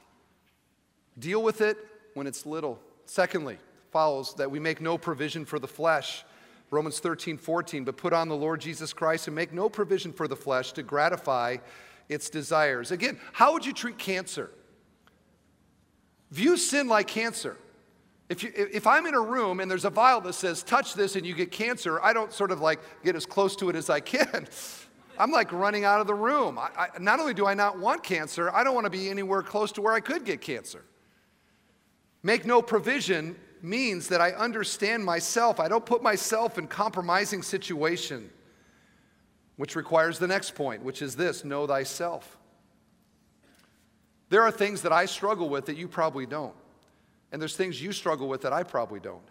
Deal 1.18 1.42
with 1.42 1.62
it 1.62 1.78
when 2.14 2.28
it's 2.28 2.46
little. 2.46 2.78
Secondly, 3.06 3.58
follows 3.90 4.34
that 4.34 4.48
we 4.48 4.60
make 4.60 4.80
no 4.80 4.96
provision 4.96 5.44
for 5.44 5.58
the 5.58 5.66
flesh. 5.66 6.24
Romans 6.70 7.00
13, 7.00 7.38
14, 7.38 7.82
but 7.82 7.96
put 7.96 8.12
on 8.12 8.28
the 8.28 8.36
Lord 8.36 8.60
Jesus 8.60 8.92
Christ 8.92 9.26
and 9.26 9.34
make 9.34 9.52
no 9.52 9.68
provision 9.68 10.12
for 10.12 10.28
the 10.28 10.36
flesh 10.36 10.70
to 10.74 10.84
gratify 10.84 11.56
its 12.08 12.30
desires. 12.30 12.92
Again, 12.92 13.18
how 13.32 13.52
would 13.52 13.66
you 13.66 13.72
treat 13.72 13.98
cancer? 13.98 14.52
View 16.30 16.56
sin 16.56 16.88
like 16.88 17.06
cancer. 17.06 17.56
If, 18.28 18.42
you, 18.42 18.52
if 18.54 18.86
I'm 18.86 19.06
in 19.06 19.14
a 19.14 19.20
room 19.20 19.60
and 19.60 19.70
there's 19.70 19.86
a 19.86 19.90
vial 19.90 20.20
that 20.22 20.34
says, 20.34 20.62
touch 20.62 20.94
this 20.94 21.16
and 21.16 21.26
you 21.26 21.34
get 21.34 21.50
cancer, 21.50 22.02
I 22.02 22.12
don't 22.12 22.32
sort 22.32 22.50
of 22.50 22.60
like 22.60 22.80
get 23.02 23.16
as 23.16 23.24
close 23.24 23.56
to 23.56 23.70
it 23.70 23.76
as 23.76 23.88
I 23.88 24.00
can. 24.00 24.46
I'm 25.18 25.32
like 25.32 25.50
running 25.52 25.84
out 25.84 26.00
of 26.00 26.06
the 26.06 26.14
room. 26.14 26.58
I, 26.58 26.68
I, 26.76 26.88
not 27.00 27.18
only 27.20 27.34
do 27.34 27.46
I 27.46 27.54
not 27.54 27.78
want 27.78 28.04
cancer, 28.04 28.54
I 28.54 28.62
don't 28.62 28.74
want 28.74 28.84
to 28.84 28.90
be 28.90 29.08
anywhere 29.08 29.42
close 29.42 29.72
to 29.72 29.82
where 29.82 29.94
I 29.94 30.00
could 30.00 30.24
get 30.24 30.40
cancer. 30.40 30.84
Make 32.22 32.44
no 32.44 32.62
provision 32.62 33.34
means 33.62 34.08
that 34.08 34.20
I 34.20 34.32
understand 34.32 35.04
myself. 35.04 35.58
I 35.58 35.68
don't 35.68 35.84
put 35.84 36.02
myself 36.02 36.58
in 36.58 36.68
compromising 36.68 37.42
situation, 37.42 38.30
which 39.56 39.74
requires 39.74 40.18
the 40.18 40.28
next 40.28 40.54
point, 40.54 40.82
which 40.82 41.02
is 41.02 41.16
this 41.16 41.44
know 41.44 41.66
thyself. 41.66 42.37
There 44.30 44.42
are 44.42 44.50
things 44.50 44.82
that 44.82 44.92
I 44.92 45.06
struggle 45.06 45.48
with 45.48 45.66
that 45.66 45.76
you 45.76 45.88
probably 45.88 46.26
don't. 46.26 46.54
And 47.32 47.40
there's 47.40 47.56
things 47.56 47.80
you 47.80 47.92
struggle 47.92 48.28
with 48.28 48.42
that 48.42 48.52
I 48.52 48.62
probably 48.62 49.00
don't. 49.00 49.22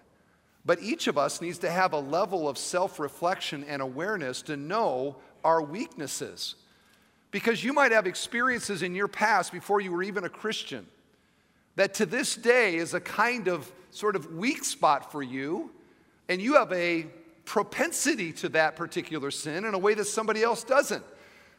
But 0.66 0.82
each 0.82 1.08
of 1.08 1.18
us 1.18 1.42
needs 1.42 1.60
to 1.60 1.72
have 1.72 1.94
a 1.94 2.00
level 2.00 2.50
of 2.50 2.58
self 2.58 3.00
reflection 3.00 3.64
and 3.64 3.82
awareness 3.82 4.42
to 4.44 4.58
know 4.58 5.16
our 5.44 5.62
weaknesses. 5.62 6.56
Because 7.32 7.64
you 7.64 7.74
might 7.74 7.92
have 7.92 8.08
experiences 8.08 8.82
in 8.84 8.96
your 8.96 9.08
past 9.08 9.52
before 9.52 9.82
you 9.82 9.92
were 9.92 10.04
even 10.04 10.24
a 10.24 10.30
Christian 10.30 10.88
that 11.78 11.94
to 11.94 12.06
this 12.06 12.36
day 12.36 12.76
is 12.76 12.94
a 12.94 13.00
kind 13.00 13.48
of 13.48 13.72
sort 13.92 14.16
of 14.16 14.34
weak 14.34 14.64
spot 14.64 15.12
for 15.12 15.22
you, 15.22 15.72
and 16.28 16.42
you 16.42 16.56
have 16.56 16.74
a 16.74 17.06
propensity 17.46 18.34
to 18.34 18.50
that 18.50 18.76
particular 18.76 19.32
sin 19.32 19.64
in 19.64 19.74
a 19.74 19.78
way 19.78 19.94
that 19.94 20.06
somebody 20.06 20.44
else 20.44 20.64
doesn't. 20.64 21.04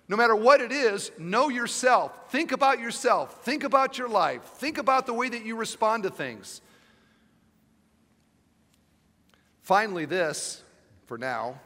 No 0.08 0.16
matter 0.16 0.34
what 0.34 0.62
it 0.62 0.72
is, 0.72 1.12
know 1.18 1.50
yourself. 1.50 2.30
Think 2.30 2.52
about 2.52 2.80
yourself. 2.80 3.44
Think 3.44 3.62
about 3.62 3.98
your 3.98 4.08
life. 4.08 4.42
Think 4.42 4.78
about 4.78 5.04
the 5.04 5.12
way 5.12 5.28
that 5.28 5.44
you 5.44 5.54
respond 5.54 6.04
to 6.04 6.10
things. 6.10 6.62
Finally, 9.60 10.06
this, 10.06 10.62
for 11.04 11.18
now, 11.18 11.60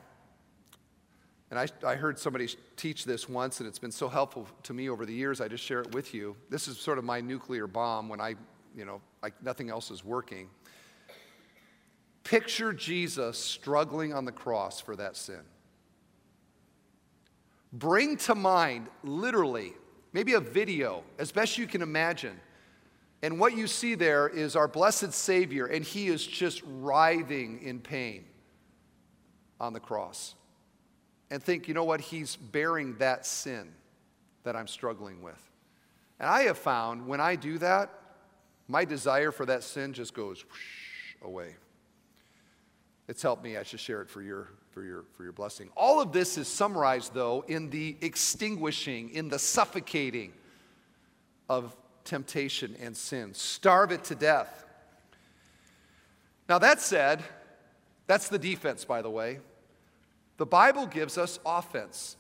and 1.51 1.59
I, 1.59 1.69
I, 1.87 1.95
heard 1.95 2.19
somebody 2.19 2.49
teach 2.77 3.05
this 3.05 3.29
once, 3.29 3.61
and 3.61 3.69
it's 3.69 3.79
been 3.79 3.93
so 3.93 4.09
helpful 4.09 4.49
to 4.65 4.73
me 4.73 4.89
over 4.89 5.07
the 5.07 5.13
years, 5.13 5.41
I 5.41 5.49
just 5.49 5.63
share 5.63 5.81
it 5.81 5.95
with 5.95 6.15
you. 6.15 6.35
This 6.49 6.67
is 6.67 6.79
sort 6.79 6.99
of 6.99 7.05
my 7.05 7.21
nuclear 7.21 7.67
bomb 7.67 8.09
when 8.09 8.21
I, 8.21 8.35
you 8.75 8.87
know, 8.87 9.03
like 9.23 9.35
nothing 9.43 9.69
else 9.69 9.91
is 9.91 10.03
working. 10.03 10.49
Picture 12.25 12.73
Jesus 12.73 13.39
struggling 13.39 14.15
on 14.15 14.25
the 14.25 14.33
cross 14.33 14.81
for 14.81 14.97
that 14.97 15.15
sin. 15.15 15.43
Bring 17.73 18.17
to 18.19 18.35
mind, 18.35 18.89
literally, 19.03 19.73
maybe 20.13 20.35
a 20.35 20.41
video, 20.41 21.05
as 21.19 21.33
best 21.33 21.57
you 21.57 21.67
can 21.67 21.81
imagine, 21.81 22.39
And 23.23 23.39
what 23.39 23.57
you 23.57 23.69
see 23.69 23.95
there 23.95 24.29
is 24.29 24.57
our 24.57 24.67
blessed 24.67 25.13
Savior, 25.13 25.67
and 25.67 25.85
he 25.85 26.09
is 26.09 26.27
just 26.27 26.61
writhing 26.67 27.63
in 27.63 27.79
pain 27.79 28.25
on 29.61 29.73
the 29.73 29.81
cross. 29.81 30.35
And 31.31 31.43
think, 31.43 31.69
you 31.69 31.75
know 31.75 31.85
what? 31.85 32.01
He's 32.01 32.35
bearing 32.35 32.97
that 32.99 33.25
sin 33.25 33.73
that 34.43 34.57
I'm 34.57 34.67
struggling 34.67 35.23
with. 35.23 35.41
And 36.19 36.29
I 36.29 36.43
have 36.43 36.59
found 36.59 37.07
when 37.07 37.21
I 37.21 37.37
do 37.37 37.59
that, 37.59 37.91
my 38.67 38.85
desire 38.85 39.31
for 39.31 39.47
that 39.47 39.63
sin 39.63 39.93
just 39.93 40.15
goes 40.15 40.45
away. 41.23 41.55
It's 43.09 43.23
helped 43.23 43.45
me. 43.45 43.57
I 43.57 43.63
should 43.63 43.81
share 43.81 44.03
it 44.03 44.11
for 44.11 44.21
your, 44.21 44.49
for, 44.73 44.83
your, 44.83 45.05
for 45.17 45.23
your 45.23 45.33
blessing. 45.33 45.69
All 45.77 46.01
of 46.01 46.13
this 46.13 46.39
is 46.39 46.49
summarized, 46.49 47.15
though, 47.15 47.45
in 47.47 47.71
the 47.71 47.97
extinguishing, 48.01 49.11
in 49.11 49.29
the 49.29 49.39
suffocating 49.39 50.33
of 51.49 51.77
temptation 52.05 52.77
and 52.81 52.97
sin. 52.97 53.35
Starve 53.35 53.93
it 53.93 54.05
to 54.05 54.15
death. 54.15 54.65
Now, 56.49 56.59
that 56.59 56.81
said, 56.81 57.23
that's 58.07 58.29
the 58.29 58.39
defense, 58.39 58.85
by 58.85 59.03
the 59.03 59.11
way. 59.11 59.39
The 60.39 60.47
Bible 60.47 60.87
gives 60.87 61.19
us 61.19 61.39
offense. 61.47 62.17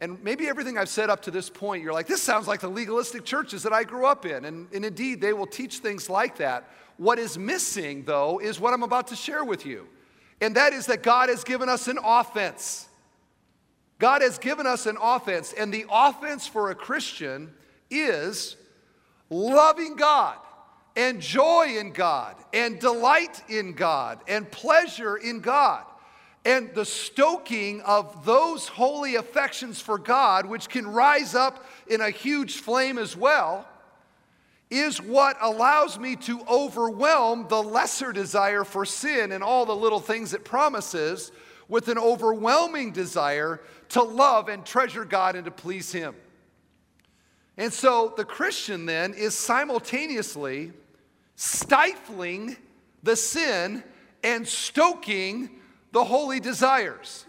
And 0.00 0.22
maybe 0.24 0.48
everything 0.48 0.78
I've 0.78 0.88
said 0.88 1.10
up 1.10 1.22
to 1.22 1.30
this 1.30 1.50
point, 1.50 1.82
you're 1.82 1.92
like, 1.92 2.06
this 2.06 2.22
sounds 2.22 2.48
like 2.48 2.60
the 2.60 2.68
legalistic 2.68 3.24
churches 3.24 3.62
that 3.64 3.72
I 3.72 3.84
grew 3.84 4.06
up 4.06 4.24
in. 4.24 4.46
And, 4.46 4.66
and 4.72 4.84
indeed, 4.84 5.20
they 5.20 5.34
will 5.34 5.46
teach 5.46 5.78
things 5.78 6.08
like 6.08 6.38
that. 6.38 6.68
What 6.96 7.18
is 7.18 7.38
missing, 7.38 8.04
though, 8.04 8.40
is 8.40 8.58
what 8.58 8.72
I'm 8.72 8.82
about 8.82 9.08
to 9.08 9.16
share 9.16 9.44
with 9.44 9.66
you. 9.66 9.86
And 10.40 10.56
that 10.56 10.72
is 10.72 10.86
that 10.86 11.02
God 11.02 11.28
has 11.28 11.44
given 11.44 11.68
us 11.68 11.88
an 11.88 11.98
offense. 12.02 12.88
God 13.98 14.22
has 14.22 14.38
given 14.38 14.66
us 14.66 14.86
an 14.86 14.96
offense. 15.00 15.52
And 15.52 15.72
the 15.72 15.84
offense 15.90 16.46
for 16.46 16.70
a 16.70 16.74
Christian 16.74 17.52
is 17.90 18.56
loving 19.28 19.96
God 19.96 20.36
and 20.96 21.20
joy 21.20 21.76
in 21.78 21.92
God 21.92 22.36
and 22.52 22.78
delight 22.78 23.42
in 23.48 23.74
God 23.74 24.20
and 24.26 24.50
pleasure 24.50 25.16
in 25.16 25.40
God. 25.40 25.84
And 26.44 26.74
the 26.74 26.86
stoking 26.86 27.82
of 27.82 28.24
those 28.24 28.66
holy 28.66 29.16
affections 29.16 29.80
for 29.80 29.98
God, 29.98 30.46
which 30.46 30.70
can 30.70 30.86
rise 30.86 31.34
up 31.34 31.66
in 31.86 32.00
a 32.00 32.10
huge 32.10 32.56
flame 32.56 32.96
as 32.96 33.14
well, 33.14 33.68
is 34.70 35.02
what 35.02 35.36
allows 35.40 35.98
me 35.98 36.14
to 36.14 36.40
overwhelm 36.48 37.46
the 37.48 37.62
lesser 37.62 38.12
desire 38.12 38.64
for 38.64 38.84
sin 38.84 39.32
and 39.32 39.42
all 39.42 39.66
the 39.66 39.74
little 39.74 39.98
things 39.98 40.32
it 40.32 40.44
promises 40.44 41.32
with 41.68 41.88
an 41.88 41.98
overwhelming 41.98 42.92
desire 42.92 43.60
to 43.88 44.02
love 44.02 44.48
and 44.48 44.64
treasure 44.64 45.04
God 45.04 45.34
and 45.34 45.44
to 45.44 45.50
please 45.50 45.92
Him. 45.92 46.14
And 47.56 47.72
so 47.72 48.14
the 48.16 48.24
Christian 48.24 48.86
then 48.86 49.12
is 49.12 49.34
simultaneously 49.34 50.72
stifling 51.34 52.56
the 53.02 53.16
sin 53.16 53.82
and 54.22 54.46
stoking 54.46 55.50
the 55.92 56.04
holy 56.04 56.38
desires. 56.38 57.24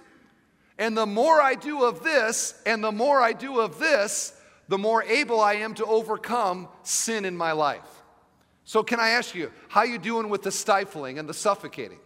And 0.78 0.98
the 0.98 1.06
more 1.06 1.42
I 1.42 1.56
do 1.56 1.84
of 1.86 2.04
this 2.04 2.62
and 2.66 2.84
the 2.84 2.92
more 2.92 3.22
I 3.22 3.34
do 3.34 3.60
of 3.60 3.80
this, 3.80 4.34
the 4.72 4.78
more 4.78 5.04
able 5.04 5.42
I 5.42 5.56
am 5.56 5.74
to 5.76 5.86
overcome 5.86 6.70
sin 6.82 7.26
in 7.26 7.36
my 7.36 7.52
life. 7.52 8.04
So 8.64 8.84
can 8.84 9.02
I 9.02 9.10
ask 9.10 9.36
you, 9.36 9.52
how 9.68 9.84
you 9.84 9.98
doing 9.98 10.30
with 10.30 10.44
the 10.44 10.52
stifling 10.52 11.20
and 11.20 11.28
the 11.28 11.34
suffocating? 11.34 12.00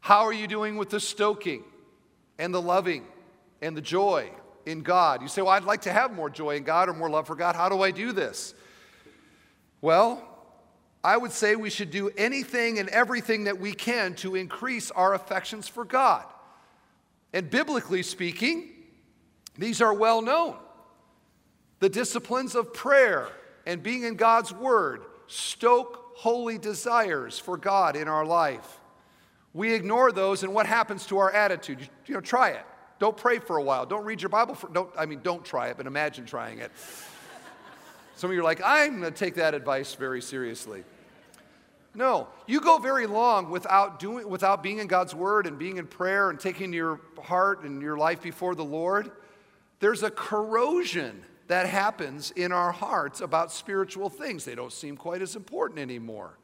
How 0.00 0.22
are 0.22 0.32
you 0.32 0.46
doing 0.46 0.78
with 0.78 0.88
the 0.88 0.98
stoking 0.98 1.62
and 2.38 2.54
the 2.54 2.62
loving 2.62 3.04
and 3.60 3.76
the 3.76 3.82
joy 3.82 4.30
in 4.64 4.80
God. 4.80 5.20
You 5.20 5.28
say, 5.28 5.42
Well, 5.42 5.50
I'd 5.50 5.64
like 5.64 5.82
to 5.82 5.92
have 5.92 6.14
more 6.14 6.30
joy 6.30 6.56
in 6.56 6.62
God 6.62 6.88
or 6.88 6.94
more 6.94 7.10
love 7.10 7.26
for 7.26 7.36
God. 7.36 7.54
How 7.54 7.68
do 7.68 7.82
I 7.82 7.90
do 7.90 8.12
this? 8.12 8.54
Well, 9.82 10.26
I 11.04 11.18
would 11.18 11.32
say 11.32 11.54
we 11.54 11.68
should 11.68 11.90
do 11.90 12.10
anything 12.16 12.78
and 12.78 12.88
everything 12.88 13.44
that 13.44 13.60
we 13.60 13.74
can 13.74 14.14
to 14.16 14.36
increase 14.36 14.90
our 14.92 15.12
affections 15.12 15.68
for 15.68 15.84
God. 15.84 16.24
And 17.34 17.50
biblically 17.50 18.02
speaking, 18.02 18.70
these 19.58 19.82
are 19.82 19.92
well 19.92 20.22
known. 20.22 20.56
The 21.82 21.88
disciplines 21.88 22.54
of 22.54 22.72
prayer 22.72 23.26
and 23.66 23.82
being 23.82 24.04
in 24.04 24.14
God's 24.14 24.52
Word 24.52 25.02
stoke 25.26 26.12
holy 26.14 26.56
desires 26.56 27.40
for 27.40 27.56
God 27.56 27.96
in 27.96 28.06
our 28.06 28.24
life. 28.24 28.78
We 29.52 29.74
ignore 29.74 30.12
those, 30.12 30.44
and 30.44 30.54
what 30.54 30.66
happens 30.66 31.06
to 31.06 31.18
our 31.18 31.32
attitude? 31.32 31.80
You 32.06 32.14
know, 32.14 32.20
try 32.20 32.50
it. 32.50 32.64
Don't 33.00 33.16
pray 33.16 33.40
for 33.40 33.56
a 33.56 33.62
while. 33.64 33.84
Don't 33.84 34.04
read 34.04 34.22
your 34.22 34.28
Bible 34.28 34.54
for, 34.54 34.68
don't, 34.68 34.90
I 34.96 35.06
mean, 35.06 35.22
don't 35.24 35.44
try 35.44 35.70
it, 35.70 35.76
but 35.76 35.88
imagine 35.88 36.24
trying 36.24 36.60
it. 36.60 36.70
Some 38.14 38.30
of 38.30 38.34
you 38.34 38.42
are 38.42 38.44
like, 38.44 38.60
I'm 38.64 39.00
going 39.00 39.12
to 39.12 39.18
take 39.18 39.34
that 39.34 39.52
advice 39.52 39.96
very 39.96 40.22
seriously. 40.22 40.84
No, 41.96 42.28
you 42.46 42.60
go 42.60 42.78
very 42.78 43.08
long 43.08 43.50
without 43.50 43.98
doing, 43.98 44.28
without 44.28 44.62
being 44.62 44.78
in 44.78 44.86
God's 44.86 45.16
Word 45.16 45.48
and 45.48 45.58
being 45.58 45.78
in 45.78 45.88
prayer 45.88 46.30
and 46.30 46.38
taking 46.38 46.72
your 46.72 47.00
heart 47.20 47.64
and 47.64 47.82
your 47.82 47.96
life 47.96 48.22
before 48.22 48.54
the 48.54 48.64
Lord. 48.64 49.10
There's 49.80 50.04
a 50.04 50.12
corrosion 50.12 51.24
that 51.48 51.66
happens 51.66 52.30
in 52.32 52.52
our 52.52 52.72
hearts 52.72 53.20
about 53.20 53.52
spiritual 53.52 54.08
things. 54.08 54.44
They 54.44 54.54
don't 54.54 54.72
seem 54.72 54.96
quite 54.96 55.22
as 55.22 55.36
important 55.36 55.80
anymore. 55.80 56.38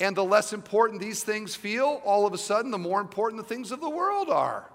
And 0.00 0.16
the 0.16 0.24
less 0.24 0.52
important 0.52 1.00
these 1.00 1.22
things 1.22 1.54
feel, 1.54 2.00
all 2.04 2.26
of 2.26 2.32
a 2.32 2.38
sudden, 2.38 2.70
the 2.70 2.78
more 2.78 3.00
important 3.00 3.42
the 3.42 3.48
things 3.48 3.70
of 3.72 3.80
the 3.80 3.90
world 3.90 4.30
are. 4.30 4.68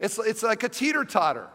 It's, 0.00 0.18
it's 0.18 0.42
like 0.42 0.62
a 0.62 0.68
teeter 0.68 1.04
totter. 1.04 1.48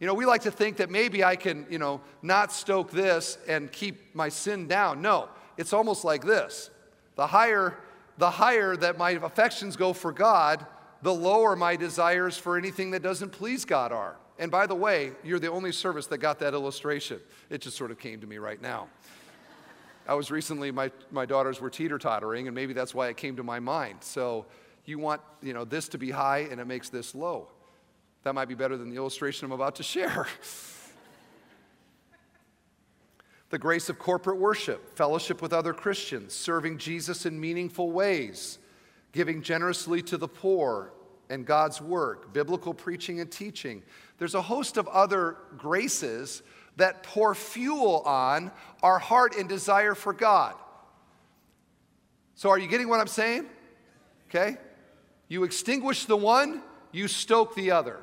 You 0.00 0.06
know, 0.06 0.14
we 0.14 0.26
like 0.26 0.42
to 0.42 0.50
think 0.50 0.76
that 0.76 0.90
maybe 0.90 1.24
I 1.24 1.34
can, 1.34 1.66
you 1.68 1.78
know, 1.78 2.00
not 2.22 2.52
stoke 2.52 2.92
this 2.92 3.38
and 3.48 3.70
keep 3.72 4.14
my 4.14 4.28
sin 4.28 4.68
down. 4.68 5.02
No, 5.02 5.28
it's 5.56 5.72
almost 5.72 6.04
like 6.04 6.24
this. 6.24 6.70
The 7.16 7.26
higher, 7.26 7.76
the 8.18 8.30
higher 8.30 8.76
that 8.76 8.98
my 8.98 9.10
affections 9.10 9.76
go 9.76 9.92
for 9.92 10.12
God, 10.12 10.64
the 11.02 11.14
lower 11.14 11.56
my 11.56 11.74
desires 11.74 12.36
for 12.36 12.56
anything 12.56 12.92
that 12.92 13.02
doesn't 13.02 13.30
please 13.30 13.64
God 13.64 13.90
are. 13.90 14.16
And 14.38 14.50
by 14.50 14.66
the 14.66 14.74
way, 14.74 15.12
you're 15.24 15.40
the 15.40 15.50
only 15.50 15.72
service 15.72 16.06
that 16.06 16.18
got 16.18 16.38
that 16.38 16.54
illustration. 16.54 17.20
It 17.50 17.60
just 17.60 17.76
sort 17.76 17.90
of 17.90 17.98
came 17.98 18.20
to 18.20 18.26
me 18.26 18.38
right 18.38 18.60
now. 18.60 18.88
I 20.06 20.14
was 20.14 20.30
recently, 20.30 20.70
my, 20.70 20.90
my 21.10 21.26
daughters 21.26 21.60
were 21.60 21.68
teeter 21.68 21.98
tottering, 21.98 22.46
and 22.48 22.54
maybe 22.54 22.72
that's 22.72 22.94
why 22.94 23.08
it 23.08 23.16
came 23.16 23.36
to 23.36 23.42
my 23.42 23.60
mind. 23.60 23.98
So 24.00 24.46
you 24.86 24.98
want, 24.98 25.20
you 25.42 25.52
know, 25.52 25.64
this 25.64 25.88
to 25.88 25.98
be 25.98 26.10
high, 26.10 26.48
and 26.50 26.60
it 26.60 26.66
makes 26.66 26.88
this 26.88 27.14
low. 27.14 27.48
That 28.22 28.34
might 28.34 28.46
be 28.46 28.54
better 28.54 28.76
than 28.76 28.88
the 28.88 28.96
illustration 28.96 29.44
I'm 29.44 29.52
about 29.52 29.76
to 29.76 29.82
share. 29.82 30.26
the 33.50 33.58
grace 33.58 33.88
of 33.88 33.98
corporate 33.98 34.38
worship, 34.38 34.96
fellowship 34.96 35.42
with 35.42 35.52
other 35.52 35.74
Christians, 35.74 36.32
serving 36.32 36.78
Jesus 36.78 37.26
in 37.26 37.38
meaningful 37.38 37.90
ways, 37.90 38.58
giving 39.12 39.42
generously 39.42 40.00
to 40.02 40.16
the 40.16 40.28
poor 40.28 40.92
and 41.30 41.44
God's 41.44 41.80
work, 41.80 42.32
biblical 42.32 42.72
preaching 42.74 43.20
and 43.20 43.30
teaching. 43.30 43.82
There's 44.18 44.34
a 44.34 44.42
host 44.42 44.76
of 44.76 44.88
other 44.88 45.36
graces 45.56 46.42
that 46.76 47.02
pour 47.02 47.34
fuel 47.34 48.02
on 48.04 48.50
our 48.82 48.98
heart 48.98 49.36
and 49.36 49.48
desire 49.48 49.94
for 49.94 50.12
God. 50.12 50.54
So, 52.34 52.50
are 52.50 52.58
you 52.58 52.68
getting 52.68 52.88
what 52.88 53.00
I'm 53.00 53.08
saying? 53.08 53.46
Okay? 54.28 54.56
You 55.28 55.44
extinguish 55.44 56.04
the 56.04 56.16
one, 56.16 56.62
you 56.92 57.08
stoke 57.08 57.54
the 57.54 57.72
other. 57.72 58.00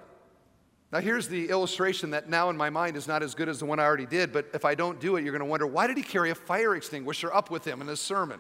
Now, 0.91 0.99
here's 0.99 1.28
the 1.28 1.49
illustration 1.49 2.11
that 2.11 2.30
now 2.30 2.49
in 2.49 2.57
my 2.57 2.70
mind 2.70 2.95
is 2.95 3.07
not 3.07 3.24
as 3.24 3.34
good 3.36 3.49
as 3.49 3.59
the 3.59 3.66
one 3.66 3.80
I 3.80 3.84
already 3.84 4.05
did, 4.05 4.32
but 4.32 4.47
if 4.53 4.63
I 4.63 4.76
don't 4.76 4.99
do 4.99 5.16
it, 5.16 5.24
you're 5.24 5.32
going 5.32 5.39
to 5.39 5.45
wonder 5.45 5.68
why 5.68 5.88
did 5.88 5.97
he 5.97 6.03
carry 6.03 6.30
a 6.30 6.36
fire 6.36 6.76
extinguisher 6.76 7.34
up 7.34 7.49
with 7.49 7.66
him 7.66 7.82
in 7.82 7.88
his 7.88 7.99
sermon? 7.99 8.39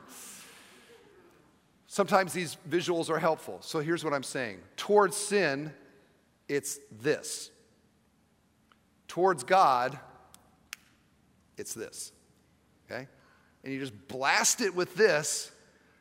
Sometimes 1.87 2.33
these 2.33 2.57
visuals 2.69 3.09
are 3.09 3.19
helpful. 3.19 3.57
So 3.61 3.79
here's 3.79 4.03
what 4.03 4.13
I'm 4.13 4.23
saying 4.23 4.59
towards 4.75 5.15
sin, 5.15 5.73
it's 6.47 6.79
this. 7.01 7.51
Towards 9.07 9.43
God, 9.43 9.99
it's 11.57 11.73
this. 11.73 12.11
Okay? 12.89 13.07
And 13.63 13.73
you 13.73 13.79
just 13.79 14.07
blast 14.07 14.61
it 14.61 14.75
with 14.75 14.95
this, 14.95 15.51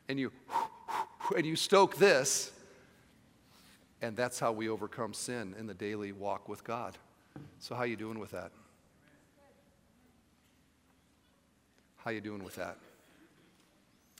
and 0.07 0.19
you 0.19 0.31
and 1.35 1.45
you 1.45 1.55
stoke 1.55 1.97
this, 1.97 2.51
and 4.01 4.15
that's 4.15 4.39
how 4.39 4.51
we 4.51 4.69
overcome 4.69 5.13
sin 5.13 5.55
in 5.57 5.67
the 5.67 5.73
daily 5.73 6.11
walk 6.11 6.47
with 6.47 6.63
God. 6.63 6.97
So 7.59 7.75
how 7.75 7.83
you 7.83 7.95
doing 7.95 8.19
with 8.19 8.31
that? 8.31 8.51
How 11.97 12.11
you 12.11 12.21
doing 12.21 12.43
with 12.43 12.55
that? 12.55 12.77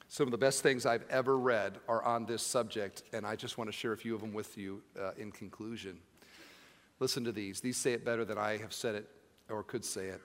Some 0.07 0.27
of 0.27 0.31
the 0.31 0.37
best 0.37 0.63
things 0.63 0.85
I've 0.85 1.03
ever 1.09 1.37
read 1.37 1.77
are 1.87 2.01
on 2.03 2.25
this 2.25 2.41
subject, 2.41 3.03
and 3.13 3.25
I 3.25 3.35
just 3.35 3.57
want 3.57 3.67
to 3.67 3.71
share 3.71 3.91
a 3.91 3.97
few 3.97 4.15
of 4.15 4.21
them 4.21 4.33
with 4.33 4.57
you 4.57 4.81
uh, 4.99 5.11
in 5.17 5.31
conclusion. 5.31 5.99
Listen 6.99 7.23
to 7.25 7.31
these. 7.31 7.61
These 7.61 7.77
say 7.77 7.93
it 7.93 8.05
better 8.05 8.25
than 8.25 8.37
I 8.37 8.57
have 8.57 8.73
said 8.73 8.95
it 8.95 9.07
or 9.49 9.63
could 9.63 9.83
say 9.83 10.07
it. 10.07 10.21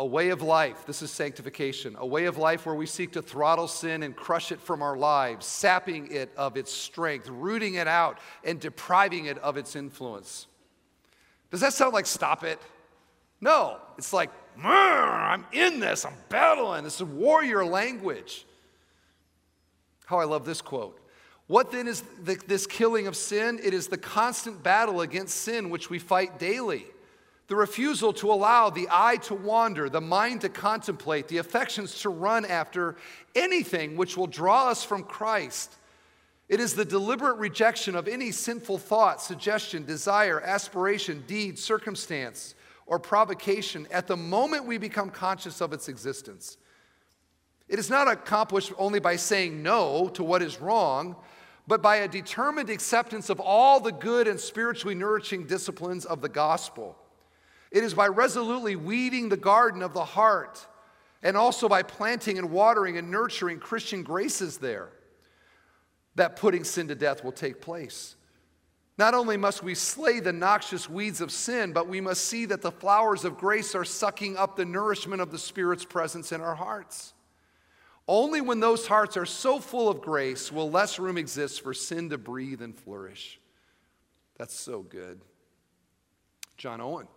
A 0.00 0.06
way 0.06 0.30
of 0.30 0.42
life, 0.42 0.86
this 0.86 1.02
is 1.02 1.12
sanctification, 1.12 1.94
a 1.98 2.06
way 2.06 2.24
of 2.24 2.36
life 2.36 2.66
where 2.66 2.74
we 2.74 2.84
seek 2.84 3.12
to 3.12 3.22
throttle 3.22 3.68
sin 3.68 4.02
and 4.02 4.16
crush 4.16 4.50
it 4.50 4.60
from 4.60 4.82
our 4.82 4.96
lives, 4.96 5.46
sapping 5.46 6.10
it 6.10 6.32
of 6.36 6.56
its 6.56 6.72
strength, 6.72 7.28
rooting 7.28 7.74
it 7.74 7.86
out, 7.86 8.18
and 8.42 8.58
depriving 8.58 9.26
it 9.26 9.38
of 9.38 9.56
its 9.56 9.76
influence. 9.76 10.48
Does 11.52 11.60
that 11.60 11.74
sound 11.74 11.94
like 11.94 12.06
stop 12.06 12.42
it? 12.42 12.60
No, 13.40 13.78
it's 13.96 14.12
like 14.12 14.30
mmm, 14.58 14.64
I'm 14.64 15.46
in 15.52 15.80
this, 15.80 16.04
I'm 16.04 16.16
battling. 16.28 16.84
This 16.84 16.96
is 16.96 17.04
warrior 17.04 17.64
language. 17.64 18.46
How 20.06 20.18
I 20.18 20.24
love 20.24 20.44
this 20.44 20.60
quote. 20.60 21.00
What 21.46 21.70
then 21.70 21.88
is 21.88 22.02
the, 22.22 22.40
this 22.46 22.66
killing 22.66 23.06
of 23.06 23.16
sin? 23.16 23.60
It 23.62 23.74
is 23.74 23.88
the 23.88 23.98
constant 23.98 24.62
battle 24.62 25.02
against 25.02 25.36
sin 25.36 25.68
which 25.68 25.90
we 25.90 25.98
fight 25.98 26.38
daily. 26.38 26.86
The 27.48 27.56
refusal 27.56 28.14
to 28.14 28.32
allow 28.32 28.70
the 28.70 28.88
eye 28.90 29.16
to 29.24 29.34
wander, 29.34 29.90
the 29.90 30.00
mind 30.00 30.40
to 30.40 30.48
contemplate, 30.48 31.28
the 31.28 31.36
affections 31.36 32.00
to 32.00 32.08
run 32.08 32.46
after 32.46 32.96
anything 33.34 33.96
which 33.96 34.16
will 34.16 34.26
draw 34.26 34.70
us 34.70 34.82
from 34.82 35.02
Christ. 35.02 35.76
It 36.48 36.60
is 36.60 36.74
the 36.74 36.84
deliberate 36.86 37.36
rejection 37.36 37.94
of 37.94 38.08
any 38.08 38.30
sinful 38.30 38.78
thought, 38.78 39.20
suggestion, 39.20 39.84
desire, 39.84 40.40
aspiration, 40.40 41.24
deed, 41.26 41.58
circumstance, 41.58 42.54
or 42.86 42.98
provocation 42.98 43.86
at 43.90 44.06
the 44.06 44.16
moment 44.16 44.64
we 44.64 44.78
become 44.78 45.10
conscious 45.10 45.60
of 45.60 45.74
its 45.74 45.88
existence. 45.88 46.56
It 47.68 47.78
is 47.78 47.88
not 47.88 48.08
accomplished 48.08 48.72
only 48.78 49.00
by 49.00 49.16
saying 49.16 49.62
no 49.62 50.08
to 50.14 50.24
what 50.24 50.42
is 50.42 50.60
wrong, 50.60 51.16
but 51.66 51.82
by 51.82 51.96
a 51.96 52.08
determined 52.08 52.70
acceptance 52.70 53.30
of 53.30 53.40
all 53.40 53.80
the 53.80 53.92
good 53.92 54.28
and 54.28 54.38
spiritually 54.38 54.94
nourishing 54.94 55.46
disciplines 55.46 56.04
of 56.04 56.20
the 56.20 56.28
gospel. 56.28 56.96
It 57.70 57.82
is 57.82 57.94
by 57.94 58.08
resolutely 58.08 58.76
weeding 58.76 59.28
the 59.28 59.36
garden 59.36 59.82
of 59.82 59.94
the 59.94 60.04
heart 60.04 60.66
and 61.22 61.36
also 61.36 61.68
by 61.68 61.82
planting 61.82 62.38
and 62.38 62.50
watering 62.50 62.98
and 62.98 63.10
nurturing 63.10 63.58
Christian 63.58 64.02
graces 64.02 64.58
there 64.58 64.90
that 66.16 66.36
putting 66.36 66.64
sin 66.64 66.88
to 66.88 66.94
death 66.94 67.24
will 67.24 67.32
take 67.32 67.60
place. 67.60 68.14
Not 68.96 69.14
only 69.14 69.36
must 69.36 69.62
we 69.62 69.74
slay 69.74 70.20
the 70.20 70.32
noxious 70.32 70.88
weeds 70.88 71.20
of 71.20 71.32
sin, 71.32 71.72
but 71.72 71.88
we 71.88 72.00
must 72.00 72.26
see 72.26 72.44
that 72.46 72.62
the 72.62 72.70
flowers 72.70 73.24
of 73.24 73.38
grace 73.38 73.74
are 73.74 73.84
sucking 73.84 74.36
up 74.36 74.54
the 74.54 74.64
nourishment 74.64 75.20
of 75.20 75.32
the 75.32 75.38
Spirit's 75.38 75.84
presence 75.84 76.30
in 76.30 76.40
our 76.40 76.54
hearts. 76.54 77.13
Only 78.06 78.40
when 78.40 78.60
those 78.60 78.86
hearts 78.86 79.16
are 79.16 79.26
so 79.26 79.58
full 79.58 79.88
of 79.88 80.02
grace 80.02 80.52
will 80.52 80.70
less 80.70 80.98
room 80.98 81.16
exist 81.16 81.62
for 81.62 81.72
sin 81.72 82.10
to 82.10 82.18
breathe 82.18 82.60
and 82.60 82.76
flourish. 82.76 83.40
That's 84.36 84.54
so 84.54 84.82
good. 84.82 85.20
John 86.56 86.80
Owen. 86.80 87.08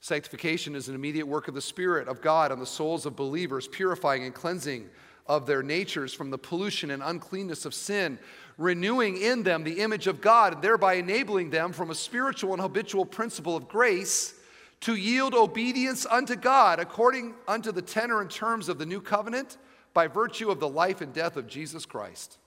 Sanctification 0.00 0.74
is 0.74 0.88
an 0.88 0.94
immediate 0.94 1.26
work 1.26 1.48
of 1.48 1.54
the 1.54 1.60
Spirit 1.60 2.08
of 2.08 2.22
God 2.22 2.52
on 2.52 2.58
the 2.58 2.66
souls 2.66 3.04
of 3.04 3.16
believers, 3.16 3.68
purifying 3.68 4.24
and 4.24 4.34
cleansing 4.34 4.88
of 5.26 5.46
their 5.46 5.62
natures 5.62 6.12
from 6.12 6.30
the 6.30 6.38
pollution 6.38 6.90
and 6.90 7.02
uncleanness 7.02 7.64
of 7.66 7.74
sin, 7.74 8.18
renewing 8.56 9.18
in 9.18 9.42
them 9.42 9.62
the 9.62 9.80
image 9.80 10.06
of 10.06 10.20
God, 10.20 10.54
and 10.54 10.62
thereby 10.62 10.94
enabling 10.94 11.50
them 11.50 11.72
from 11.72 11.90
a 11.90 11.94
spiritual 11.94 12.52
and 12.52 12.62
habitual 12.62 13.04
principle 13.04 13.56
of 13.56 13.68
grace 13.68 14.34
to 14.80 14.94
yield 14.94 15.34
obedience 15.34 16.06
unto 16.06 16.34
God 16.34 16.80
according 16.80 17.34
unto 17.46 17.70
the 17.70 17.82
tenor 17.82 18.22
and 18.22 18.30
terms 18.30 18.68
of 18.68 18.78
the 18.78 18.86
new 18.86 19.00
covenant 19.00 19.58
by 19.92 20.06
virtue 20.06 20.50
of 20.50 20.60
the 20.60 20.68
life 20.68 21.00
and 21.00 21.12
death 21.12 21.36
of 21.36 21.46
Jesus 21.46 21.86
Christ. 21.86 22.38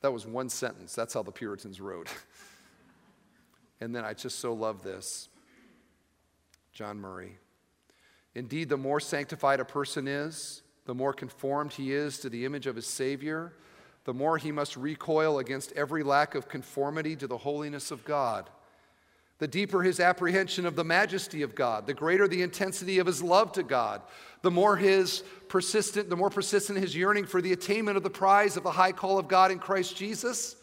That 0.00 0.12
was 0.12 0.26
one 0.26 0.48
sentence. 0.48 0.94
That's 0.94 1.14
how 1.14 1.22
the 1.22 1.32
Puritans 1.32 1.80
wrote. 1.80 2.08
and 3.80 3.94
then 3.94 4.04
I 4.04 4.12
just 4.12 4.38
so 4.38 4.52
love 4.52 4.82
this 4.82 5.28
John 6.72 6.98
Murray. 6.98 7.38
Indeed, 8.34 8.68
the 8.68 8.76
more 8.76 9.00
sanctified 9.00 9.60
a 9.60 9.64
person 9.64 10.08
is, 10.08 10.62
the 10.86 10.94
more 10.94 11.12
conformed 11.12 11.72
he 11.72 11.92
is 11.92 12.18
to 12.18 12.28
the 12.28 12.44
image 12.44 12.66
of 12.66 12.76
his 12.76 12.86
Savior, 12.86 13.54
the 14.04 14.12
more 14.12 14.36
he 14.36 14.52
must 14.52 14.76
recoil 14.76 15.38
against 15.38 15.72
every 15.72 16.02
lack 16.02 16.34
of 16.34 16.48
conformity 16.48 17.16
to 17.16 17.26
the 17.26 17.38
holiness 17.38 17.90
of 17.90 18.04
God. 18.04 18.50
The 19.38 19.48
deeper 19.48 19.82
his 19.82 19.98
apprehension 19.98 20.64
of 20.64 20.76
the 20.76 20.84
majesty 20.84 21.42
of 21.42 21.54
God, 21.54 21.86
the 21.86 21.94
greater 21.94 22.28
the 22.28 22.42
intensity 22.42 22.98
of 22.98 23.06
his 23.06 23.22
love 23.22 23.52
to 23.52 23.62
God, 23.62 24.02
the 24.42 24.50
more 24.50 24.76
his 24.76 25.24
persistent, 25.48 26.08
the 26.08 26.16
more 26.16 26.30
persistent 26.30 26.78
his 26.78 26.94
yearning 26.94 27.26
for 27.26 27.42
the 27.42 27.52
attainment 27.52 27.96
of 27.96 28.02
the 28.02 28.10
prize 28.10 28.56
of 28.56 28.62
the 28.62 28.70
high 28.70 28.92
call 28.92 29.18
of 29.18 29.26
God 29.26 29.50
in 29.50 29.58
Christ 29.58 29.96
Jesus, 29.96 30.56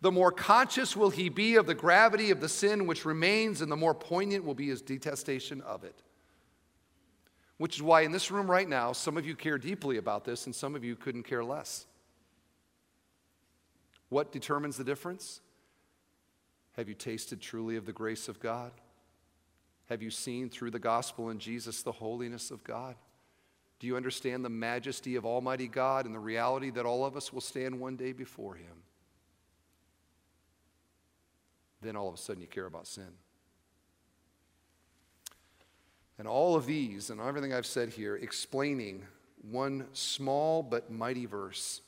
the 0.00 0.12
more 0.12 0.32
conscious 0.32 0.96
will 0.96 1.10
he 1.10 1.28
be 1.28 1.56
of 1.56 1.66
the 1.66 1.74
gravity 1.74 2.30
of 2.30 2.40
the 2.40 2.48
sin 2.48 2.86
which 2.86 3.04
remains, 3.04 3.60
and 3.60 3.70
the 3.70 3.76
more 3.76 3.94
poignant 3.94 4.44
will 4.44 4.54
be 4.54 4.68
his 4.68 4.82
detestation 4.82 5.60
of 5.62 5.84
it. 5.84 6.02
Which 7.58 7.76
is 7.76 7.82
why 7.82 8.02
in 8.02 8.12
this 8.12 8.30
room 8.30 8.50
right 8.50 8.68
now, 8.68 8.92
some 8.92 9.16
of 9.16 9.24
you 9.24 9.34
care 9.34 9.56
deeply 9.56 9.96
about 9.96 10.24
this, 10.24 10.46
and 10.46 10.54
some 10.54 10.74
of 10.74 10.84
you 10.84 10.96
couldn't 10.96 11.22
care 11.22 11.44
less. 11.44 11.86
What 14.08 14.32
determines 14.32 14.76
the 14.76 14.84
difference? 14.84 15.40
Have 16.76 16.88
you 16.88 16.94
tasted 16.94 17.40
truly 17.40 17.76
of 17.76 17.86
the 17.86 17.92
grace 17.92 18.28
of 18.28 18.38
God? 18.38 18.70
Have 19.88 20.02
you 20.02 20.10
seen 20.10 20.50
through 20.50 20.72
the 20.72 20.78
gospel 20.78 21.30
in 21.30 21.38
Jesus 21.38 21.82
the 21.82 21.92
holiness 21.92 22.50
of 22.50 22.62
God? 22.64 22.96
Do 23.78 23.86
you 23.86 23.96
understand 23.96 24.44
the 24.44 24.50
majesty 24.50 25.16
of 25.16 25.24
Almighty 25.24 25.68
God 25.68 26.06
and 26.06 26.14
the 26.14 26.20
reality 26.20 26.70
that 26.70 26.86
all 26.86 27.04
of 27.04 27.16
us 27.16 27.32
will 27.32 27.40
stand 27.40 27.78
one 27.78 27.96
day 27.96 28.12
before 28.12 28.54
Him? 28.54 28.82
Then 31.82 31.96
all 31.96 32.08
of 32.08 32.14
a 32.14 32.18
sudden 32.18 32.42
you 32.42 32.48
care 32.48 32.66
about 32.66 32.86
sin. 32.86 33.10
And 36.18 36.26
all 36.26 36.56
of 36.56 36.66
these 36.66 37.10
and 37.10 37.20
everything 37.20 37.52
I've 37.52 37.66
said 37.66 37.90
here 37.90 38.16
explaining 38.16 39.04
one 39.42 39.86
small 39.92 40.62
but 40.62 40.90
mighty 40.90 41.26
verse 41.26 41.82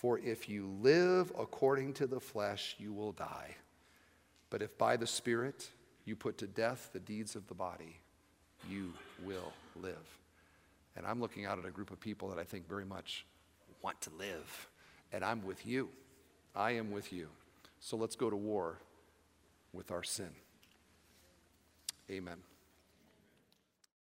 for 0.00 0.18
if 0.20 0.48
you 0.48 0.66
live 0.80 1.30
according 1.38 1.92
to 1.92 2.06
the 2.06 2.20
flesh, 2.20 2.74
you 2.78 2.90
will 2.90 3.12
die. 3.12 3.56
But 4.50 4.62
if 4.62 4.76
by 4.76 4.96
the 4.96 5.06
Spirit 5.06 5.68
you 6.04 6.16
put 6.16 6.38
to 6.38 6.46
death 6.46 6.90
the 6.92 7.00
deeds 7.00 7.36
of 7.36 7.46
the 7.46 7.54
body, 7.54 7.96
you 8.68 8.92
will 9.24 9.52
live. 9.80 10.18
And 10.96 11.06
I'm 11.06 11.20
looking 11.20 11.46
out 11.46 11.58
at 11.58 11.64
a 11.64 11.70
group 11.70 11.90
of 11.90 12.00
people 12.00 12.28
that 12.28 12.38
I 12.38 12.44
think 12.44 12.68
very 12.68 12.84
much 12.84 13.24
want 13.80 14.00
to 14.02 14.10
live. 14.18 14.68
And 15.12 15.24
I'm 15.24 15.44
with 15.44 15.66
you. 15.66 15.88
I 16.54 16.72
am 16.72 16.90
with 16.90 17.12
you. 17.12 17.28
So 17.78 17.96
let's 17.96 18.16
go 18.16 18.28
to 18.28 18.36
war 18.36 18.78
with 19.72 19.90
our 19.90 20.02
sin. 20.02 20.30
Amen. 22.10 22.38